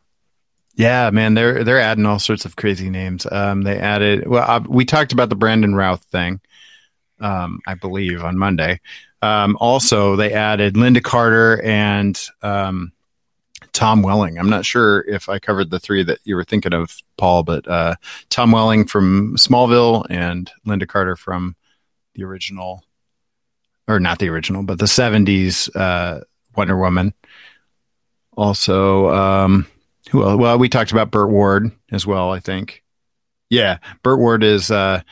Yeah, 0.74 1.10
man, 1.10 1.34
they're 1.34 1.64
they're 1.64 1.80
adding 1.80 2.06
all 2.06 2.18
sorts 2.18 2.44
of 2.44 2.56
crazy 2.56 2.88
names. 2.88 3.26
Um, 3.30 3.62
they 3.62 3.78
added 3.78 4.26
well, 4.26 4.48
uh, 4.48 4.60
we 4.66 4.84
talked 4.84 5.12
about 5.12 5.28
the 5.28 5.36
Brandon 5.36 5.74
Routh 5.74 6.02
thing, 6.04 6.40
um, 7.20 7.60
I 7.66 7.74
believe 7.74 8.22
on 8.24 8.38
Monday. 8.38 8.80
Um, 9.20 9.58
also, 9.60 10.16
they 10.16 10.32
added 10.32 10.74
Lynda 10.74 11.02
Carter 11.02 11.60
and 11.60 12.18
um, 12.42 12.92
Tom 13.72 14.02
Welling. 14.02 14.38
I'm 14.38 14.50
not 14.50 14.64
sure 14.64 15.02
if 15.08 15.28
I 15.28 15.38
covered 15.38 15.70
the 15.70 15.80
three 15.80 16.02
that 16.04 16.18
you 16.24 16.36
were 16.36 16.44
thinking 16.44 16.72
of, 16.72 16.96
Paul, 17.16 17.42
but 17.42 17.66
uh, 17.68 17.94
Tom 18.28 18.52
Welling 18.52 18.86
from 18.86 19.36
Smallville 19.36 20.06
and 20.10 20.50
Lynda 20.66 20.88
Carter 20.88 21.16
from 21.16 21.56
the 22.14 22.24
original, 22.24 22.84
or 23.88 24.00
not 24.00 24.18
the 24.18 24.28
original, 24.28 24.62
but 24.62 24.78
the 24.78 24.86
'70s 24.86 25.74
uh, 25.74 26.20
Wonder 26.56 26.78
Woman. 26.78 27.14
Also, 28.36 29.10
um, 29.10 29.66
who? 30.10 30.36
Well, 30.36 30.58
we 30.58 30.68
talked 30.68 30.92
about 30.92 31.10
Burt 31.10 31.30
Ward 31.30 31.70
as 31.90 32.06
well. 32.06 32.30
I 32.30 32.40
think. 32.40 32.82
Yeah, 33.48 33.78
Burt 34.02 34.18
Ward 34.18 34.44
is 34.44 34.70
uh, 34.70 35.02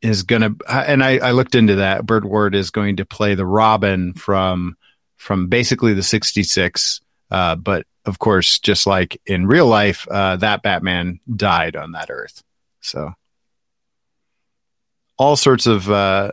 is 0.00 0.22
gonna, 0.24 0.54
and 0.68 1.02
I, 1.02 1.18
I 1.18 1.30
looked 1.32 1.54
into 1.54 1.76
that. 1.76 2.06
Burt 2.06 2.24
Ward 2.24 2.54
is 2.54 2.70
going 2.70 2.96
to 2.96 3.04
play 3.04 3.34
the 3.34 3.46
Robin 3.46 4.14
from 4.14 4.76
from 5.16 5.48
basically 5.48 5.94
the 5.94 6.02
'66, 6.02 7.00
uh, 7.30 7.56
but 7.56 7.86
of 8.04 8.18
course, 8.18 8.58
just 8.58 8.86
like 8.86 9.20
in 9.26 9.46
real 9.46 9.66
life, 9.66 10.06
uh, 10.10 10.36
that 10.36 10.62
Batman 10.62 11.20
died 11.34 11.76
on 11.76 11.92
that 11.92 12.10
Earth. 12.10 12.42
So, 12.80 13.12
all 15.18 15.36
sorts 15.36 15.66
of 15.66 15.90
uh, 15.90 16.32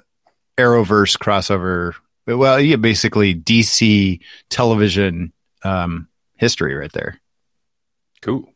Arrowverse 0.58 1.18
crossover. 1.18 1.94
Well, 2.26 2.60
yeah, 2.60 2.76
basically 2.76 3.36
DC 3.36 4.20
television 4.50 5.32
um, 5.64 6.08
history 6.36 6.76
right 6.76 6.92
there. 6.92 7.20
Cool. 8.22 8.52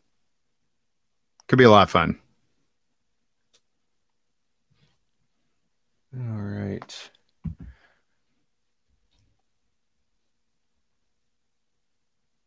Could 1.47 1.57
be 1.57 1.64
a 1.64 1.72
lot 1.72 1.84
of 1.84 1.89
fun. 1.91 2.20
All 6.16 6.41
right. 6.41 7.11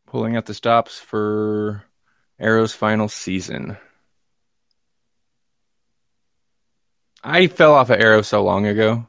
Pulling 0.07 0.35
out 0.35 0.45
the 0.45 0.53
stops 0.53 0.97
for 0.97 1.83
Arrow's 2.39 2.73
final 2.73 3.07
season. 3.07 3.77
I 7.23 7.47
fell 7.47 7.73
off 7.73 7.89
of 7.89 7.99
Arrow 7.99 8.21
so 8.21 8.43
long 8.43 8.65
ago. 8.65 9.07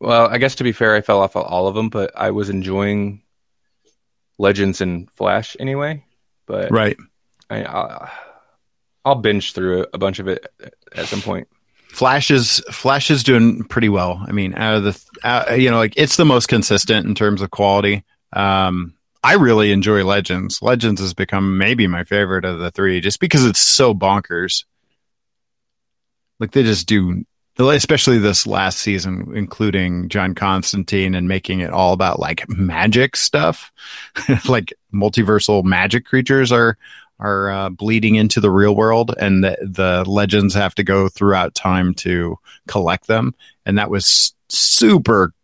Well, 0.00 0.28
I 0.28 0.38
guess 0.38 0.56
to 0.56 0.64
be 0.64 0.72
fair, 0.72 0.94
I 0.94 1.02
fell 1.02 1.20
off 1.20 1.36
of 1.36 1.44
all 1.44 1.68
of 1.68 1.74
them, 1.74 1.88
but 1.88 2.12
I 2.16 2.30
was 2.30 2.50
enjoying 2.50 3.22
Legends 4.38 4.80
and 4.80 5.10
Flash 5.12 5.56
anyway. 5.60 6.04
But 6.46 6.70
Right. 6.70 6.96
I, 7.48 7.62
I'll, 7.64 8.10
I'll 9.04 9.14
binge 9.16 9.52
through 9.52 9.86
a 9.92 9.98
bunch 9.98 10.18
of 10.18 10.26
it 10.26 10.46
at 10.94 11.06
some 11.06 11.22
point. 11.22 11.48
Flash 11.88 12.30
is 12.30 12.62
Flash 12.70 13.10
is 13.10 13.24
doing 13.24 13.64
pretty 13.64 13.88
well. 13.88 14.24
I 14.26 14.30
mean, 14.32 14.54
out 14.54 14.76
of 14.76 14.84
the 14.84 15.04
uh, 15.24 15.54
you 15.54 15.70
know, 15.70 15.78
like 15.78 15.94
it's 15.96 16.16
the 16.16 16.24
most 16.24 16.46
consistent 16.46 17.06
in 17.06 17.16
terms 17.16 17.42
of 17.42 17.50
quality. 17.50 18.04
Um, 18.32 18.94
I 19.22 19.34
really 19.34 19.72
enjoy 19.72 20.04
Legends. 20.04 20.62
Legends 20.62 21.00
has 21.00 21.12
become 21.12 21.58
maybe 21.58 21.86
my 21.86 22.04
favorite 22.04 22.44
of 22.44 22.58
the 22.58 22.70
three, 22.70 23.00
just 23.00 23.20
because 23.20 23.44
it's 23.44 23.60
so 23.60 23.94
bonkers. 23.94 24.64
Like 26.38 26.52
they 26.52 26.62
just 26.62 26.86
do, 26.86 27.24
especially 27.58 28.18
this 28.18 28.46
last 28.46 28.78
season, 28.78 29.32
including 29.34 30.08
John 30.08 30.34
Constantine 30.34 31.14
and 31.14 31.28
making 31.28 31.60
it 31.60 31.70
all 31.70 31.92
about 31.92 32.18
like 32.18 32.48
magic 32.48 33.14
stuff, 33.14 33.70
like 34.48 34.72
multiversal 34.92 35.64
magic 35.64 36.06
creatures 36.06 36.50
are 36.50 36.78
are 37.18 37.50
uh, 37.50 37.68
bleeding 37.68 38.14
into 38.14 38.40
the 38.40 38.50
real 38.50 38.74
world, 38.74 39.14
and 39.20 39.44
the, 39.44 39.54
the 39.60 40.10
legends 40.10 40.54
have 40.54 40.74
to 40.74 40.82
go 40.82 41.06
throughout 41.06 41.54
time 41.54 41.92
to 41.92 42.38
collect 42.66 43.06
them, 43.06 43.34
and 43.66 43.76
that 43.76 43.90
was 43.90 44.34
super 44.48 45.34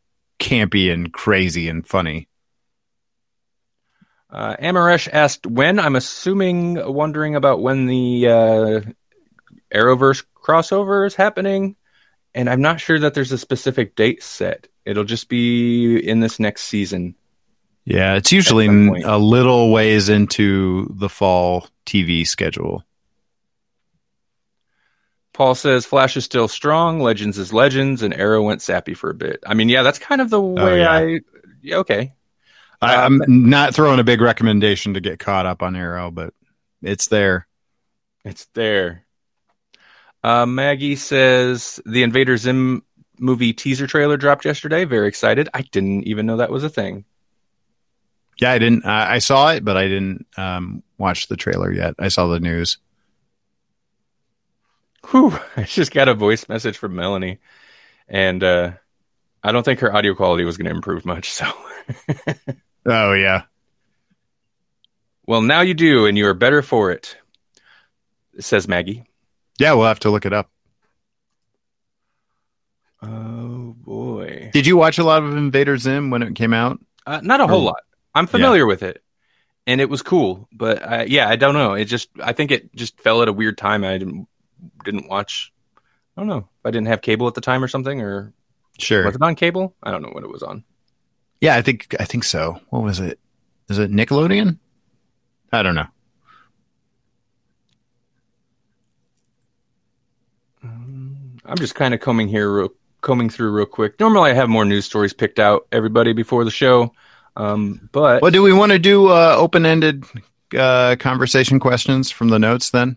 campy 0.40 0.90
and 0.90 1.12
crazy 1.12 1.68
and 1.68 1.86
funny. 1.86 2.28
Uh, 4.30 4.56
Amaresh 4.56 5.08
asked 5.12 5.46
when. 5.46 5.78
I'm 5.78 5.96
assuming, 5.96 6.92
wondering 6.92 7.36
about 7.36 7.62
when 7.62 7.86
the 7.86 8.28
uh, 8.28 8.80
Arrowverse 9.72 10.24
crossover 10.34 11.06
is 11.06 11.14
happening, 11.14 11.76
and 12.34 12.50
I'm 12.50 12.60
not 12.60 12.80
sure 12.80 12.98
that 12.98 13.14
there's 13.14 13.32
a 13.32 13.38
specific 13.38 13.94
date 13.94 14.22
set. 14.22 14.68
It'll 14.84 15.04
just 15.04 15.28
be 15.28 15.96
in 15.96 16.20
this 16.20 16.38
next 16.38 16.62
season. 16.64 17.14
Yeah, 17.84 18.14
it's 18.14 18.32
usually 18.32 18.66
a 19.02 19.16
little 19.16 19.70
ways 19.70 20.08
into 20.08 20.92
the 20.92 21.08
fall 21.08 21.68
TV 21.86 22.26
schedule. 22.26 22.84
Paul 25.32 25.54
says 25.54 25.84
Flash 25.84 26.16
is 26.16 26.24
still 26.24 26.48
strong, 26.48 27.00
Legends 27.00 27.38
is 27.38 27.52
Legends, 27.52 28.02
and 28.02 28.14
Arrow 28.14 28.42
went 28.42 28.62
sappy 28.62 28.94
for 28.94 29.10
a 29.10 29.14
bit. 29.14 29.44
I 29.46 29.54
mean, 29.54 29.68
yeah, 29.68 29.82
that's 29.82 29.98
kind 29.98 30.20
of 30.20 30.30
the 30.30 30.40
way 30.40 30.80
yeah. 30.80 30.90
I. 30.90 31.20
Yeah, 31.62 31.76
okay. 31.76 32.12
I, 32.80 33.04
Um, 33.04 33.22
I'm 33.22 33.50
not 33.50 33.74
throwing 33.74 34.00
a 34.00 34.04
big 34.04 34.20
recommendation 34.20 34.94
to 34.94 35.00
get 35.00 35.18
caught 35.18 35.46
up 35.46 35.62
on 35.62 35.76
Arrow, 35.76 36.10
but 36.10 36.34
it's 36.82 37.08
there. 37.08 37.46
It's 38.24 38.46
there. 38.54 39.04
Uh, 40.22 40.46
Maggie 40.46 40.96
says 40.96 41.80
the 41.86 42.02
Invader 42.02 42.36
Zim 42.36 42.82
movie 43.18 43.52
teaser 43.52 43.86
trailer 43.86 44.16
dropped 44.16 44.44
yesterday. 44.44 44.84
Very 44.84 45.08
excited. 45.08 45.48
I 45.54 45.62
didn't 45.62 46.04
even 46.04 46.26
know 46.26 46.38
that 46.38 46.50
was 46.50 46.64
a 46.64 46.68
thing. 46.68 47.04
Yeah, 48.38 48.52
I 48.52 48.58
didn't. 48.58 48.84
I 48.84 49.14
I 49.14 49.18
saw 49.18 49.52
it, 49.52 49.64
but 49.64 49.76
I 49.76 49.88
didn't 49.88 50.26
um, 50.36 50.82
watch 50.98 51.28
the 51.28 51.36
trailer 51.36 51.72
yet. 51.72 51.94
I 51.98 52.08
saw 52.08 52.26
the 52.26 52.40
news. 52.40 52.78
Whew. 55.10 55.38
I 55.56 55.62
just 55.62 55.92
got 55.92 56.08
a 56.08 56.14
voice 56.14 56.48
message 56.48 56.76
from 56.76 56.96
Melanie, 56.96 57.38
and 58.08 58.42
uh, 58.42 58.72
I 59.42 59.52
don't 59.52 59.62
think 59.62 59.80
her 59.80 59.94
audio 59.94 60.14
quality 60.14 60.44
was 60.44 60.56
going 60.56 60.68
to 60.68 60.74
improve 60.74 61.06
much. 61.06 61.30
So, 61.30 61.46
Oh 62.86 63.12
yeah, 63.14 63.42
well, 65.26 65.42
now 65.42 65.60
you 65.62 65.74
do, 65.74 66.06
and 66.06 66.16
you 66.16 66.26
are 66.26 66.34
better 66.34 66.62
for 66.62 66.90
it, 66.92 67.16
says 68.38 68.68
Maggie. 68.68 69.04
yeah. 69.58 69.72
We'll 69.72 69.86
have 69.86 70.00
to 70.00 70.10
look 70.10 70.24
it 70.26 70.32
up. 70.32 70.50
Oh 73.02 73.74
boy, 73.78 74.50
Did 74.52 74.66
you 74.66 74.76
watch 74.76 74.98
a 74.98 75.04
lot 75.04 75.22
of 75.22 75.36
Invader 75.36 75.76
Zim 75.76 76.10
when 76.10 76.22
it 76.22 76.34
came 76.34 76.52
out? 76.54 76.80
uh, 77.06 77.20
not 77.22 77.40
a 77.40 77.46
whole 77.46 77.60
Or- 77.62 77.66
lot. 77.72 77.82
I'm 78.14 78.26
familiar 78.26 78.64
with 78.66 78.82
it, 78.82 79.02
and 79.66 79.80
it 79.80 79.90
was 79.90 80.00
cool, 80.00 80.48
but 80.50 80.82
uh, 80.82 81.04
yeah, 81.06 81.28
I 81.28 81.36
don't 81.36 81.52
know. 81.54 81.74
It 81.74 81.84
just, 81.84 82.08
I 82.22 82.32
think 82.32 82.50
it 82.50 82.74
just 82.74 82.98
fell 83.00 83.20
at 83.20 83.28
a 83.28 83.32
weird 83.32 83.58
time. 83.58 83.84
I 83.84 83.98
didn't 83.98 84.26
didn't 84.84 85.08
watch. 85.08 85.52
I 86.16 86.20
don't 86.22 86.28
know 86.28 86.48
I 86.64 86.70
didn't 86.70 86.86
have 86.86 87.02
cable 87.02 87.28
at 87.28 87.34
the 87.34 87.42
time 87.42 87.62
or 87.62 87.68
something, 87.68 88.00
or 88.00 88.32
Sure. 88.78 89.04
was 89.04 89.14
it 89.14 89.20
on 89.22 89.34
cable? 89.34 89.74
I 89.82 89.90
don't 89.90 90.00
know 90.02 90.08
what 90.12 90.24
it 90.24 90.30
was 90.30 90.42
on. 90.42 90.64
Yeah, 91.40 91.56
I 91.56 91.62
think 91.62 91.94
I 92.00 92.04
think 92.04 92.24
so. 92.24 92.60
What 92.70 92.82
was 92.82 93.00
it? 93.00 93.18
Is 93.68 93.78
it 93.78 93.90
Nickelodeon? 93.90 94.58
I 95.52 95.62
don't 95.62 95.74
know. 95.74 95.86
I'm 100.62 101.56
just 101.56 101.74
kind 101.74 101.94
of 101.94 102.00
combing 102.00 102.28
here, 102.28 102.50
real, 102.50 102.68
combing 103.02 103.30
through 103.30 103.50
real 103.52 103.66
quick. 103.66 104.00
Normally, 104.00 104.30
I 104.30 104.34
have 104.34 104.48
more 104.48 104.64
news 104.64 104.84
stories 104.84 105.12
picked 105.12 105.38
out, 105.38 105.66
everybody, 105.70 106.12
before 106.12 106.44
the 106.44 106.50
show. 106.50 106.92
Um, 107.36 107.88
but 107.92 108.22
Well, 108.22 108.30
do 108.30 108.42
we 108.42 108.52
want 108.52 108.72
to 108.72 108.78
do 108.78 109.08
uh, 109.08 109.34
open-ended 109.38 110.04
uh, 110.56 110.96
conversation 110.98 111.60
questions 111.60 112.10
from 112.10 112.28
the 112.28 112.38
notes 112.38 112.70
then? 112.70 112.96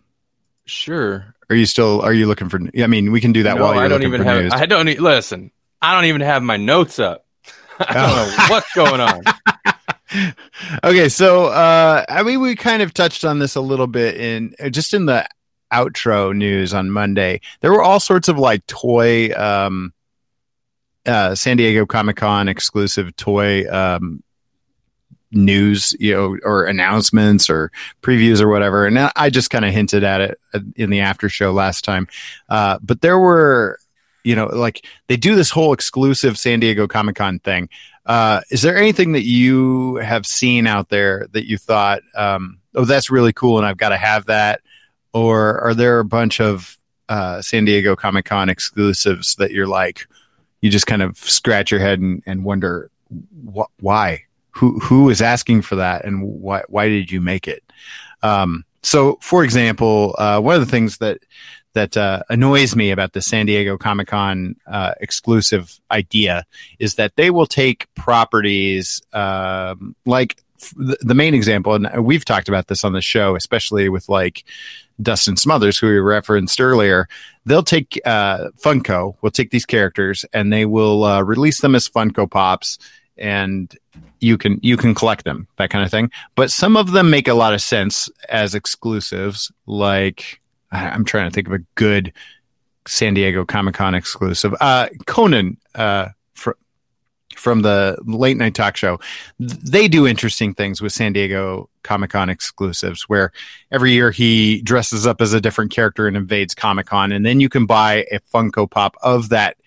sure. 0.66 1.34
Are 1.52 1.56
you 1.56 1.66
still? 1.66 2.00
Are 2.02 2.14
you 2.14 2.28
looking 2.28 2.48
for? 2.48 2.60
I 2.80 2.86
mean, 2.86 3.12
we 3.12 3.20
can 3.20 3.32
do 3.32 3.42
that 3.44 3.58
No, 3.58 3.64
while 3.64 3.74
you're 3.74 3.84
I 3.86 3.88
don't 3.88 4.02
looking 4.02 4.14
even 4.14 4.22
for 4.22 4.30
have. 4.32 4.44
news. 4.44 4.54
I 4.54 4.68
don't 4.68 4.86
listen. 5.00 5.50
I 5.82 5.96
don't 5.96 6.06
even 6.06 6.22
have 6.22 6.44
my 6.44 6.58
notes 6.58 7.00
up. 7.00 7.26
I 7.88 7.94
don't 7.94 8.16
know 8.16 8.46
what's 8.50 8.74
going 8.74 9.02
on. 9.02 9.24
okay, 10.84 11.08
so 11.08 11.46
uh, 11.46 12.04
I 12.10 12.24
mean, 12.24 12.42
we 12.42 12.56
kind 12.56 12.82
of 12.82 12.94
touched 12.94 13.24
on 13.24 13.40
this 13.40 13.56
a 13.56 13.62
little 13.62 13.88
bit 13.88 14.18
in 14.18 14.54
just 14.72 14.94
in 14.94 15.06
the 15.06 15.28
outro 15.72 16.36
news 16.36 16.74
on 16.74 16.90
Monday. 16.90 17.42
There 17.62 17.72
were 17.72 17.82
all 17.82 18.00
sorts 18.00 18.28
of 18.28 18.38
like 18.38 18.66
toy, 18.68 19.32
um, 19.36 19.94
uh, 21.06 21.36
San 21.36 21.58
Diego 21.58 21.86
Comic 21.86 22.18
Con 22.18 22.50
exclusive 22.50 23.16
toy 23.16 23.70
um, 23.72 24.24
news, 25.32 25.96
you 26.00 26.14
know, 26.14 26.38
or 26.44 26.66
announcements 26.66 27.50
or 27.50 27.72
previews 28.02 28.42
or 28.42 28.50
whatever. 28.50 28.86
And 28.86 29.00
I 29.00 29.12
I 29.16 29.30
just 29.30 29.50
kind 29.50 29.64
of 29.64 29.72
hinted 29.72 30.04
at 30.04 30.22
it 30.22 30.40
in 30.76 30.90
the 30.90 31.02
after 31.02 31.30
show 31.30 31.52
last 31.52 31.86
time. 31.86 32.08
Uh, 32.50 32.80
but 32.82 33.02
there 33.02 33.20
were, 33.20 33.80
you 34.24 34.36
know, 34.36 34.48
like 34.48 34.86
they 35.08 35.18
do 35.18 35.36
this 35.36 35.50
whole 35.50 35.74
exclusive 35.74 36.38
San 36.38 36.60
Diego 36.60 36.88
Comic 36.88 37.16
Con 37.16 37.40
thing. 37.40 37.70
Uh, 38.06 38.42
is 38.50 38.62
there 38.62 38.78
anything 38.78 39.12
that 39.12 39.26
you 39.26 39.96
have 39.98 40.26
seen 40.26 40.66
out 40.66 40.90
there 40.90 41.28
that 41.32 41.48
you 41.48 41.58
thought, 41.58 42.02
um, 42.16 42.60
oh, 42.76 42.86
that's 42.86 43.12
really 43.12 43.34
cool 43.34 43.58
and 43.58 43.68
I've 43.68 43.78
got 43.78 43.90
to 43.90 43.98
have 43.98 44.26
that? 44.26 44.62
Or 45.14 45.60
are 45.62 45.74
there 45.74 46.00
a 46.00 46.06
bunch 46.06 46.40
of 46.40 46.78
uh, 47.08 47.42
San 47.42 47.66
Diego 47.66 47.96
Comic 47.96 48.26
Con 48.26 48.50
exclusives 48.50 49.36
that 49.36 49.52
you're 49.52 49.68
like, 49.68 50.08
you 50.62 50.70
just 50.70 50.88
kind 50.88 51.02
of 51.02 51.18
scratch 51.18 51.72
your 51.72 51.80
head 51.80 52.00
and, 52.00 52.22
and 52.26 52.44
wonder 52.44 52.92
wh- 53.56 53.72
why? 53.80 54.24
Who 54.52 54.78
who 54.80 55.10
is 55.10 55.22
asking 55.22 55.62
for 55.62 55.76
that 55.76 56.04
and 56.04 56.22
why 56.22 56.64
why 56.68 56.90
did 56.90 57.12
you 57.12 57.22
make 57.22 57.48
it? 57.48 57.64
Um, 58.24 58.66
so, 58.82 59.18
for 59.22 59.44
example, 59.44 60.16
uh, 60.18 60.40
one 60.40 60.56
of 60.56 60.62
the 60.62 60.72
things 60.72 60.98
that 60.98 61.20
that 61.74 61.96
uh, 61.96 62.24
annoys 62.30 62.76
me 62.76 62.92
about 62.92 63.14
the 63.14 63.22
San 63.22 63.46
Diego 63.46 63.78
Comic 63.78 64.08
Con 64.08 64.56
uh, 64.68 64.94
exclusive 65.00 65.80
idea 65.92 66.46
is 66.80 66.96
that 66.96 67.16
they 67.16 67.30
will 67.30 67.46
take 67.46 67.94
properties 67.96 69.02
um, 69.14 69.96
like 70.06 70.42
f- 70.62 70.74
the, 70.78 71.16
main 71.16 71.34
example, 71.34 71.74
and 71.76 72.04
we've 72.04 72.26
talked 72.26 72.50
about 72.50 72.68
this 72.68 72.84
on 72.84 72.94
the 72.94 73.02
show, 73.02 73.36
especially 73.36 73.90
with 73.90 74.10
like 74.10 74.44
Dustin 75.02 75.38
Smothers, 75.38 75.78
who 75.78 75.88
we 75.88 76.00
referenced 76.00 76.60
earlier. 76.60 77.08
They'll 77.46 77.64
take 77.64 78.00
uh, 78.06 78.50
Funko, 78.64 79.16
will 79.22 79.32
take 79.32 79.52
these 79.52 79.66
characters, 79.66 80.26
and 80.34 80.52
they 80.52 80.66
will 80.66 81.04
uh, 81.04 81.22
release 81.22 81.62
them 81.62 81.76
as 81.76 81.88
Funko 81.88 82.30
Pops, 82.30 82.80
and 83.18 83.74
you 84.20 84.38
can 84.38 84.60
you 84.62 84.76
can 84.76 84.96
collect 84.96 85.24
them, 85.24 85.48
that 85.58 85.70
kind 85.70 85.86
of 85.86 85.92
thing. 85.92 86.12
But 86.36 86.52
some 86.52 86.76
of 86.76 86.92
them 86.92 87.10
make 87.10 87.28
a 87.28 87.34
lot 87.34 87.54
of 87.54 87.62
sense 87.62 88.10
as 88.28 88.56
exclusives, 88.56 89.52
like 89.66 90.39
I'm 90.72 91.06
trying 91.06 91.30
to 91.30 91.34
think 91.34 91.48
of 91.48 91.54
a 91.54 91.64
good 91.76 92.14
San 92.88 93.14
Diego 93.14 93.46
Comic 93.46 93.76
Con 93.76 93.96
exclusive. 93.96 94.54
Uh, 94.60 94.88
Conan 95.06 95.58
uh, 95.76 96.10
fr- 96.34 96.52
from 97.36 97.62
the 97.62 97.98
late 98.06 98.38
night 98.38 98.56
talk 98.56 98.76
show. 98.76 99.00
They 99.40 99.88
do 99.88 100.08
interesting 100.08 100.54
things 100.54 100.82
with 100.82 100.92
San 100.92 101.14
Diego 101.14 101.70
Comic 101.84 102.12
Con 102.12 102.30
exclusives 102.30 103.04
where 103.08 103.32
every 103.72 103.92
year 103.92 104.12
he 104.12 104.62
dresses 104.62 105.06
up 105.06 105.22
as 105.22 105.34
a 105.34 105.42
different 105.42 105.72
character 105.72 106.08
and 106.08 106.18
invades 106.18 106.56
Comic 106.56 106.88
Con. 106.88 107.12
And 107.12 107.26
then 107.26 107.40
you 107.40 107.50
can 107.50 107.66
buy 107.66 108.06
a 108.12 108.20
Funko 108.34 108.70
Pop 108.70 108.96
of 109.02 109.30
that 109.30 109.58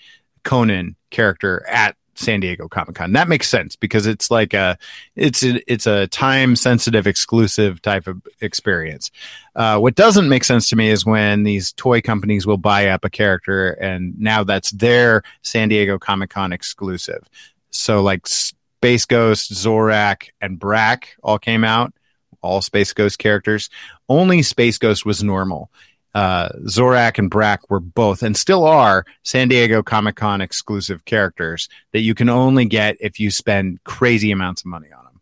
Conan 0.44 0.96
character 1.11 1.64
at 1.68 1.96
San 2.15 2.41
Diego 2.41 2.69
Comic 2.69 2.97
Con. 2.97 3.13
That 3.13 3.29
makes 3.29 3.49
sense 3.49 3.77
because 3.77 4.07
it's 4.07 4.31
like 4.31 4.55
a 4.55 4.77
it's 5.17 5.43
a, 5.43 5.73
it's 5.73 5.87
a 5.87 6.07
time 6.09 6.57
sensitive 6.57 7.07
exclusive 7.07 7.81
type 7.83 8.07
of 8.07 8.21
experience. 8.41 9.11
Uh, 9.55 9.79
what 9.79 9.95
doesn't 9.95 10.29
make 10.29 10.45
sense 10.45 10.69
to 10.71 10.77
me 10.77 10.91
is 10.91 11.07
when 11.07 11.43
these 11.43 11.73
toy 11.73 12.01
companies 12.01 12.47
will 12.47 12.59
buy 12.59 12.89
up 12.89 13.05
a 13.05 13.11
character 13.11 13.71
and 13.71 14.19
now 14.19 14.45
that's 14.45 14.71
their 14.73 15.23
San 15.43 15.69
Diego 15.69 15.99
Comic 15.99 16.31
Con 16.31 16.53
exclusive. 16.53 17.23
So 17.71 18.03
like 18.03 18.27
Space 18.27 19.07
Ghost, 19.07 19.53
Zorak, 19.53 20.31
and 20.41 20.59
Brak 20.59 21.17
all 21.23 21.39
came 21.39 21.65
out, 21.65 21.95
all 22.43 22.61
Space 22.61 22.93
Ghost 22.93 23.19
characters. 23.19 23.71
Only 24.09 24.43
Space 24.43 24.79
Ghost 24.79 25.07
was 25.07 25.23
normal. 25.23 25.71
Uh, 26.15 26.51
Zorak 26.67 27.19
and 27.19 27.31
Brak 27.31 27.71
were 27.71 27.81
both 27.81 28.23
and 28.23 28.37
still 28.37 28.65
are 28.65 29.05
San 29.23 29.49
Diego 29.49 29.83
Comic 29.83 30.17
Con 30.17 30.41
exclusive 30.41 31.05
characters 31.05 31.69
that 31.93 32.01
you 32.01 32.15
can 32.15 32.29
only 32.29 32.67
get 32.67 32.97
if 33.01 33.19
you 33.19 33.31
spend 33.31 33.83
crazy 33.85 34.31
amounts 34.31 34.63
of 34.63 34.67
money 34.67 34.89
on 34.93 35.05
them. 35.05 35.21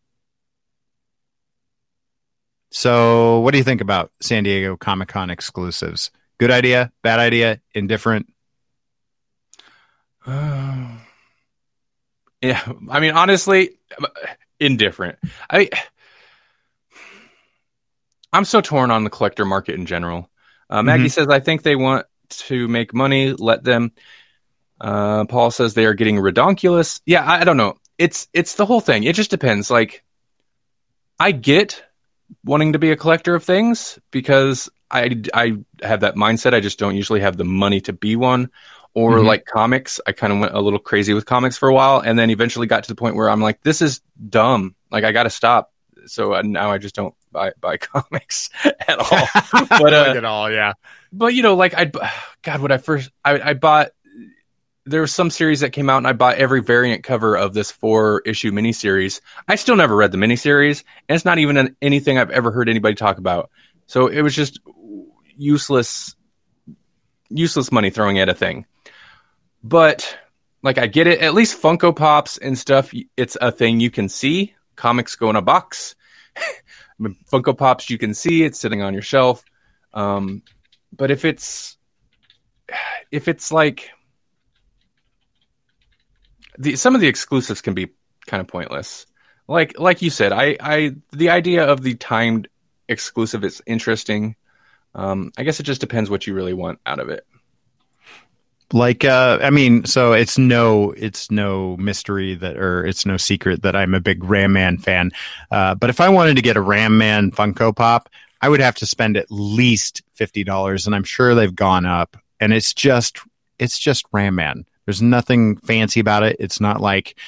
So, 2.73 3.41
what 3.41 3.53
do 3.53 3.59
you 3.59 3.65
think 3.65 3.81
about 3.81 4.13
San 4.21 4.45
Diego 4.45 4.77
Comic 4.77 5.09
Con 5.09 5.31
exclusives? 5.31 6.11
Good 6.39 6.51
idea? 6.51 6.93
Bad 7.03 7.19
idea? 7.19 7.61
Indifferent? 7.75 8.33
yeah, 10.27 10.99
I 12.43 13.01
mean, 13.01 13.13
honestly, 13.13 13.71
indifferent. 14.61 15.19
I 15.51 15.69
I'm 18.33 18.45
so 18.45 18.61
torn 18.61 18.93
on 18.93 19.03
the 19.03 19.11
collector 19.11 19.45
market 19.45 19.75
in 19.75 19.87
general. 19.87 20.30
Uh, 20.71 20.83
Maggie 20.83 21.09
says, 21.11 21.27
"I 21.29 21.41
think 21.41 21.63
they 21.63 21.77
want 21.77 22.07
to 22.49 22.69
make 22.69 22.95
money. 22.95 23.33
Let 23.33 23.65
them." 23.65 23.93
Uh, 24.81 25.25
Paul 25.27 25.51
says 25.51 25.75
they 25.75 25.85
are 25.85 25.95
getting 25.95 26.17
redonkulous. 26.17 27.01
Yeah, 27.05 27.23
I, 27.25 27.41
I 27.41 27.45
don't 27.45 27.57
know. 27.59 27.75
It's 27.99 28.29
it's 28.33 28.55
the 28.55 28.65
whole 28.65 28.81
thing. 28.81 29.05
It 29.05 29.15
just 29.15 29.31
depends. 29.31 29.71
Like, 29.71 30.05
I 31.19 31.33
get 31.33 31.83
wanting 32.45 32.73
to 32.75 32.79
be 32.79 32.93
a 32.93 32.97
collector 32.97 33.35
of 33.35 33.45
things 33.45 33.99
because 34.11 34.71
I 34.91 35.23
I 35.35 35.59
have 35.83 36.01
that 36.01 36.15
mindset. 36.15 36.55
I 36.55 36.61
just 36.61 36.79
don't 36.79 36.97
usually 36.97 37.21
have 37.21 37.37
the 37.37 37.45
money 37.45 37.81
to 37.83 37.93
be 37.93 38.17
one 38.17 38.51
or 38.95 39.19
Mhm. 39.19 39.27
like 39.27 39.45
comics. 39.45 40.01
I 40.07 40.13
kind 40.13 40.33
of 40.33 40.39
went 40.39 40.55
a 40.55 40.61
little 40.61 40.79
crazy 40.79 41.13
with 41.15 41.27
comics 41.27 41.57
for 41.59 41.69
a 41.69 41.75
while, 41.75 41.99
and 42.01 42.19
then 42.19 42.31
eventually 42.31 42.67
got 42.67 42.85
to 42.85 42.89
the 42.89 42.95
point 42.97 43.17
where 43.17 43.29
I'm 43.29 43.41
like, 43.41 43.61
this 43.63 43.83
is 43.83 44.01
dumb. 44.29 44.75
Like 44.91 45.05
I 45.05 45.13
got 45.13 45.25
to 45.25 45.31
stop. 45.31 45.73
So 46.07 46.35
uh, 46.35 46.43
now 46.43 46.71
I 46.73 46.79
just 46.79 46.95
don't 46.95 47.15
buy 47.33 47.53
buy 47.61 47.77
comics 47.79 48.51
at 48.65 48.99
all. 48.99 49.29
But, 49.69 49.95
uh, 49.95 50.15
it 50.17 50.25
all, 50.25 50.51
yeah. 50.51 50.75
but 51.13 51.35
you 51.35 51.43
know, 51.43 51.55
like 51.57 51.75
I, 51.75 51.91
God, 52.43 52.61
when 52.61 52.73
I 52.73 52.79
first 52.79 53.11
I, 53.25 53.41
I 53.41 53.55
bought. 53.55 53.91
There 54.87 55.03
was 55.03 55.15
some 55.15 55.31
series 55.31 55.61
that 55.61 55.71
came 55.71 55.91
out, 55.91 55.99
and 55.99 56.07
I 56.07 56.15
bought 56.15 56.39
every 56.39 56.63
variant 56.63 57.05
cover 57.05 57.37
of 57.37 57.53
this 57.53 57.71
four 57.71 58.23
issue 58.25 58.51
miniseries. 58.51 59.21
I 59.47 59.57
still 59.57 59.77
never 59.77 59.95
read 59.95 60.11
the 60.11 60.19
miniseries, 60.19 60.83
and 61.09 61.15
it's 61.15 61.25
not 61.25 61.39
even 61.39 61.59
an, 61.59 61.77
anything 61.83 62.19
I've 62.19 62.31
ever 62.31 62.51
heard 62.51 62.69
anybody 62.69 62.95
talk 62.95 63.19
about. 63.19 63.51
So 63.87 64.09
it 64.09 64.23
was 64.23 64.35
just 64.35 64.59
useless, 65.37 66.17
useless 67.29 67.71
money 67.71 67.91
throwing 67.91 68.19
at 68.19 68.31
a 68.31 68.35
thing. 68.35 68.67
But 69.63 70.19
like 70.63 70.79
I 70.79 70.87
get 70.87 71.07
it. 71.07 71.21
At 71.21 71.35
least 71.35 71.61
Funko 71.61 71.95
Pops 71.95 72.39
and 72.39 72.59
stuff, 72.59 72.93
it's 73.17 73.37
a 73.41 73.53
thing 73.53 73.81
you 73.81 73.91
can 73.91 74.09
see. 74.09 74.55
Comics 74.77 75.17
go 75.17 75.31
in 75.31 75.37
a 75.37 75.43
box. 75.43 75.95
Funko 77.01 77.57
Pops 77.57 77.91
you 77.91 77.99
can 77.99 78.15
see. 78.15 78.43
It's 78.45 78.61
sitting 78.61 78.83
on 78.83 78.93
your 78.93 79.03
shelf. 79.03 79.45
Um, 79.95 80.43
but 80.93 81.11
if 81.11 81.25
it's 81.25 81.77
if 83.11 83.29
it's 83.29 83.53
like 83.53 83.91
the 86.59 86.77
some 86.77 86.95
of 86.95 87.01
the 87.01 87.09
exclusives 87.09 87.61
can 87.61 87.75
be 87.75 87.89
kind 88.27 88.41
of 88.41 88.49
pointless. 88.49 89.07
Like 89.49 89.79
like 89.79 90.03
you 90.03 90.11
said, 90.11 90.33
I 90.33 90.57
I 90.61 90.95
the 91.13 91.31
idea 91.31 91.65
of 91.65 91.83
the 91.83 91.95
timed 91.95 92.49
exclusive 92.89 93.45
is 93.45 93.63
interesting. 93.67 94.37
Um, 94.95 95.33
I 95.39 95.45
guess 95.45 95.61
it 95.61 95.65
just 95.65 95.81
depends 95.81 96.11
what 96.11 96.27
you 96.27 96.35
really 96.35 96.53
want 96.53 96.81
out 96.85 96.99
of 96.99 97.09
it. 97.09 97.25
Like 98.73 99.05
uh 99.05 99.39
i 99.43 99.51
mean 99.51 99.85
so 99.85 100.13
it's 100.13 100.39
no 100.39 100.93
it's 100.93 101.31
no 101.31 101.77
mystery 101.77 102.35
that 102.35 102.57
or 102.57 102.87
it's 102.87 103.05
no 103.05 103.17
secret 103.17 103.63
that 103.63 103.75
i'm 103.75 103.95
a 103.95 104.01
big 104.01 104.23
ram 104.25 104.53
man 104.53 104.79
fan. 104.79 105.11
Uh 105.51 105.75
but 105.75 105.91
if 105.91 106.01
i 106.01 106.09
wanted 106.09 106.37
to 106.37 106.43
get 106.43 106.57
a 106.57 106.61
ram 106.61 106.99
man 106.99 107.31
funko 107.31 107.75
pop 107.75 108.09
i 108.41 108.49
would 108.49 108.61
have 108.61 108.77
to 108.77 108.87
spend 108.87 109.17
at 109.17 109.27
least 109.31 110.03
$50 110.19 110.87
and 110.87 110.95
i'm 110.95 111.05
sure 111.05 111.35
they've 111.35 111.55
gone 111.55 111.87
up. 111.87 112.17
And 112.39 112.53
it's 112.53 112.73
just 112.73 113.19
it's 113.59 113.79
just 113.79 114.07
ram 114.13 114.37
man. 114.37 114.65
There's 114.87 115.03
nothing 115.03 115.57
fancy 115.57 116.01
about 116.01 116.23
it. 116.23 116.37
It's 116.39 116.61
not 116.61 116.81
like 116.81 117.19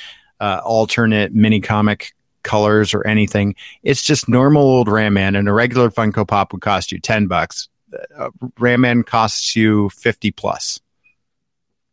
uh 0.41 0.61
alternate 0.65 1.35
mini 1.35 1.61
comic 1.61 2.13
colors 2.45 2.95
or 2.95 3.07
anything. 3.07 3.55
It's 3.83 4.03
just 4.03 4.29
normal 4.29 4.63
old 4.63 4.89
ram 4.89 5.15
man 5.15 5.35
and 5.35 5.49
a 5.49 5.53
regular 5.53 5.91
funko 5.91 6.27
pop 6.27 6.53
would 6.53 6.63
cost 6.63 6.93
you 6.93 7.01
10 7.01 7.27
bucks. 7.27 7.69
Uh, 8.17 8.31
ram 8.59 8.81
man 8.83 9.03
costs 9.03 9.55
you 9.55 9.91
50 9.91 10.31
plus 10.31 10.81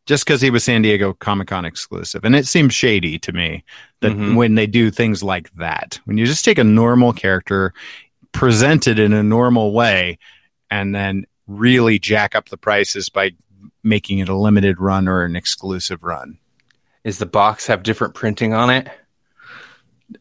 just 0.10 0.26
because 0.26 0.42
he 0.42 0.50
was 0.50 0.64
San 0.64 0.82
Diego 0.82 1.14
Comic 1.14 1.50
Con 1.50 1.66
exclusive. 1.66 2.26
And 2.26 2.36
it 2.36 2.48
seems 2.48 2.74
shady 2.74 3.20
to 3.20 3.32
me 3.32 3.64
that 4.02 4.12
Mhm. 4.12 4.34
when 4.36 4.56
they 4.56 4.66
do 4.66 4.90
things 4.90 5.22
like 5.22 5.52
that, 5.58 6.00
when 6.06 6.18
you 6.18 6.26
just 6.26 6.44
take 6.44 6.58
a 6.58 6.64
normal 6.64 7.14
character, 7.14 7.76
present 8.32 8.88
it 8.88 8.98
in 8.98 9.14
a 9.14 9.22
normal 9.22 9.72
way, 9.72 10.18
and 10.72 10.96
then 10.96 11.26
really 11.46 12.00
jack 12.00 12.34
up 12.34 12.50
the 12.50 12.58
prices 12.58 13.08
by 13.10 13.34
making 13.84 14.18
it 14.18 14.30
a 14.30 14.36
limited 14.36 14.80
run 14.80 15.08
or 15.08 15.24
an 15.24 15.36
exclusive 15.36 16.02
run. 16.04 16.40
Is 17.04 17.20
the 17.20 17.28
box 17.28 17.68
have 17.68 17.84
different 17.84 18.16
printing 18.16 18.52
on 18.56 18.72
it? 18.72 18.90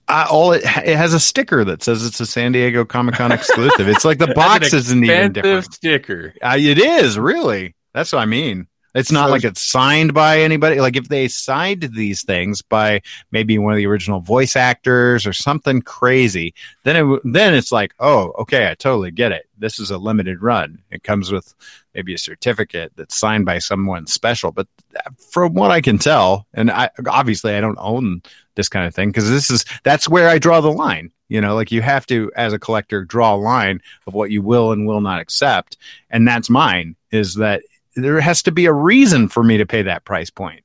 I, 0.07 0.25
all 0.25 0.53
it, 0.53 0.65
it 0.65 0.97
has 0.99 1.15
a 1.15 1.21
sticker 1.21 1.65
that 1.65 1.83
says 1.83 2.05
it's 2.05 2.21
a 2.21 2.27
San 2.27 2.53
Diego 2.53 2.85
Comic 2.85 3.15
Con 3.15 3.33
exclusive. 3.33 3.89
It's 3.89 4.05
like 4.05 4.19
the 4.19 4.27
box 4.35 4.75
isn't 4.75 5.03
even 5.03 5.33
different. 5.33 5.73
sticker. 5.73 6.35
Uh, 6.43 6.57
it 6.59 6.79
is 6.79 7.19
really. 7.19 7.75
That's 7.95 8.13
what 8.13 8.21
I 8.21 8.27
mean. 8.27 8.67
It's 8.99 9.13
not 9.13 9.27
So- 9.27 9.33
like 9.33 9.45
it's 9.45 9.63
signed 9.63 10.15
by 10.15 10.41
anybody. 10.41 10.81
Like 10.81 10.97
if 10.97 11.09
they 11.09 11.29
signed 11.29 11.83
these 11.95 12.23
things 12.23 12.63
by 12.63 13.03
maybe 13.31 13.59
one 13.59 13.73
of 13.73 13.77
the 13.77 13.87
original 13.87 14.21
voice 14.21 14.57
actors 14.57 15.27
or 15.27 15.33
something 15.33 15.83
crazy, 15.83 16.55
then 16.85 16.97
it 16.97 17.21
then 17.25 17.55
it's 17.55 17.73
like, 17.73 17.95
oh, 18.01 18.33
okay, 18.41 18.71
I 18.71 18.75
totally 18.75 19.11
get 19.11 19.33
it. 19.33 19.47
This 19.59 19.79
is 19.79 19.91
a 19.91 19.99
limited 19.99 20.43
run. 20.43 20.83
It 20.91 21.03
comes 21.03 21.31
with 21.33 21.55
maybe 21.95 22.15
a 22.15 22.19
certificate 22.19 22.93
that's 22.97 23.17
signed 23.19 23.45
by 23.45 23.59
someone 23.59 24.07
special. 24.07 24.53
But 24.53 24.69
uh, 24.97 25.11
from 25.31 25.55
what 25.55 25.71
I 25.71 25.81
can 25.81 25.99
tell, 25.99 26.47
and 26.55 26.71
I 26.71 26.91
obviously 27.09 27.55
I 27.55 27.61
don't 27.61 27.79
own 27.81 28.23
this 28.55 28.69
kind 28.69 28.87
of 28.87 28.95
thing 28.95 29.09
because 29.11 29.29
this 29.31 29.51
is 29.51 29.65
that's 29.85 30.09
where 30.09 30.29
I 30.29 30.39
draw 30.39 30.61
the 30.61 30.73
line. 30.73 31.11
You 31.29 31.43
know, 31.43 31.55
like 31.57 31.71
you 31.71 31.83
have 31.83 32.07
to, 32.07 32.33
as 32.37 32.55
a 32.55 32.59
collector, 32.59 33.05
draw 33.05 33.35
a 33.35 33.37
line 33.37 33.83
of 34.07 34.15
what 34.15 34.31
you 34.31 34.41
will 34.41 34.73
and 34.73 34.87
will 34.87 35.03
not 35.03 35.21
accept, 35.21 35.77
and 36.09 36.27
that's 36.27 36.49
mine. 36.49 36.97
Is 37.11 37.35
that 37.35 37.63
there 37.95 38.21
has 38.21 38.43
to 38.45 38.53
be 38.53 38.67
a 38.67 38.73
reason 38.73 39.29
for 39.29 39.43
me 39.43 39.59
to 39.59 39.67
pay 39.67 39.83
that 39.83 40.05
price 40.05 40.31
point, 40.31 40.65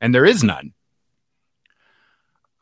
and 0.00 0.14
there 0.14 0.24
is 0.24 0.42
none. 0.42 0.72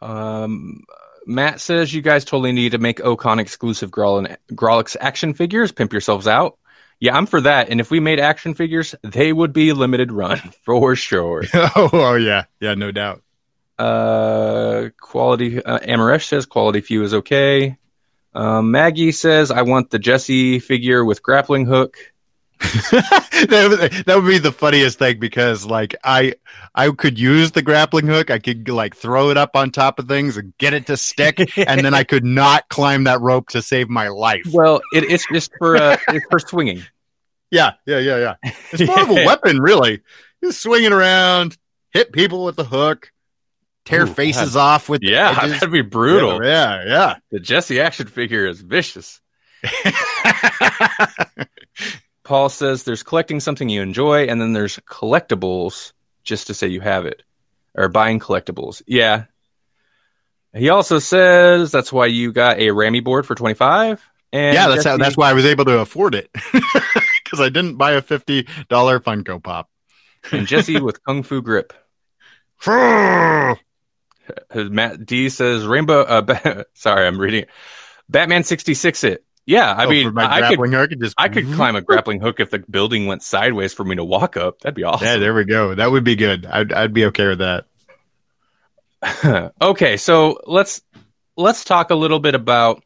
Um, 0.01 0.83
Matt 1.27 1.61
says 1.61 1.93
you 1.95 2.03
guys 2.03 2.25
totally 2.25 2.53
need 2.53 2.73
to 2.73 2.79
make 2.79 2.99
Ocon 2.99 3.41
exclusive 3.41 3.91
Grawlix 3.91 4.97
action 5.01 5.35
figures. 5.35 5.73
Pimp 5.73 5.93
yourselves 5.93 6.27
out. 6.27 6.59
Yeah, 6.99 7.17
I'm 7.17 7.27
for 7.27 7.41
that. 7.41 7.69
And 7.69 7.81
if 7.81 7.91
we 7.91 7.99
made 7.99 8.21
action 8.21 8.55
figures, 8.55 8.95
they 9.03 9.33
would 9.33 9.53
be 9.53 9.73
limited 9.73 10.13
run 10.13 10.39
for 10.65 10.95
sure. 10.95 11.43
oh, 11.55 11.91
oh, 11.93 12.15
yeah, 12.15 12.45
yeah, 12.61 12.75
no 12.75 12.93
doubt. 12.93 13.23
Uh, 13.79 14.91
quality. 15.01 15.63
Uh, 15.63 15.81
Amaresh 15.81 16.29
says 16.29 16.47
quality 16.47 16.81
few 16.81 17.03
is 17.03 17.15
okay. 17.15 17.77
Um, 18.35 18.71
Maggie 18.71 19.13
says 19.13 19.51
I 19.51 19.63
want 19.63 19.91
the 19.91 19.99
Jesse 19.99 20.59
figure 20.59 21.05
with 21.05 21.23
grappling 21.23 21.67
hook. 21.67 21.97
that, 22.93 23.67
would, 23.69 24.07
that 24.07 24.17
would 24.17 24.29
be 24.29 24.39
the 24.39 24.53
funniest 24.53 24.99
thing 24.99 25.19
because 25.19 25.65
like 25.67 25.95
I 26.05 26.35
I 26.75 26.91
could 26.91 27.19
use 27.19 27.51
the 27.53 27.63
grappling 27.63 28.07
hook. 28.07 28.31
I 28.31 28.39
could 28.39 28.69
like 28.69 28.97
throw 28.97 29.31
it 29.31 29.37
up 29.37 29.57
on 29.57 29.71
top 29.71 29.99
of 29.99 30.07
things 30.09 30.37
and 30.37 30.57
get 30.59 30.73
it 30.73 30.87
to 30.87 30.97
stick, 30.97 31.39
and 31.59 31.85
then 31.85 31.95
I 31.95 32.05
could 32.05 32.25
not 32.25 32.69
climb 32.69 33.05
that 33.05 33.21
rope 33.21 33.49
to 33.51 33.63
save 33.63 33.89
my 33.89 34.09
life. 34.09 34.47
Well, 34.53 34.81
it, 34.95 35.05
it's 35.05 35.27
just 35.33 35.53
for 35.59 35.77
uh, 35.77 35.97
it's 36.09 36.27
for 36.31 36.39
swinging. 36.39 36.83
Yeah, 37.51 37.73
yeah, 37.85 37.99
yeah, 37.99 38.17
yeah. 38.19 38.53
It's 38.73 38.87
more 38.87 39.03
of 39.03 39.11
a 39.11 39.27
weapon, 39.27 39.61
really. 39.61 40.01
Just 40.43 40.63
swinging 40.63 40.93
around, 40.93 41.59
hit 41.91 42.11
people 42.13 42.45
with 42.45 42.57
the 42.57 42.65
hook, 42.65 43.13
tear 43.85 44.05
Ooh, 44.05 44.15
faces 44.15 44.57
off 44.57 44.89
with 44.89 45.03
Yeah, 45.03 45.35
edges. 45.37 45.53
that'd 45.61 45.71
be 45.71 45.83
brutal. 45.83 46.43
Yeah, 46.45 46.85
yeah, 46.87 47.17
The 47.31 47.41
Jesse 47.41 47.81
action 47.81 48.07
figure 48.07 48.47
is 48.47 48.61
vicious. 48.63 49.21
Paul 52.33 52.49
says 52.49 52.85
there's 52.85 53.03
collecting 53.03 53.41
something 53.41 53.69
you 53.69 53.83
enjoy, 53.83 54.25
and 54.25 54.41
then 54.41 54.55
there's 54.55 54.79
collectibles 54.89 55.93
just 56.25 56.47
to 56.47 56.55
say 56.55 56.69
you 56.69 56.81
have 56.81 57.05
it, 57.05 57.23
or 57.75 57.91
buying 57.91 58.21
collectibles. 58.21 58.81
Yeah. 58.87 59.25
He 60.55 60.71
also 60.71 60.99
says 60.99 61.71
that's 61.71 61.93
why 61.93 62.07
you 62.07 62.33
got 62.33 62.59
a 62.59 62.71
Rammy 62.71 63.01
board 63.01 63.27
for 63.27 63.35
25. 63.35 64.03
And 64.33 64.55
yeah, 64.55 64.69
that's 64.69 64.85
how, 64.85 64.97
that's 64.97 65.15
why 65.15 65.29
I 65.29 65.35
was 65.35 65.45
able 65.45 65.67
to 65.67 65.81
afford 65.81 66.15
it 66.15 66.31
because 67.23 67.39
I 67.39 67.51
didn't 67.51 67.77
buy 67.77 67.93
a 67.93 68.01
fifty 68.01 68.49
dollar 68.71 68.99
Funko 68.99 69.43
Pop. 69.43 69.69
and 70.31 70.47
Jesse 70.47 70.81
with 70.81 71.05
Kung 71.05 71.25
Fu 71.25 71.43
grip. 71.43 71.75
Matt 74.55 75.05
D 75.05 75.29
says 75.29 75.67
Rainbow. 75.67 76.01
Uh, 76.01 76.65
sorry, 76.73 77.07
I'm 77.07 77.21
reading. 77.21 77.45
Batman 78.09 78.43
66 78.43 79.05
it. 79.05 79.23
Yeah, 79.45 79.73
I 79.73 79.87
mean, 79.87 80.07
Oh, 80.07 80.11
for 80.11 80.15
my 80.15 80.33
I 80.33 80.55
could 80.55 80.71
hook, 80.71 80.91
just 81.01 81.15
I 81.19 81.29
could 81.29 81.53
climb 81.55 81.75
a 81.77 81.81
grappling 81.81 82.21
hook 82.21 82.39
if 82.39 82.51
the 82.51 82.61
building 82.61 83.07
went 83.07 83.23
sideways 83.23 83.73
for 83.73 83.85
me 83.85 83.97
to 83.97 84.05
walk 84.05 84.37
up. 84.37 84.61
That'd 84.61 84.75
be 84.77 84.85
awesome. 84.85 85.07
Yeah, 85.07 85.17
there 85.17 85.35
we 85.35 85.45
go. 85.45 85.75
That 85.75 85.91
would 85.91 86.05
be 86.05 86.15
good. 86.15 86.47
I'd 86.47 86.73
I'd 86.73 86.93
be 86.95 87.07
okay 87.07 87.27
with 87.27 87.39
that. 87.41 87.67
okay, 89.61 89.97
so 89.97 90.41
let's 90.47 90.83
let's 91.37 91.65
talk 91.65 91.91
a 91.91 91.95
little 91.95 92.21
bit 92.21 92.35
about 92.37 92.85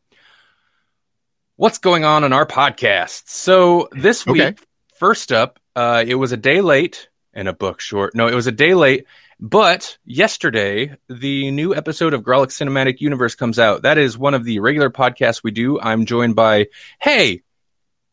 what's 1.57 1.79
going 1.79 2.05
on 2.05 2.25
in 2.25 2.33
our 2.33 2.47
podcast. 2.47 3.25
So 3.27 3.89
this 3.93 4.25
week, 4.27 4.43
Okay. 4.43 4.55
first 4.99 5.33
up, 5.33 5.59
uh, 5.75 6.05
it 6.07 6.15
was 6.15 6.33
a 6.33 6.37
day 6.37 6.61
late 6.63 7.09
and 7.35 7.49
a 7.49 7.53
book 7.53 7.81
short. 7.81 8.15
No, 8.15 8.29
it 8.29 8.35
was 8.35 8.47
a 8.47 8.53
day 8.53 8.73
late, 8.75 9.05
but 9.39 9.99
yesterday 10.05 10.97
the 11.09 11.51
new 11.51 11.75
episode 11.75 12.15
of 12.15 12.23
Grawlix 12.23 12.53
Cinematic 12.63 13.01
Universe 13.01 13.35
comes 13.35 13.59
out. 13.59 13.83
That 13.83 13.99
is 13.99 14.17
one 14.17 14.35
of 14.35 14.45
the 14.45 14.61
regular 14.61 14.91
podcasts 14.91 15.43
we 15.43 15.51
do. 15.51 15.79
I'm 15.81 16.07
joined 16.07 16.37
by, 16.37 16.67
hey, 17.01 17.43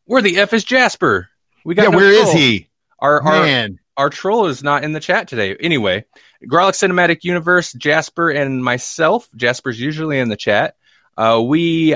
where 0.05 0.21
the 0.21 0.37
f 0.37 0.53
is 0.53 0.63
Jasper? 0.63 1.29
We 1.63 1.75
got 1.75 1.83
Yeah, 1.83 1.89
no 1.89 1.97
where 1.97 2.11
is 2.11 2.21
troll. 2.23 2.35
he? 2.35 2.69
Our, 2.99 3.21
our 3.21 3.43
Man, 3.43 3.79
our 3.95 4.09
troll 4.09 4.47
is 4.47 4.63
not 4.63 4.83
in 4.83 4.91
the 4.93 4.99
chat 4.99 5.27
today. 5.27 5.55
Anyway, 5.59 6.05
Grawlix 6.45 6.87
Cinematic 6.87 7.23
Universe, 7.23 7.71
Jasper 7.73 8.29
and 8.29 8.63
myself. 8.63 9.29
Jasper's 9.35 9.79
usually 9.79 10.19
in 10.19 10.29
the 10.29 10.35
chat. 10.37 10.75
Uh, 11.17 11.41
we 11.45 11.95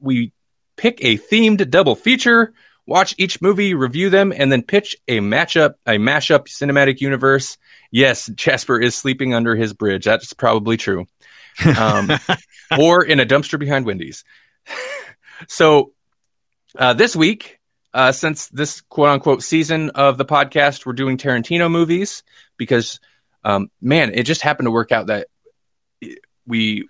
we 0.00 0.32
pick 0.76 1.04
a 1.04 1.18
themed 1.18 1.68
double 1.70 1.94
feature, 1.94 2.52
watch 2.86 3.14
each 3.18 3.40
movie, 3.40 3.74
review 3.74 4.10
them, 4.10 4.32
and 4.36 4.50
then 4.50 4.62
pitch 4.62 4.96
a 5.08 5.18
matchup, 5.18 5.74
a 5.86 5.92
mashup 5.92 6.46
cinematic 6.46 7.00
universe. 7.00 7.56
Yes, 7.90 8.26
Jasper 8.26 8.80
is 8.80 8.94
sleeping 8.94 9.34
under 9.34 9.54
his 9.54 9.72
bridge. 9.72 10.04
That's 10.04 10.32
probably 10.32 10.76
true. 10.76 11.06
Um, 11.78 12.10
or 12.78 13.04
in 13.04 13.20
a 13.20 13.26
dumpster 13.26 13.58
behind 13.58 13.86
Wendy's. 13.86 14.24
so 15.48 15.92
uh, 16.78 16.94
this 16.94 17.14
week, 17.14 17.58
uh, 17.92 18.12
since 18.12 18.48
this 18.48 18.80
quote 18.82 19.08
unquote 19.08 19.42
season 19.42 19.90
of 19.90 20.18
the 20.18 20.24
podcast, 20.24 20.84
we're 20.84 20.92
doing 20.92 21.16
Tarantino 21.16 21.70
movies 21.70 22.24
because, 22.56 22.98
um, 23.44 23.70
man, 23.80 24.12
it 24.14 24.24
just 24.24 24.42
happened 24.42 24.66
to 24.66 24.72
work 24.72 24.90
out 24.90 25.06
that 25.06 25.28
we 26.46 26.86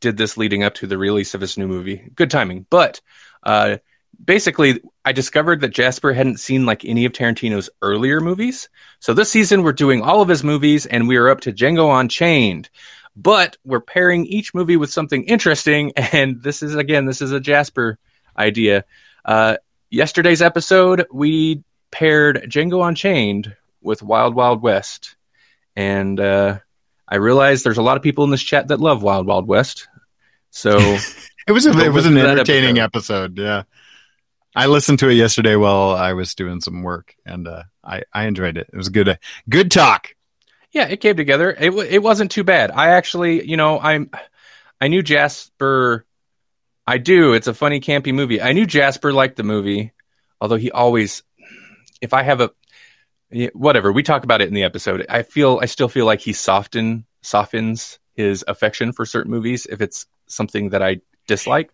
did 0.00 0.16
this 0.16 0.36
leading 0.36 0.62
up 0.62 0.74
to 0.74 0.86
the 0.86 0.98
release 0.98 1.34
of 1.34 1.40
his 1.40 1.56
new 1.56 1.66
movie. 1.66 2.10
Good 2.14 2.30
timing. 2.30 2.66
But 2.68 3.00
uh, 3.42 3.78
basically, 4.22 4.80
I 5.06 5.12
discovered 5.12 5.60
that 5.60 5.68
Jasper 5.68 6.12
hadn't 6.12 6.40
seen 6.40 6.66
like 6.66 6.84
any 6.84 7.04
of 7.04 7.12
Tarantino's 7.12 7.70
earlier 7.80 8.20
movies. 8.20 8.68
So 8.98 9.14
this 9.14 9.30
season, 9.30 9.62
we're 9.62 9.72
doing 9.72 10.02
all 10.02 10.20
of 10.20 10.28
his 10.28 10.42
movies, 10.42 10.84
and 10.84 11.06
we 11.06 11.16
are 11.16 11.28
up 11.28 11.42
to 11.42 11.52
Django 11.52 11.98
Unchained. 12.00 12.68
But 13.14 13.56
we're 13.64 13.80
pairing 13.80 14.26
each 14.26 14.52
movie 14.52 14.76
with 14.76 14.90
something 14.92 15.22
interesting, 15.22 15.92
and 15.96 16.42
this 16.42 16.60
is 16.60 16.74
again, 16.74 17.06
this 17.06 17.22
is 17.22 17.30
a 17.30 17.38
Jasper 17.38 17.98
idea. 18.36 18.84
Uh, 19.24 19.58
yesterday's 19.90 20.42
episode, 20.42 21.06
we 21.12 21.62
paired 21.92 22.42
Django 22.48 22.86
Unchained 22.86 23.54
with 23.80 24.02
Wild 24.02 24.34
Wild 24.34 24.60
West, 24.60 25.14
and 25.76 26.18
uh, 26.18 26.58
I 27.06 27.16
realize 27.16 27.62
there's 27.62 27.78
a 27.78 27.82
lot 27.82 27.96
of 27.96 28.02
people 28.02 28.24
in 28.24 28.30
this 28.30 28.42
chat 28.42 28.68
that 28.68 28.80
love 28.80 29.04
Wild 29.04 29.28
Wild 29.28 29.46
West. 29.46 29.86
So 30.50 30.76
it 31.46 31.52
was 31.52 31.64
a, 31.64 31.78
it 31.78 31.92
was 31.92 32.06
an 32.06 32.14
listen 32.14 32.14
to 32.14 32.22
that 32.22 32.30
entertaining 32.30 32.80
episode. 32.80 33.38
Yeah, 33.38 33.62
I 34.56 34.66
listened 34.66 34.98
to 35.00 35.08
it 35.08 35.14
yesterday 35.14 35.54
while 35.56 35.90
I 35.90 36.14
was 36.14 36.34
doing 36.34 36.60
some 36.60 36.82
work, 36.82 37.14
and 37.24 37.46
uh, 37.46 37.64
I 37.84 38.02
I 38.12 38.24
enjoyed 38.26 38.56
it. 38.56 38.68
It 38.72 38.76
was 38.76 38.88
good. 38.88 39.08
Uh, 39.08 39.16
good 39.48 39.70
talk. 39.70 40.14
yeah, 40.72 40.88
it 40.88 41.00
came 41.00 41.16
together. 41.16 41.50
It 41.50 41.70
w- 41.70 41.88
it 41.88 42.02
wasn't 42.02 42.30
too 42.30 42.44
bad. 42.44 42.70
I 42.70 42.88
actually, 42.88 43.46
you 43.48 43.56
know, 43.56 43.78
I'm 43.78 44.10
I 44.80 44.88
knew 44.88 45.02
Jasper. 45.02 46.04
I 46.86 46.98
do. 46.98 47.34
It's 47.34 47.48
a 47.48 47.54
funny, 47.54 47.80
campy 47.80 48.14
movie. 48.14 48.40
I 48.40 48.52
knew 48.52 48.66
Jasper 48.66 49.12
liked 49.12 49.36
the 49.36 49.42
movie, 49.42 49.92
although 50.40 50.56
he 50.56 50.70
always, 50.70 51.22
if 52.00 52.14
I 52.14 52.22
have 52.22 52.40
a, 52.40 52.50
whatever 53.54 53.90
we 53.92 54.02
talk 54.04 54.22
about 54.24 54.40
it 54.40 54.48
in 54.48 54.54
the 54.54 54.62
episode. 54.62 55.04
I 55.08 55.22
feel 55.22 55.58
I 55.60 55.66
still 55.66 55.88
feel 55.88 56.06
like 56.06 56.20
he 56.20 56.32
soften 56.32 57.04
softens 57.22 57.98
his 58.14 58.44
affection 58.46 58.92
for 58.92 59.04
certain 59.04 59.32
movies 59.32 59.66
if 59.66 59.80
it's 59.80 60.06
something 60.28 60.70
that 60.70 60.82
I 60.82 61.00
dislike. 61.26 61.70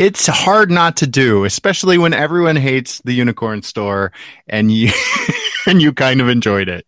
It's 0.00 0.26
hard 0.26 0.70
not 0.70 0.96
to 0.98 1.06
do, 1.06 1.44
especially 1.44 1.98
when 1.98 2.14
everyone 2.14 2.56
hates 2.56 3.02
the 3.04 3.12
unicorn 3.12 3.60
store, 3.62 4.12
and 4.48 4.70
you 4.72 4.90
and 5.66 5.82
you 5.82 5.92
kind 5.92 6.20
of 6.22 6.28
enjoyed 6.28 6.68
it. 6.70 6.86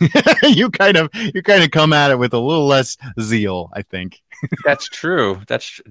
you 0.44 0.70
kind 0.70 0.96
of 0.96 1.10
you 1.14 1.42
kind 1.42 1.62
of 1.64 1.70
come 1.72 1.92
at 1.92 2.10
it 2.12 2.18
with 2.18 2.32
a 2.32 2.38
little 2.38 2.66
less 2.66 2.96
zeal. 3.20 3.70
I 3.72 3.82
think 3.82 4.22
That's 4.64 4.88
true. 4.88 5.40
That's. 5.48 5.66
Tr- 5.66 5.82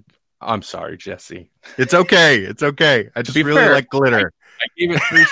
I'm 0.42 0.62
sorry, 0.62 0.98
Jesse. 0.98 1.50
it's 1.78 1.94
okay. 1.94 2.40
It's 2.40 2.64
okay. 2.64 3.10
I 3.16 3.22
just 3.22 3.38
really 3.38 3.56
fair, 3.56 3.74
like 3.74 3.90
glitter. 3.90 4.32
I 4.62 4.66
gave 4.78 4.92
it 4.92 5.02
three. 5.10 5.26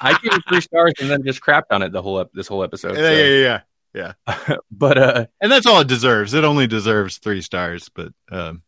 I 0.00 0.12
gave 0.22 0.32
it 0.34 0.42
three 0.48 0.60
stars 0.60 0.92
and 1.00 1.08
then 1.10 1.22
just 1.24 1.40
crapped 1.40 1.70
on 1.70 1.82
it 1.82 1.92
the 1.92 2.02
whole 2.02 2.18
ep- 2.20 2.32
this 2.32 2.48
whole 2.48 2.64
episode. 2.64 2.96
yeah, 2.96 3.10
so- 3.10 3.60
yeah, 3.94 4.12
yeah. 4.48 4.56
But 4.72 4.98
uh, 4.98 5.26
And 5.40 5.50
that's 5.52 5.66
all 5.66 5.80
it 5.80 5.88
deserves. 5.88 6.34
It 6.34 6.42
only 6.44 6.66
deserves 6.66 7.18
three 7.18 7.42
stars, 7.42 7.88
but 7.94 8.12
um, 8.30 8.62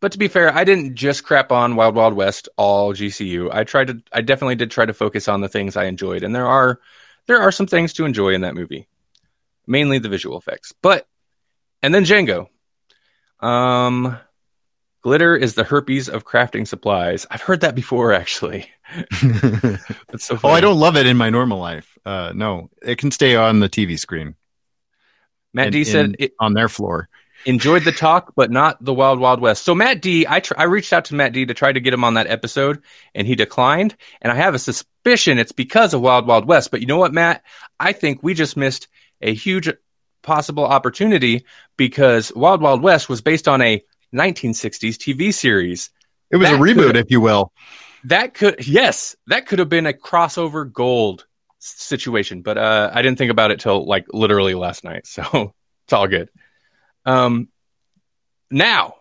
but 0.00 0.12
to 0.12 0.18
be 0.18 0.28
fair, 0.28 0.54
I 0.54 0.64
didn't 0.64 0.94
just 0.94 1.24
crap 1.24 1.52
on 1.52 1.76
Wild 1.76 1.94
Wild 1.94 2.14
West 2.14 2.48
all 2.56 2.92
GCU. 2.94 3.50
I 3.52 3.64
tried 3.64 3.88
to. 3.88 4.02
I 4.12 4.20
definitely 4.20 4.56
did 4.56 4.70
try 4.70 4.86
to 4.86 4.94
focus 4.94 5.28
on 5.28 5.40
the 5.40 5.48
things 5.48 5.76
I 5.76 5.84
enjoyed, 5.84 6.22
and 6.22 6.34
there 6.34 6.46
are 6.46 6.80
there 7.26 7.40
are 7.40 7.52
some 7.52 7.66
things 7.66 7.92
to 7.94 8.04
enjoy 8.04 8.34
in 8.34 8.42
that 8.42 8.54
movie, 8.54 8.88
mainly 9.66 9.98
the 9.98 10.08
visual 10.08 10.38
effects. 10.38 10.72
But 10.82 11.06
and 11.82 11.94
then 11.94 12.04
Django. 12.04 12.48
Um, 13.40 14.16
glitter 15.02 15.36
is 15.36 15.54
the 15.54 15.64
herpes 15.64 16.08
of 16.08 16.24
crafting 16.24 16.66
supplies. 16.66 17.26
I've 17.30 17.42
heard 17.42 17.60
that 17.60 17.74
before, 17.74 18.12
actually. 18.12 18.70
That's 19.22 20.24
so 20.24 20.38
oh. 20.42 20.48
I 20.48 20.60
don't 20.60 20.78
love 20.78 20.96
it 20.96 21.06
in 21.06 21.16
my 21.16 21.30
normal 21.30 21.58
life. 21.58 21.98
Uh, 22.06 22.32
no, 22.34 22.70
it 22.82 22.98
can 22.98 23.10
stay 23.10 23.36
on 23.36 23.60
the 23.60 23.68
TV 23.68 23.98
screen 23.98 24.34
Matt 25.52 25.68
in- 25.68 25.72
D 25.72 25.84
said 25.84 26.06
in- 26.06 26.16
it, 26.18 26.32
on 26.40 26.54
their 26.54 26.68
floor. 26.68 27.08
Enjoyed 27.44 27.84
the 27.84 27.92
talk, 27.92 28.32
but 28.36 28.50
not 28.50 28.82
the 28.82 28.94
Wild 28.94 29.18
Wild 29.18 29.40
West. 29.40 29.64
So 29.64 29.74
Matt 29.74 30.00
D, 30.00 30.26
I 30.28 30.40
tr- 30.40 30.54
I 30.56 30.64
reached 30.64 30.92
out 30.92 31.06
to 31.06 31.14
Matt 31.14 31.32
D 31.32 31.46
to 31.46 31.54
try 31.54 31.72
to 31.72 31.80
get 31.80 31.94
him 31.94 32.04
on 32.04 32.14
that 32.14 32.26
episode, 32.26 32.82
and 33.14 33.26
he 33.26 33.34
declined. 33.34 33.96
And 34.22 34.32
I 34.32 34.36
have 34.36 34.54
a 34.54 34.58
suspicion 34.58 35.38
it's 35.38 35.52
because 35.52 35.94
of 35.94 36.00
Wild 36.00 36.26
Wild 36.26 36.46
West. 36.46 36.70
But 36.70 36.80
you 36.80 36.86
know 36.86 36.98
what, 36.98 37.12
Matt? 37.12 37.42
I 37.78 37.92
think 37.92 38.22
we 38.22 38.34
just 38.34 38.56
missed 38.56 38.88
a 39.20 39.34
huge 39.34 39.70
possible 40.22 40.64
opportunity 40.64 41.44
because 41.76 42.32
Wild 42.34 42.60
Wild 42.60 42.82
West 42.82 43.08
was 43.08 43.20
based 43.20 43.48
on 43.48 43.62
a 43.62 43.82
1960s 44.14 44.96
TV 44.96 45.32
series. 45.32 45.90
It 46.30 46.36
was 46.36 46.50
a 46.50 46.54
reboot, 46.54 46.96
if 46.96 47.10
you 47.10 47.20
will. 47.20 47.52
That 48.04 48.34
could, 48.34 48.66
yes, 48.66 49.16
that 49.28 49.46
could 49.46 49.60
have 49.60 49.68
been 49.68 49.86
a 49.86 49.92
crossover 49.92 50.70
gold 50.70 51.26
situation, 51.58 52.42
but 52.42 52.58
uh, 52.58 52.90
I 52.92 53.02
didn't 53.02 53.18
think 53.18 53.30
about 53.30 53.50
it 53.50 53.60
till 53.60 53.86
like 53.86 54.06
literally 54.12 54.54
last 54.54 54.84
night, 54.84 55.06
so 55.06 55.54
it's 55.84 55.92
all 55.92 56.08
good. 56.08 56.30
Um, 57.06 57.48
now 58.50 58.96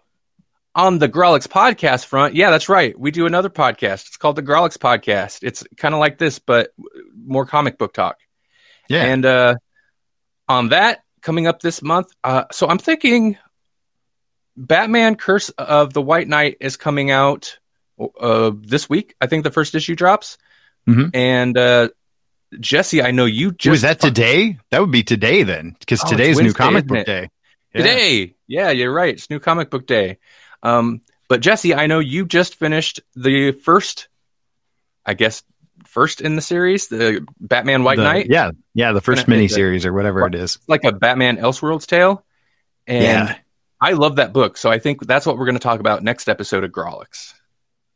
on 0.75 0.99
the 0.99 1.07
Grawlix 1.07 1.47
podcast 1.47 2.05
front, 2.05 2.35
yeah, 2.35 2.49
that's 2.51 2.69
right. 2.69 2.97
We 2.97 3.11
do 3.11 3.25
another 3.25 3.49
podcast. 3.49 4.07
It's 4.07 4.17
called 4.17 4.35
the 4.35 4.43
Grawlix 4.43 4.77
podcast. 4.77 5.39
It's 5.43 5.63
kind 5.77 5.93
of 5.93 5.99
like 5.99 6.17
this, 6.17 6.39
but 6.39 6.73
more 7.15 7.45
comic 7.45 7.77
book 7.77 7.93
talk. 7.93 8.17
Yeah. 8.89 9.03
And 9.05 9.25
uh, 9.25 9.55
on 10.47 10.69
that, 10.69 11.03
coming 11.21 11.47
up 11.47 11.61
this 11.61 11.81
month, 11.81 12.07
uh, 12.23 12.45
so 12.51 12.67
I'm 12.67 12.79
thinking 12.79 13.37
Batman 14.57 15.15
Curse 15.15 15.49
of 15.49 15.93
the 15.93 16.01
White 16.01 16.27
Knight 16.27 16.57
is 16.59 16.75
coming 16.77 17.11
out 17.11 17.57
uh, 18.19 18.51
this 18.55 18.89
week. 18.89 19.15
I 19.21 19.27
think 19.27 19.43
the 19.43 19.51
first 19.51 19.75
issue 19.75 19.95
drops. 19.95 20.37
Mhm. 20.87 21.11
And 21.13 21.57
uh, 21.57 21.89
Jesse, 22.59 23.01
I 23.01 23.11
know 23.11 23.25
you 23.25 23.51
just 23.51 23.71
was 23.71 23.81
that 23.83 23.99
today? 24.01 24.59
That 24.69 24.81
would 24.81 24.91
be 24.91 25.03
today 25.03 25.43
then, 25.43 25.75
because 25.79 26.01
Oh, 26.03 26.09
today's 26.09 26.39
new 26.39 26.53
comic 26.53 26.85
book 26.85 27.05
day. 27.05 27.29
Yeah. 27.73 27.81
today. 27.81 28.35
Yeah, 28.47 28.69
you're 28.71 28.93
right. 28.93 29.13
It's 29.13 29.29
new 29.29 29.39
comic 29.39 29.69
book 29.69 29.87
day. 29.87 30.17
Um, 30.61 31.01
but 31.27 31.41
Jesse, 31.41 31.73
I 31.73 31.87
know 31.87 31.99
you 31.99 32.25
just 32.25 32.55
finished 32.55 33.01
the 33.15 33.51
first, 33.51 34.07
I 35.05 35.13
guess, 35.13 35.43
first 35.85 36.21
in 36.21 36.35
the 36.35 36.41
series, 36.41 36.87
the 36.87 37.25
Batman 37.39 37.83
White 37.83 37.97
The- 37.97 38.03
Knight. 38.03 38.27
Yeah, 38.29 38.51
yeah, 38.73 38.91
the 38.91 39.01
first 39.01 39.27
mini 39.27 39.47
series 39.47 39.85
or 39.85 39.93
whatever 39.93 40.25
it 40.27 40.35
is. 40.35 40.55
It's 40.57 40.69
like 40.69 40.83
a 40.83 40.91
Batman 40.91 41.37
Elseworlds 41.37 41.85
tale. 41.87 42.23
And 42.87 43.03
Yeah. 43.03 43.35
I 43.81 43.93
love 43.93 44.15
that 44.17 44.31
book. 44.33 44.55
So 44.57 44.69
I 44.71 44.79
think 44.79 45.05
that's 45.05 45.25
what 45.25 45.37
we're 45.37 45.45
going 45.45 45.55
to 45.55 45.61
talk 45.61 45.79
about 45.79 46.03
next 46.03 46.29
episode 46.29 46.63
of 46.63 46.71
Grawlix. 46.71 47.33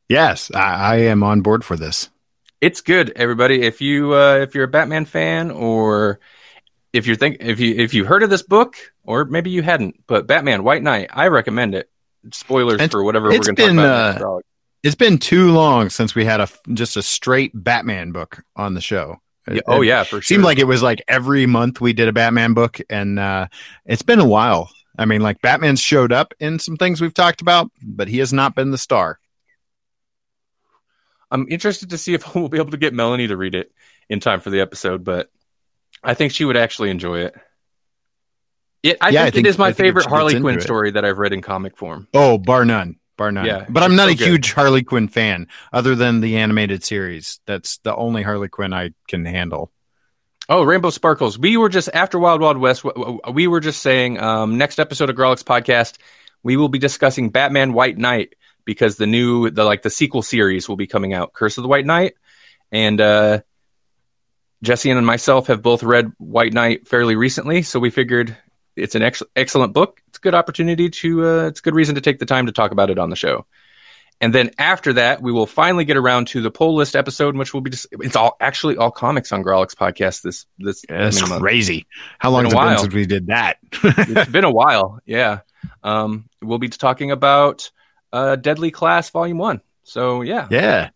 Yes, 0.10 0.52
I, 0.54 0.60
I 0.60 0.96
am 1.04 1.24
on 1.24 1.42
board 1.42 1.64
for 1.64 1.76
this. 1.78 2.10
It's 2.60 2.82
good, 2.82 3.12
everybody. 3.16 3.62
If 3.62 3.82
you 3.82 4.14
uh, 4.14 4.38
if 4.42 4.56
you're 4.56 4.64
a 4.64 4.70
Batman 4.70 5.06
fan, 5.06 5.52
or 5.52 6.20
if 6.92 7.06
you're 7.06 7.16
think 7.16 7.38
if 7.42 7.60
you 7.60 7.76
if 7.76 7.94
you 7.94 8.04
heard 8.04 8.24
of 8.24 8.30
this 8.30 8.42
book, 8.42 8.76
or 9.08 9.26
maybe 9.26 9.50
you 9.50 9.64
hadn't, 9.64 10.04
but 10.06 10.28
Batman 10.28 10.64
White 10.64 10.84
Knight, 10.84 11.10
I 11.12 11.30
recommend 11.30 11.74
it. 11.74 11.90
Spoilers 12.32 12.76
It's- 12.76 12.92
for 12.92 13.02
whatever 13.04 13.30
we're 13.30 13.40
going 13.40 13.56
to 13.56 13.62
talk 13.66 13.72
about. 13.72 14.22
uh, 14.22 14.40
It's 14.84 14.96
been 14.96 15.18
too 15.18 15.52
long 15.52 15.90
since 15.90 16.14
we 16.14 16.26
had 16.26 16.42
a 16.42 16.48
just 16.74 16.98
a 16.98 17.02
straight 17.02 17.52
Batman 17.56 18.12
book 18.12 18.44
on 18.56 18.74
the 18.76 18.82
show. 18.82 19.18
It- 19.48 19.64
oh 19.66 19.82
yeah, 19.82 20.04
for 20.04 20.18
sure. 20.18 20.22
seemed 20.24 20.44
like 20.44 20.60
it 20.60 20.66
was 20.66 20.84
like 20.84 21.02
every 21.08 21.46
month 21.46 21.80
we 21.80 21.94
did 21.94 22.10
a 22.10 22.14
Batman 22.14 22.54
book, 22.54 22.80
and 22.90 23.18
uh, 23.18 23.48
it's 23.86 24.02
been 24.02 24.20
a 24.20 24.28
while. 24.28 24.70
I 25.00 25.06
mean, 25.06 25.22
like 25.22 25.42
Batman's 25.42 25.80
showed 25.80 26.12
up 26.12 26.34
in 26.40 26.60
some 26.60 26.76
things 26.76 27.00
we've 27.00 27.14
talked 27.14 27.42
about, 27.42 27.72
but 27.82 28.08
he 28.10 28.18
has 28.20 28.34
not 28.34 28.56
been 28.56 28.72
the 28.72 28.78
star. 28.78 29.20
I'm 31.32 31.48
interested 31.50 31.92
to 31.92 31.98
see 31.98 32.14
if 32.14 32.24
we'll 32.36 32.50
be 32.50 32.58
able 32.58 32.72
to 32.72 32.78
get 32.78 32.94
Melanie 32.94 33.28
to 33.28 33.38
read 33.38 33.56
it 33.56 33.72
in 34.10 34.20
time 34.20 34.40
for 34.42 34.50
the 34.50 34.62
episode, 34.62 35.04
but 35.04 35.30
I 36.04 36.14
think 36.14 36.32
she 36.34 36.46
would 36.46 36.58
actually 36.58 36.90
enjoy 36.90 37.20
it. 37.20 37.36
It, 38.84 38.98
I, 39.02 39.10
Yeah, 39.10 39.22
I 39.22 39.24
think 39.26 39.36
think- 39.36 39.48
it 39.48 39.50
is 39.50 39.58
my 39.58 39.74
favorite 39.74 40.06
Harley 40.06 40.40
Quinn 40.40 40.62
story 40.62 40.92
that 40.92 41.04
I've 41.04 41.18
read 41.18 41.34
in 41.34 41.42
comic 41.42 41.78
form. 41.78 42.08
Oh, 42.14 42.38
bar 42.38 42.64
none, 42.66 42.98
bar 43.18 43.32
none. 43.32 43.46
Yeah, 43.46 43.66
but 43.68 43.84
I'm 43.84 43.96
not 43.96 44.08
so 44.08 44.14
a 44.14 44.16
good. 44.16 44.28
huge 44.28 44.54
Harley 44.54 44.84
Quinn 44.84 45.08
fan, 45.08 45.48
other 45.74 45.96
than 45.96 46.22
the 46.22 46.38
animated 46.38 46.84
series. 46.84 47.40
That's 47.46 47.78
the 47.80 47.96
only 47.96 48.24
Harley 48.24 48.50
Quinn 48.50 48.74
I 48.74 48.92
can 49.08 49.26
handle. 49.26 49.72
Oh, 50.50 50.64
Rainbow 50.64 50.92
Sparkles. 50.92 51.38
We 51.38 51.58
were 51.58 51.68
just 51.70 51.90
after 51.94 52.18
Wild 52.20 52.40
Wild 52.40 52.58
West. 52.58 52.86
We 53.34 53.48
were 53.48 53.60
just 53.60 53.82
saying 53.82 54.20
um, 54.20 54.58
next 54.58 54.80
episode 54.80 55.10
of 55.10 55.16
Grawlix 55.18 55.44
podcast, 55.44 55.98
we 56.42 56.56
will 56.56 56.70
be 56.70 56.80
discussing 56.80 57.32
Batman 57.32 57.74
White 57.74 57.98
Knight 57.98 58.36
because 58.64 58.96
the 58.96 59.08
new 59.08 59.50
the 59.50 59.66
like 59.66 59.82
the 59.82 59.90
sequel 59.90 60.22
series 60.22 60.70
will 60.70 60.78
be 60.78 60.88
coming 60.88 61.14
out, 61.14 61.34
Curse 61.34 61.58
of 61.58 61.64
the 61.64 61.68
White 61.68 61.86
Knight, 61.86 62.14
and 62.72 63.02
uh, 63.02 63.42
Jesse 64.64 64.90
and 64.90 65.06
myself 65.06 65.48
have 65.48 65.62
both 65.62 65.84
read 65.84 66.14
White 66.18 66.54
Knight 66.54 66.88
fairly 66.88 67.16
recently, 67.18 67.62
so 67.62 67.80
we 67.80 67.90
figured 67.90 68.38
it's 68.78 68.96
an 68.96 69.02
ex- 69.02 69.24
excellent 69.36 69.74
book. 69.74 70.02
It's 70.08 70.18
a 70.18 70.22
good 70.22 70.36
opportunity 70.36 70.90
to 70.90 71.26
uh, 71.26 71.48
it's 71.48 71.60
a 71.60 71.64
good 71.64 71.76
reason 71.76 71.96
to 71.96 72.02
take 72.02 72.20
the 72.20 72.26
time 72.26 72.46
to 72.46 72.52
talk 72.52 72.72
about 72.72 72.90
it 72.90 73.00
on 73.00 73.10
the 73.10 73.16
show. 73.16 73.46
And 74.20 74.34
then 74.34 74.52
after 74.58 74.94
that, 74.94 75.22
we 75.22 75.32
will 75.32 75.46
finally 75.46 75.86
get 75.86 75.96
around 75.96 76.30
to 76.30 76.42
the 76.42 76.50
poll 76.50 76.76
list 76.76 76.96
episode, 76.96 77.38
which 77.38 77.54
will 77.54 77.62
be 77.62 77.70
just, 77.70 77.86
it's 77.92 78.16
all 78.16 78.36
actually 78.40 78.78
all 78.78 78.90
comics 78.90 79.32
on 79.32 79.44
Grawlix 79.44 79.76
podcast 79.76 80.24
this 80.24 80.46
this 80.58 80.84
That's 80.90 81.22
coming 81.22 81.40
crazy. 81.40 81.86
How 82.18 82.32
long 82.32 82.46
has 82.46 82.54
it 82.54 82.58
been 82.58 82.78
since 82.80 82.94
we 82.94 83.06
did 83.06 83.28
that? 83.28 83.58
it's 83.72 84.32
been 84.32 84.44
a 84.44 84.52
while. 84.52 85.00
Yeah. 85.06 85.42
Um, 85.84 86.28
we'll 86.42 86.58
be 86.58 86.70
talking 86.70 87.12
about 87.12 87.70
uh, 88.12 88.38
Deadly 88.38 88.72
Class 88.72 89.10
Volume 89.12 89.38
One. 89.38 89.62
So 89.84 90.22
yeah, 90.22 90.48
yeah, 90.50 90.90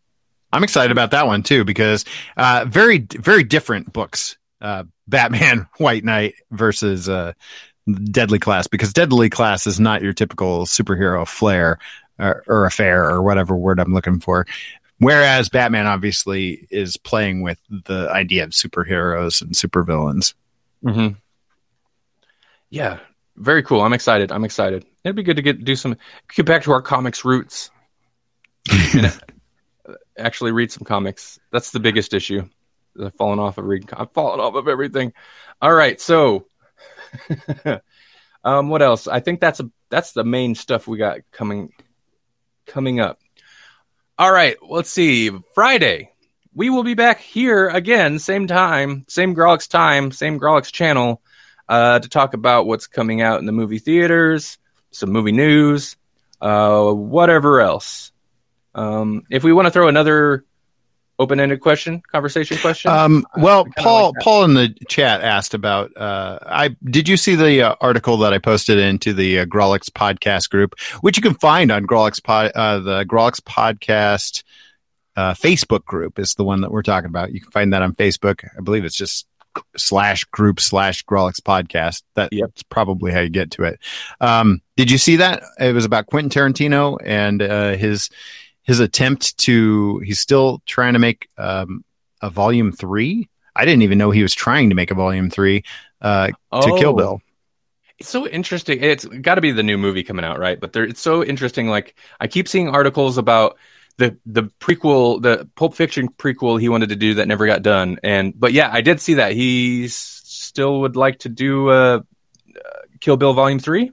I'm 0.52 0.64
excited 0.64 0.92
about 0.92 1.12
that 1.12 1.28
one 1.28 1.44
too 1.44 1.64
because 1.64 2.06
uh, 2.36 2.66
very 2.68 3.00
very 3.00 3.44
different 3.44 3.94
books. 3.94 4.38
Uh, 4.60 4.84
Batman 5.08 5.68
White 5.78 6.04
Knight 6.04 6.36
versus 6.52 7.08
uh, 7.08 7.34
Deadly 7.88 8.40
Class 8.40 8.68
because 8.68 8.94
Deadly 8.94 9.30
Class 9.30 9.68
is 9.68 9.80
not 9.80 10.02
your 10.02 10.14
typical 10.14 10.66
superhero 10.66 11.28
flair 11.28 11.80
or, 12.20 12.44
or 12.48 12.66
affair 12.66 13.10
or 13.10 13.22
whatever 13.22 13.56
word 13.56 13.80
I'm 13.80 13.94
looking 13.94 14.20
for. 14.20 14.46
Whereas 15.00 15.50
Batman 15.50 15.88
obviously 15.88 16.68
is 16.70 16.96
playing 16.98 17.42
with 17.42 17.58
the 17.70 18.10
idea 18.12 18.44
of 18.44 18.52
superheroes 18.52 19.42
and 19.42 19.54
supervillains. 19.54 20.34
hmm 20.84 21.10
yeah, 22.72 23.00
very 23.36 23.62
cool. 23.62 23.82
I'm 23.82 23.94
excited. 23.94 24.32
I'm 24.32 24.46
excited. 24.46 24.86
It'd 25.04 25.16
be 25.16 25.24
good 25.24 25.36
to 25.36 25.42
get 25.44 25.64
do 25.64 25.76
some 25.76 25.98
get 26.34 26.46
back 26.46 26.64
to 26.64 26.72
our 26.72 26.82
comics 26.82 27.24
roots. 27.24 27.70
and 28.94 29.06
uh, 29.88 29.94
actually 30.18 30.52
read 30.52 30.72
some 30.72 30.86
comics. 30.86 31.40
That's 31.52 31.72
the 31.72 31.80
biggest 31.80 32.14
issue. 32.14 32.48
I've 33.00 33.14
fallen 33.16 33.40
off 33.40 33.58
of 33.58 33.66
reading. 33.66 33.90
I've 33.94 34.12
fallen 34.12 34.40
off 34.40 34.56
of 34.56 34.68
everything. 34.68 35.14
All 35.62 35.74
right, 35.74 36.00
so 36.00 36.46
um, 38.44 38.70
what 38.70 38.82
else? 38.82 39.08
I 39.08 39.20
think 39.20 39.40
that's 39.40 39.60
a 39.60 39.70
that's 39.90 40.14
the 40.14 40.24
main 40.24 40.56
stuff 40.56 40.88
we 40.88 40.98
got 40.98 41.20
coming 41.32 41.74
coming 42.66 43.00
up. 43.00 43.20
All 44.18 44.32
right, 44.32 44.58
let's 44.62 44.90
see. 44.90 45.32
Friday, 45.56 46.12
we 46.54 46.70
will 46.70 46.84
be 46.84 46.94
back 46.94 47.20
here 47.20 47.68
again, 47.68 48.20
same 48.20 48.48
time, 48.48 49.06
same 49.08 49.36
Grawlix 49.36 49.70
time, 49.70 50.12
same 50.12 50.40
Grawlix 50.40 50.72
channel, 50.72 51.22
uh, 51.68 52.00
to 52.00 52.10
talk 52.10 52.34
about 52.34 52.66
what's 52.66 52.88
coming 52.88 53.22
out 53.22 53.40
in 53.40 53.46
the 53.46 53.52
movie 53.52 53.80
theaters, 53.80 54.58
some 54.92 55.12
movie 55.12 55.32
news, 55.32 55.96
uh, 56.42 56.92
whatever 56.92 57.62
else. 57.62 58.12
Um, 58.76 59.24
if 59.30 59.44
we 59.44 59.54
want 59.54 59.68
to 59.68 59.72
throw 59.72 59.88
another 59.88 60.46
open-ended 61.22 61.62
question, 61.62 62.02
conversation 62.12 62.58
question, 62.58 62.92
Um, 62.92 63.26
well, 63.38 63.66
Paul, 63.78 64.14
like. 64.16 64.24
Paul 64.24 64.44
in 64.46 64.54
the 64.56 64.76
chat 64.90 65.22
asked 65.22 65.54
about. 65.54 65.96
Uh, 65.96 66.40
I 66.46 66.76
did 66.84 67.08
you 67.08 67.16
see 67.18 67.36
the 67.36 67.62
uh, 67.62 67.76
article 67.80 68.18
that 68.18 68.34
I 68.34 68.40
posted 68.40 68.78
into 68.80 69.14
the 69.14 69.40
uh, 69.40 69.46
Grawlix 69.46 69.90
podcast 69.90 70.50
group, 70.50 70.80
which 71.02 71.18
you 71.18 71.22
can 71.24 71.36
find 71.36 71.72
on 71.72 71.86
Grawlix 71.86 72.22
pod, 72.24 72.52
uh, 72.56 72.80
the 72.80 73.06
Grawlix 73.06 73.40
podcast 73.40 74.44
uh, 75.16 75.34
Facebook 75.34 75.86
group 75.86 76.20
is 76.20 76.34
the 76.36 76.44
one 76.44 76.62
that 76.62 76.72
we're 76.72 76.82
talking 76.84 77.10
about. 77.10 77.32
You 77.34 77.42
can 77.42 77.52
find 77.52 77.74
that 77.74 77.82
on 77.82 77.94
Facebook. 77.96 78.44
I 78.58 78.62
believe 78.62 78.86
it's 78.86 78.96
just 78.96 79.28
slash 79.76 80.24
group 80.26 80.62
slash 80.62 81.04
Grawlix 81.06 81.42
podcast. 81.42 82.04
That's 82.16 82.30
Yep. 82.32 82.52
probably 82.70 83.12
how 83.12 83.20
you 83.20 83.30
get 83.30 83.52
to 83.52 83.64
it. 83.64 83.80
Um, 84.22 84.62
did 84.78 84.90
you 84.90 84.98
see 84.98 85.18
that? 85.18 85.44
It 85.60 85.74
was 85.74 85.84
about 85.86 86.06
Quentin 86.08 86.30
Tarantino 86.30 86.98
and 87.04 87.42
uh, 87.42 87.74
his 87.76 88.10
his 88.64 88.80
attempt 88.80 89.38
to. 89.40 90.00
He's 90.00 90.20
still 90.20 90.62
trying 90.66 90.94
to 90.94 91.00
make 91.00 91.28
um, 91.38 91.84
a 92.22 92.30
volume 92.30 92.72
three. 92.72 93.30
I 93.56 93.66
didn't 93.66 93.82
even 93.82 93.98
know 93.98 94.12
he 94.12 94.22
was 94.22 94.34
trying 94.34 94.70
to 94.70 94.76
make 94.76 94.92
a 94.92 94.96
volume 94.96 95.30
three 95.30 95.64
uh, 96.02 96.28
to 96.28 96.34
Oh. 96.52 96.78
Kill 96.80 96.94
Bill. 96.94 97.22
It's 98.00 98.10
so 98.10 98.28
interesting. 98.28 98.82
It's 98.82 99.06
got 99.06 99.36
to 99.36 99.42
be 99.42 99.52
the 99.52 99.62
new 99.62 99.78
movie 99.78 100.04
coming 100.04 100.26
out, 100.26 100.40
right? 100.40 100.60
But 100.60 100.74
there, 100.74 100.84
it's 100.84 101.02
so 101.02 101.24
interesting. 101.24 101.68
Like 101.68 101.96
I 102.20 102.28
keep 102.28 102.48
seeing 102.48 102.68
articles 102.70 103.18
about 103.20 103.58
the 103.98 104.18
the 104.26 104.44
prequel, 104.60 105.22
the 105.22 105.48
Pulp 105.56 105.76
Fiction 105.76 106.10
prequel 106.10 106.60
he 106.60 106.68
wanted 106.70 106.90
to 106.90 106.96
do 106.96 107.16
that 107.16 107.28
never 107.28 107.46
got 107.46 107.62
done. 107.62 108.00
And 108.04 108.34
but 108.40 108.54
yeah, 108.54 108.70
I 108.72 108.82
did 108.82 109.00
see 109.02 109.16
that 109.16 109.34
he 109.34 109.88
still 109.90 110.82
would 110.82 110.96
like 110.96 111.20
to 111.20 111.30
do 111.30 111.70
uh, 111.70 112.00
uh, 112.56 112.60
Kill 113.02 113.18
Bill 113.18 113.34
Volume 113.34 113.60
Three? 113.60 113.92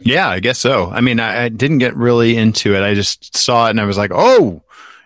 Yeah, 0.00 0.28
I 0.28 0.40
guess 0.40 0.58
so. 0.58 0.90
I 0.90 1.00
mean, 1.00 1.20
I, 1.20 1.44
I, 1.44 1.48
didn't 1.48 1.78
get 1.78 1.96
really 1.96 2.36
into 2.36 2.76
it. 2.76 2.82
I 2.82 2.94
just 2.94 3.36
saw 3.36 3.66
it 3.66 3.70
and 3.70 3.80
I 3.80 3.84
was 3.84 3.98
like, 3.98 4.12
oh, 4.14 4.62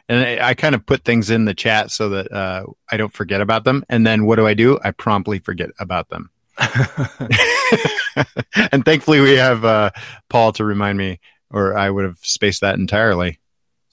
and 0.08 0.20
I, 0.20 0.50
I 0.50 0.54
kind 0.54 0.74
of 0.74 0.84
put 0.84 1.04
things 1.04 1.30
in 1.30 1.46
the 1.46 1.54
chat 1.54 1.90
so 1.90 2.10
that 2.10 2.30
uh, 2.30 2.64
I 2.90 2.98
don't 2.98 3.12
forget 3.12 3.40
about 3.40 3.64
them. 3.64 3.84
And 3.88 4.06
then 4.06 4.26
what 4.26 4.36
do 4.36 4.46
I 4.46 4.54
do? 4.54 4.78
I 4.84 4.90
promptly 4.90 5.38
forget 5.38 5.70
about 5.78 6.10
them. 6.10 6.30
and 8.72 8.84
thankfully, 8.84 9.20
we 9.20 9.36
have 9.36 9.64
uh, 9.64 9.90
Paul 10.28 10.52
to 10.52 10.64
remind 10.64 10.98
me, 10.98 11.20
or 11.50 11.76
I 11.76 11.88
would 11.88 12.04
have 12.04 12.18
spaced 12.22 12.60
that 12.60 12.76
entirely. 12.76 13.40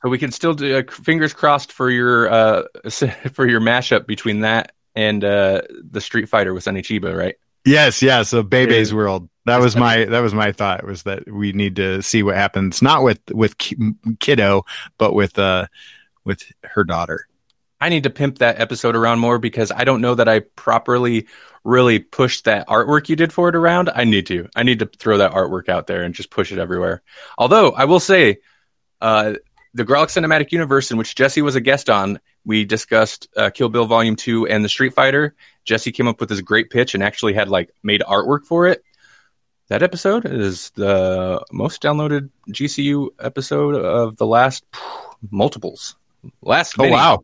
So 0.01 0.09
we 0.09 0.17
can 0.17 0.31
still 0.31 0.53
do 0.53 0.77
uh, 0.77 0.91
fingers 0.91 1.33
crossed 1.33 1.71
for 1.71 1.89
your 1.89 2.29
uh, 2.29 2.63
for 3.33 3.47
your 3.47 3.61
mashup 3.61 4.07
between 4.07 4.41
that 4.41 4.73
and 4.95 5.23
uh, 5.23 5.61
the 5.69 6.01
Street 6.01 6.29
Fighter 6.29 6.53
with 6.53 6.63
Sonny 6.63 6.81
Chiba, 6.81 7.15
right? 7.15 7.35
Yes, 7.65 8.01
yeah. 8.01 8.23
So 8.23 8.43
Bebe's 8.43 8.93
World. 8.93 9.29
That 9.49 9.61
was 9.61 9.75
my 9.75 10.05
that 10.05 10.19
was 10.19 10.33
my 10.33 10.51
thought 10.51 10.85
was 10.85 11.03
that 11.03 11.29
we 11.29 11.51
need 11.51 11.77
to 11.77 12.01
see 12.01 12.23
what 12.23 12.35
happens 12.35 12.81
not 12.81 13.03
with 13.03 13.19
with 13.31 13.55
kiddo, 14.19 14.65
but 14.97 15.13
with 15.13 15.37
uh 15.39 15.67
with 16.23 16.43
her 16.63 16.83
daughter. 16.83 17.27
I 17.81 17.89
need 17.89 18.03
to 18.03 18.09
pimp 18.09 18.39
that 18.39 18.59
episode 18.59 18.95
around 18.95 19.19
more 19.19 19.39
because 19.39 19.71
I 19.71 19.85
don't 19.85 20.01
know 20.01 20.15
that 20.15 20.27
I 20.27 20.39
properly 20.39 21.27
really 21.63 21.99
pushed 21.99 22.45
that 22.45 22.67
artwork 22.67 23.09
you 23.09 23.15
did 23.15 23.31
for 23.31 23.49
it 23.49 23.55
around. 23.55 23.89
I 23.89 24.03
need 24.03 24.27
to. 24.27 24.49
I 24.55 24.63
need 24.63 24.79
to 24.79 24.85
throw 24.85 25.17
that 25.17 25.31
artwork 25.31 25.69
out 25.69 25.87
there 25.87 26.03
and 26.03 26.13
just 26.13 26.29
push 26.29 26.51
it 26.51 26.59
everywhere. 26.59 27.01
Although 27.37 27.71
I 27.71 27.85
will 27.85 27.99
say, 27.99 28.39
uh, 29.01 29.35
the 29.73 29.85
Grawlix 29.85 30.19
Cinematic 30.19 30.51
Universe, 30.51 30.91
in 30.91 30.97
which 30.97 31.15
Jesse 31.15 31.41
was 31.41 31.55
a 31.55 31.61
guest 31.61 31.89
on, 31.89 32.19
we 32.43 32.65
discussed 32.65 33.29
uh, 33.37 33.49
Kill 33.49 33.69
Bill 33.69 33.85
Volume 33.85 34.15
Two 34.15 34.45
and 34.47 34.63
the 34.63 34.69
Street 34.69 34.93
Fighter. 34.93 35.35
Jesse 35.63 35.91
came 35.91 36.07
up 36.07 36.19
with 36.19 36.29
this 36.29 36.41
great 36.41 36.69
pitch 36.69 36.95
and 36.95 37.03
actually 37.03 37.33
had 37.33 37.49
like 37.49 37.69
made 37.83 38.01
artwork 38.01 38.45
for 38.45 38.67
it. 38.67 38.83
That 39.69 39.83
episode 39.83 40.25
is 40.25 40.71
the 40.71 41.45
most 41.51 41.83
downloaded 41.83 42.29
GCU 42.49 43.09
episode 43.19 43.75
of 43.75 44.17
the 44.17 44.25
last 44.25 44.65
multiples. 45.29 45.95
Last 46.41 46.73
oh 46.79 46.89
wow, 46.89 47.23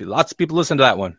lots 0.00 0.32
of 0.32 0.38
people 0.38 0.56
listen 0.56 0.78
to 0.78 0.84
that 0.84 0.96
one. 0.96 1.18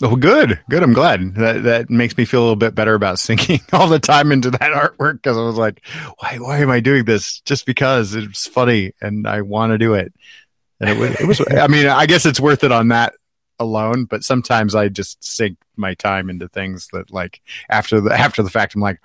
Oh, 0.00 0.16
good, 0.16 0.58
good. 0.70 0.82
I'm 0.82 0.94
glad 0.94 1.34
that 1.34 1.64
that 1.64 1.90
makes 1.90 2.16
me 2.16 2.24
feel 2.24 2.40
a 2.40 2.44
little 2.44 2.56
bit 2.56 2.74
better 2.74 2.94
about 2.94 3.18
sinking 3.18 3.60
all 3.72 3.88
the 3.88 3.98
time 3.98 4.32
into 4.32 4.50
that 4.52 4.60
artwork 4.60 5.14
because 5.14 5.36
I 5.36 5.42
was 5.42 5.56
like, 5.56 5.84
why, 6.18 6.38
why 6.38 6.58
am 6.60 6.70
I 6.70 6.80
doing 6.80 7.04
this? 7.04 7.40
Just 7.40 7.66
because 7.66 8.14
it's 8.14 8.46
funny 8.46 8.92
and 9.02 9.26
I 9.26 9.42
want 9.42 9.72
to 9.72 9.78
do 9.78 9.94
it. 9.94 10.14
And 10.80 10.88
it 10.88 10.96
was, 10.96 11.10
it 11.20 11.26
was. 11.26 11.42
I 11.50 11.66
mean, 11.66 11.88
I 11.88 12.06
guess 12.06 12.24
it's 12.24 12.40
worth 12.40 12.64
it 12.64 12.72
on 12.72 12.88
that 12.88 13.14
alone. 13.58 14.04
But 14.06 14.24
sometimes 14.24 14.74
I 14.74 14.88
just 14.88 15.22
sink 15.22 15.58
my 15.76 15.92
time 15.94 16.30
into 16.30 16.48
things 16.48 16.88
that, 16.92 17.10
like, 17.10 17.42
after 17.68 18.00
the 18.00 18.12
after 18.12 18.42
the 18.42 18.50
fact, 18.50 18.74
I'm 18.76 18.80
like, 18.80 19.00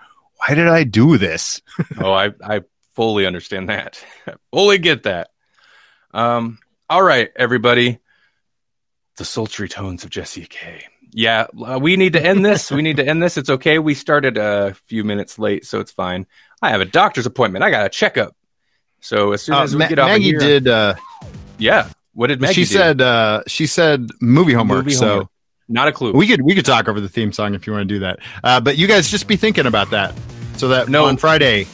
why 0.46 0.56
did 0.56 0.68
I 0.68 0.84
do 0.84 1.18
this? 1.18 1.62
oh, 2.00 2.12
I 2.12 2.32
I 2.44 2.62
fully 2.96 3.26
understand 3.26 3.70
that. 3.70 4.04
I 4.28 4.34
fully 4.52 4.78
get 4.78 5.04
that. 5.04 5.30
Um. 6.12 6.60
All 6.90 7.04
right, 7.04 7.32
everybody 7.36 8.00
the 9.18 9.26
sultry 9.26 9.70
tones 9.70 10.04
of 10.04 10.10
Jesse 10.10 10.46
K. 10.46 10.86
Yeah, 11.12 11.46
uh, 11.64 11.80
we 11.80 11.96
need 11.96 12.14
to 12.14 12.24
end 12.26 12.44
this. 12.44 12.72
we 12.72 12.82
need 12.82 12.98
to 12.98 13.08
end 13.08 13.22
this. 13.22 13.38
It's 13.38 13.50
okay. 13.50 13.78
We 13.78 13.94
started 13.94 14.38
a 14.38 14.74
few 14.88 15.04
minutes 15.04 15.38
late, 15.38 15.66
so 15.66 15.80
it's 15.80 15.92
fine. 15.92 16.26
I 16.62 16.70
have 16.72 16.82
a 16.82 16.86
doctor's 16.86 17.28
appointment. 17.28 17.64
I 17.64 17.70
got 17.70 17.86
a 17.86 17.90
checkup. 17.90 18.36
So 19.00 19.34
as 19.34 19.44
soon 19.44 19.56
uh, 19.56 19.64
as 19.64 19.74
uh, 19.74 19.78
we 19.78 19.84
Ma- 19.84 19.90
get 19.90 20.00
off 20.00 20.08
Maggie 20.08 20.24
here, 20.26 20.40
did. 20.40 20.68
Uh, 20.68 20.96
yeah. 21.58 21.90
What 22.14 22.28
did 22.28 22.42
Maggie 22.42 22.54
she 22.54 22.62
do? 22.62 22.78
said? 22.78 23.02
Uh, 23.02 23.44
she 23.48 23.68
said 23.68 24.10
movie 24.22 24.54
homework. 24.54 24.86
Movie 24.86 24.96
so 24.96 25.08
homework. 25.08 25.28
not 25.68 25.88
a 25.88 25.92
clue. 25.92 26.14
We 26.14 26.28
could 26.28 26.42
we 26.42 26.56
could 26.56 26.66
talk 26.66 26.88
over 26.88 27.00
the 27.00 27.10
theme 27.10 27.32
song 27.32 27.54
if 27.54 27.68
you 27.68 27.74
want 27.74 27.88
to 27.88 27.94
do 27.94 28.00
that. 28.00 28.20
Uh, 28.44 28.60
but 28.62 28.78
you 28.78 28.88
guys 28.88 29.10
just 29.10 29.28
be 29.28 29.36
thinking 29.36 29.66
about 29.66 29.92
that, 29.92 30.16
so 30.58 30.68
that 30.70 30.90
no, 30.90 31.06
on 31.06 31.18
Friday 31.18 31.68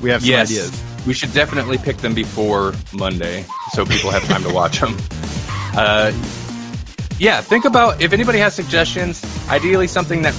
we 0.00 0.10
have 0.10 0.22
some 0.22 0.30
yes, 0.30 0.50
ideas. 0.50 0.82
We 1.06 1.14
should 1.14 1.32
definitely 1.32 1.78
pick 1.78 1.98
them 1.98 2.14
before 2.14 2.74
Monday, 2.92 3.44
so 3.72 3.84
people 3.84 4.10
have 4.10 4.24
time 4.24 4.42
to 4.42 4.52
watch 4.52 4.80
them. 4.80 4.96
Uh, 5.74 6.12
yeah, 7.18 7.40
think 7.40 7.64
about 7.64 8.02
if 8.02 8.12
anybody 8.12 8.38
has 8.38 8.54
suggestions, 8.54 9.24
ideally 9.48 9.86
something 9.86 10.20
that 10.20 10.34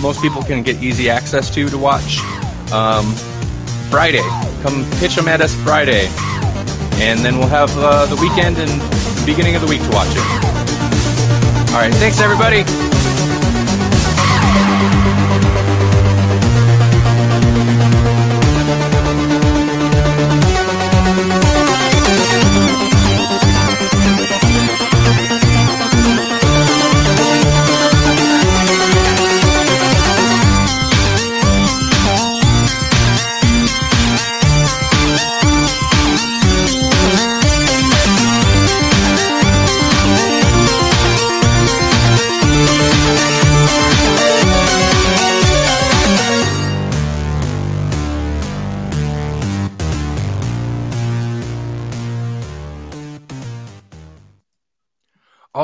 most 0.00 0.22
people 0.22 0.42
can 0.42 0.62
get 0.62 0.82
easy 0.82 1.10
access 1.10 1.52
to 1.54 1.68
to 1.68 1.76
watch. 1.76 2.20
Um, 2.72 3.12
Friday, 3.90 4.22
come 4.62 4.88
pitch 4.98 5.16
them 5.16 5.28
at 5.28 5.40
us 5.40 5.54
Friday, 5.56 6.06
and 7.02 7.20
then 7.20 7.38
we'll 7.38 7.48
have 7.48 7.70
uh, 7.76 8.06
the 8.06 8.16
weekend 8.16 8.56
and 8.58 9.26
beginning 9.26 9.56
of 9.56 9.62
the 9.62 9.68
week 9.68 9.82
to 9.82 9.90
watch 9.90 10.08
it. 10.10 10.50
All 11.74 11.80
right, 11.80 11.92
thanks 11.94 12.20
everybody. 12.20 12.89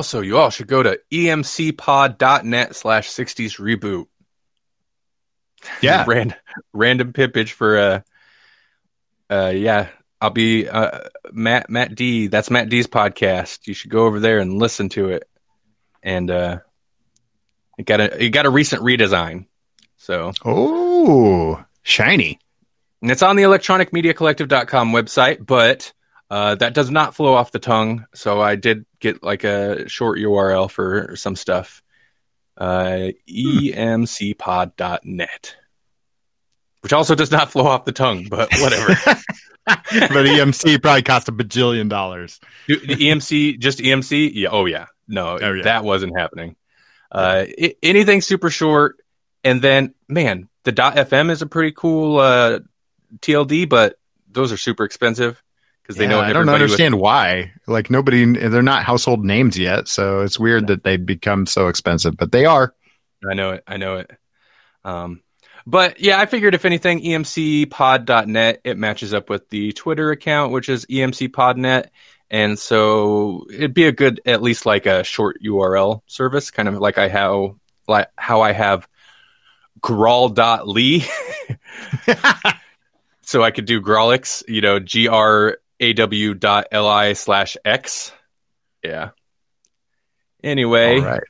Also, 0.07 0.21
you 0.21 0.39
all 0.39 0.51
should 0.51 0.69
go 0.69 0.85
to 0.85 1.01
emcpod.net 1.13 2.77
slash 2.77 3.11
60s 3.11 3.59
reboot. 3.59 4.07
Yeah. 5.83 6.05
Rand, 6.07 6.37
random 6.73 7.13
pippage 7.13 7.51
for, 7.51 7.77
uh, 7.77 8.01
uh, 9.29 9.53
yeah, 9.53 9.89
I'll 10.21 10.31
be, 10.31 10.69
uh, 10.69 11.01
Matt, 11.33 11.69
Matt 11.69 11.97
D. 11.97 12.29
That's 12.29 12.53
Matt 12.53 12.69
D's 12.69 12.87
podcast. 12.87 13.67
You 13.67 13.75
should 13.75 13.91
go 13.91 14.05
over 14.05 14.21
there 14.21 14.39
and 14.39 14.61
listen 14.61 14.91
to 14.91 15.09
it. 15.09 15.29
And, 16.05 16.31
uh, 16.31 16.59
it 17.77 17.85
got 17.85 17.99
a, 17.99 18.25
it 18.27 18.29
got 18.29 18.47
a 18.47 18.51
recent 18.51 18.83
redesign. 18.83 19.47
So, 19.97 20.31
oh, 20.45 21.65
shiny. 21.83 22.39
And 23.03 23.11
it's 23.11 23.23
on 23.23 23.35
the 23.35 23.43
electronicmediacollective.com 23.43 24.93
website, 24.93 25.45
but 25.45 25.93
uh, 26.29 26.57
that 26.57 26.75
does 26.75 26.91
not 26.91 27.15
flow 27.15 27.35
off 27.35 27.53
the 27.53 27.61
tongue, 27.61 28.07
so 28.15 28.41
I 28.41 28.57
did 28.57 28.85
get 28.99 29.23
like 29.23 29.45
a 29.45 29.89
short 29.89 30.19
URL 30.19 30.69
for 30.71 31.15
some 31.17 31.37
stuff. 31.37 31.83
Uh, 32.57 33.11
emcpod.net, 33.29 34.37
which 36.81 36.93
also 36.93 37.15
does 37.15 37.31
not 37.31 37.53
flow 37.53 37.67
off 37.67 37.85
the 37.85 37.93
tongue, 37.93 38.27
but 38.29 38.53
whatever. 38.61 38.95
but 39.67 39.83
EMC 39.83 40.81
probably 40.81 41.03
cost 41.03 41.29
a 41.29 41.33
bajillion 41.33 41.89
dollars. 41.89 42.39
the 42.69 42.77
EMC, 42.79 43.59
just 43.59 43.81
EMC? 43.81 44.31
Yeah. 44.33 44.51
Oh 44.53 44.67
yeah. 44.67 44.87
No, 45.09 45.39
oh, 45.41 45.53
yeah. 45.53 45.63
that 45.65 45.85
wasn't 45.85 46.17
happening. 46.17 46.55
Uh, 47.11 47.47
it, 47.47 47.79
anything 47.83 48.21
super 48.21 48.51
short, 48.51 48.97
and 49.43 49.61
then 49.61 49.95
man, 50.09 50.49
the 50.65 50.73
.fm 50.73 51.31
is 51.31 51.43
a 51.43 51.47
pretty 51.47 51.73
cool 51.73 52.19
uh, 52.19 52.61
TLD, 53.21 53.69
but 53.69 53.99
those 54.31 54.53
are 54.53 54.57
super 54.57 54.85
expensive 54.85 55.43
because 55.87 55.99
they 55.99 56.09
know. 56.09 56.21
I 56.21 56.33
don't 56.33 56.49
understand 56.49 56.99
why. 56.99 57.53
Like 57.67 57.91
nobody, 57.91 58.25
they're 58.25 58.63
not 58.63 58.83
household 58.83 59.25
names 59.25 59.57
yet, 59.57 59.87
so 59.87 60.23
it's 60.23 60.39
weird 60.39 60.65
yeah. 60.65 60.75
that 60.75 60.85
they 60.85 60.97
become 60.97 61.47
so 61.47 61.69
expensive, 61.69 62.17
but 62.17 62.33
they 62.33 62.45
are. 62.45 62.75
I 63.29 63.35
know 63.35 63.53
it. 63.53 63.63
I 63.69 63.77
know 63.77 63.99
it. 63.99 64.11
Um, 64.85 65.23
but 65.65 66.01
yeah, 66.01 66.19
I 66.19 66.27
figured 66.27 66.55
if 66.55 66.65
anything, 66.65 67.03
emcpod.net 67.03 68.61
it 68.65 68.77
matches 68.77 69.15
up 69.15 69.31
with 69.31 69.49
the 69.49 69.73
Twitter 69.73 70.11
account, 70.11 70.53
which 70.53 70.69
is 70.69 70.87
emcpodnet, 70.87 71.91
and 72.31 72.59
so 72.59 73.47
it'd 73.53 73.75
be 73.75 73.87
a 73.87 73.93
good, 73.93 74.21
at 74.27 74.43
least 74.43 74.67
like 74.67 74.87
a 74.87 75.05
short 75.05 75.39
URL 75.45 76.03
service, 76.07 76.51
kind 76.51 76.69
of 76.69 76.79
like 76.79 76.99
I 76.99 77.09
how 77.09 77.59
like 77.87 78.09
how 78.17 78.41
I 78.41 78.53
have 78.53 78.89
grawl.ly. 79.81 81.07
so 83.23 83.43
I 83.43 83.53
could 83.53 83.67
do 83.67 83.81
Grawlix, 83.81 84.43
you 84.49 84.61
know, 84.61 84.81
G 84.81 85.07
R 85.07 85.59
aw.li 85.81 87.15
slash 87.15 87.57
x. 87.65 88.13
Yeah. 88.83 89.11
Anyway. 90.43 90.99
All 91.01 91.05
right. 91.05 91.23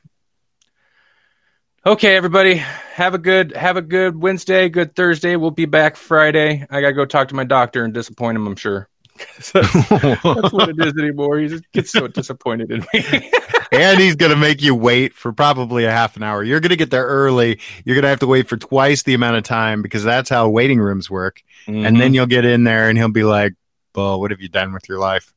Okay, 1.85 2.15
everybody. 2.17 2.55
Have 2.95 3.13
a 3.13 3.17
good 3.17 3.55
have 3.55 3.77
a 3.77 3.81
good 3.81 4.15
Wednesday, 4.21 4.67
good 4.67 4.93
Thursday. 4.95 5.35
We'll 5.37 5.51
be 5.51 5.65
back 5.65 5.95
Friday. 5.95 6.65
I 6.69 6.81
gotta 6.81 6.93
go 6.93 7.05
talk 7.05 7.29
to 7.29 7.35
my 7.35 7.45
doctor 7.45 7.83
and 7.85 7.93
disappoint 7.93 8.35
him, 8.35 8.45
I'm 8.45 8.55
sure. 8.57 8.89
That's 9.53 10.53
what 10.53 10.69
it 10.69 10.75
is 10.79 10.93
anymore. 11.01 11.39
He 11.39 11.47
just 11.47 11.63
gets 11.71 11.91
so 11.91 12.07
disappointed 12.07 12.71
in 12.71 12.85
me. 12.93 13.31
and 13.71 13.99
he's 13.99 14.15
going 14.15 14.29
to 14.29 14.37
make 14.37 14.61
you 14.61 14.75
wait 14.75 15.15
for 15.15 15.33
probably 15.33 15.85
a 15.85 15.91
half 15.91 16.17
an 16.17 16.23
hour. 16.23 16.43
You're 16.43 16.59
going 16.59 16.69
to 16.69 16.75
get 16.75 16.91
there 16.91 17.05
early. 17.07 17.59
You're 17.83 17.95
going 17.95 18.03
to 18.03 18.09
have 18.09 18.19
to 18.19 18.27
wait 18.27 18.47
for 18.47 18.57
twice 18.57 19.01
the 19.01 19.15
amount 19.15 19.37
of 19.37 19.43
time 19.43 19.81
because 19.81 20.03
that's 20.03 20.29
how 20.29 20.49
waiting 20.49 20.79
rooms 20.79 21.09
work. 21.09 21.41
And 21.65 21.77
Mm-hmm. 21.77 21.97
then 21.97 22.13
you'll 22.13 22.27
get 22.27 22.45
in 22.45 22.63
there 22.63 22.89
and 22.89 22.97
he'll 22.97 23.09
be 23.09 23.23
like, 23.23 23.55
"Well, 23.97 24.19
what 24.21 24.31
have 24.31 24.41
you 24.41 24.47
done 24.49 24.73
with 24.73 24.87
your 24.87 24.99
life?" 24.99 25.33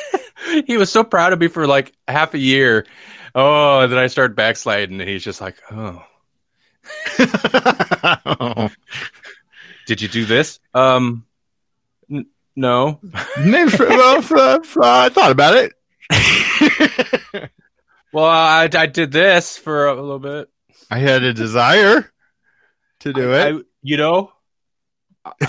he 0.66 0.76
was 0.76 0.92
so 0.92 1.02
proud 1.02 1.32
of 1.32 1.40
me 1.40 1.48
for 1.48 1.66
like 1.66 1.92
half 2.06 2.34
a 2.34 2.38
year. 2.38 2.86
Oh, 3.34 3.80
and 3.80 3.90
then 3.90 3.98
I 3.98 4.06
started 4.06 4.36
backsliding, 4.36 5.00
and 5.00 5.08
he's 5.08 5.24
just 5.24 5.40
like, 5.40 5.56
"Oh, 5.72 6.04
did 9.86 10.02
you 10.02 10.08
do 10.08 10.24
this?" 10.24 10.60
Um, 10.74 11.24
n- 12.10 12.26
no. 12.54 13.00
Well, 14.76 14.84
I 15.04 15.08
thought 15.08 15.32
about 15.32 15.56
it. 15.56 15.72
Well, 18.12 18.26
I, 18.26 18.68
I 18.72 18.86
did 18.86 19.10
this 19.10 19.56
for 19.58 19.88
a 19.88 20.00
little 20.00 20.20
bit. 20.20 20.48
I 20.88 20.98
had 20.98 21.24
a 21.24 21.32
desire 21.32 22.08
to 23.00 23.12
do 23.12 23.32
it. 23.32 23.56
I, 23.56 23.60
you 23.82 23.96
know, 23.96 24.32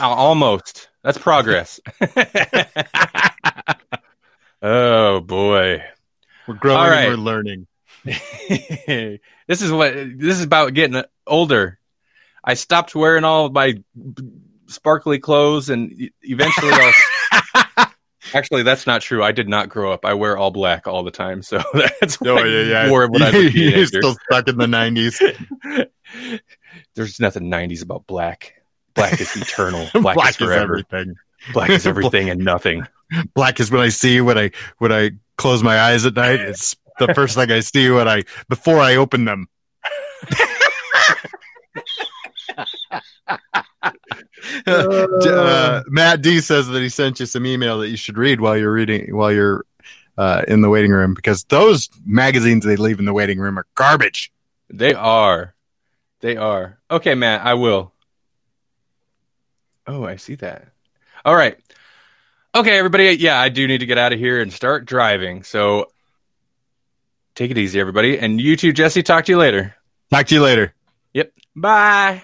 almost. 0.01 0.89
That's 1.05 1.19
progress. 1.19 1.79
oh 4.63 5.19
boy. 5.19 5.83
we're 6.47 6.55
growing 6.55 6.89
right. 6.89 7.05
and 7.05 7.11
we're 7.11 7.23
learning. 7.23 7.67
this 8.03 9.61
is 9.61 9.71
what 9.71 9.93
this 9.93 10.39
is 10.39 10.41
about 10.41 10.73
getting 10.73 11.03
older. 11.27 11.77
I 12.43 12.55
stopped 12.55 12.95
wearing 12.95 13.23
all 13.23 13.45
of 13.45 13.53
my 13.53 13.75
sparkly 14.65 15.19
clothes, 15.19 15.69
and 15.69 16.09
eventually, 16.23 16.71
I'll. 16.73 17.87
Actually, 18.33 18.63
that's 18.63 18.87
not 18.87 19.01
true. 19.01 19.23
I 19.23 19.31
did 19.31 19.47
not 19.47 19.69
grow 19.69 19.93
up. 19.93 20.05
I 20.05 20.15
wear 20.15 20.35
all 20.35 20.49
black 20.49 20.87
all 20.87 21.03
the 21.03 21.11
time, 21.11 21.43
so 21.43 21.61
that's 21.99 22.17
oh, 22.25 22.33
what 22.33 22.43
Oh 22.43 22.45
yeah, 22.45 22.63
yeah. 22.63 22.89
wore 22.89 23.07
when 23.11 23.21
I 23.21 23.29
was 23.29 23.53
You're 23.53 23.85
still 23.85 24.15
stuck 24.31 24.47
in 24.47 24.57
the 24.57 24.65
'90s. 24.65 25.87
There's 26.95 27.19
nothing 27.19 27.51
'90s 27.51 27.83
about 27.83 28.07
black. 28.07 28.55
Black 28.95 29.21
is 29.21 29.35
eternal. 29.35 29.87
Black, 30.01 30.15
Black 30.15 30.29
is 30.29 30.35
forever. 30.37 30.77
everything. 30.77 31.15
black 31.53 31.69
is 31.69 31.85
everything 31.85 32.29
and 32.29 32.43
nothing. 32.43 32.87
Black 33.35 33.59
is 33.59 33.69
when 33.69 33.81
I 33.81 33.89
see 33.89 34.21
when 34.21 34.37
I 34.37 34.51
when 34.79 34.91
I 34.91 35.11
close 35.37 35.61
my 35.61 35.79
eyes 35.79 36.05
at 36.05 36.15
night. 36.15 36.39
It's 36.39 36.75
the 36.97 37.13
first 37.13 37.35
thing 37.35 37.51
I 37.51 37.59
see 37.59 37.89
when 37.89 38.07
I 38.07 38.23
before 38.49 38.79
I 38.79 38.95
open 38.95 39.25
them. 39.25 39.47
uh, 44.67 45.83
Matt 45.87 46.21
D 46.21 46.39
says 46.39 46.67
that 46.67 46.81
he 46.81 46.89
sent 46.89 47.19
you 47.19 47.25
some 47.25 47.45
email 47.45 47.79
that 47.79 47.89
you 47.89 47.97
should 47.97 48.17
read 48.17 48.41
while 48.41 48.57
you're 48.57 48.73
reading 48.73 49.15
while 49.15 49.31
you're 49.31 49.65
uh, 50.17 50.43
in 50.47 50.61
the 50.61 50.69
waiting 50.69 50.91
room 50.91 51.13
because 51.13 51.43
those 51.45 51.89
magazines 52.05 52.65
they 52.65 52.75
leave 52.75 52.99
in 52.99 53.05
the 53.05 53.13
waiting 53.13 53.39
room 53.39 53.59
are 53.59 53.67
garbage. 53.75 54.31
They 54.69 54.93
are. 54.93 55.53
They 56.21 56.37
are. 56.37 56.79
Okay, 56.89 57.13
Matt, 57.13 57.45
I 57.45 57.53
will. 57.55 57.91
Oh, 59.87 60.03
I 60.03 60.15
see 60.15 60.35
that. 60.35 60.67
All 61.23 61.35
right. 61.35 61.57
Okay, 62.53 62.77
everybody. 62.77 63.11
Yeah, 63.11 63.39
I 63.39 63.49
do 63.49 63.67
need 63.67 63.79
to 63.79 63.85
get 63.85 63.97
out 63.97 64.13
of 64.13 64.19
here 64.19 64.41
and 64.41 64.51
start 64.51 64.85
driving. 64.85 65.43
So 65.43 65.91
take 67.35 67.51
it 67.51 67.57
easy, 67.57 67.79
everybody. 67.79 68.17
And 68.17 68.39
you 68.39 68.55
too, 68.55 68.73
Jesse. 68.73 69.03
Talk 69.03 69.25
to 69.25 69.31
you 69.31 69.37
later. 69.37 69.75
Talk 70.11 70.27
to 70.27 70.35
you 70.35 70.41
later. 70.41 70.73
Yep. 71.13 71.31
Bye. 71.55 72.23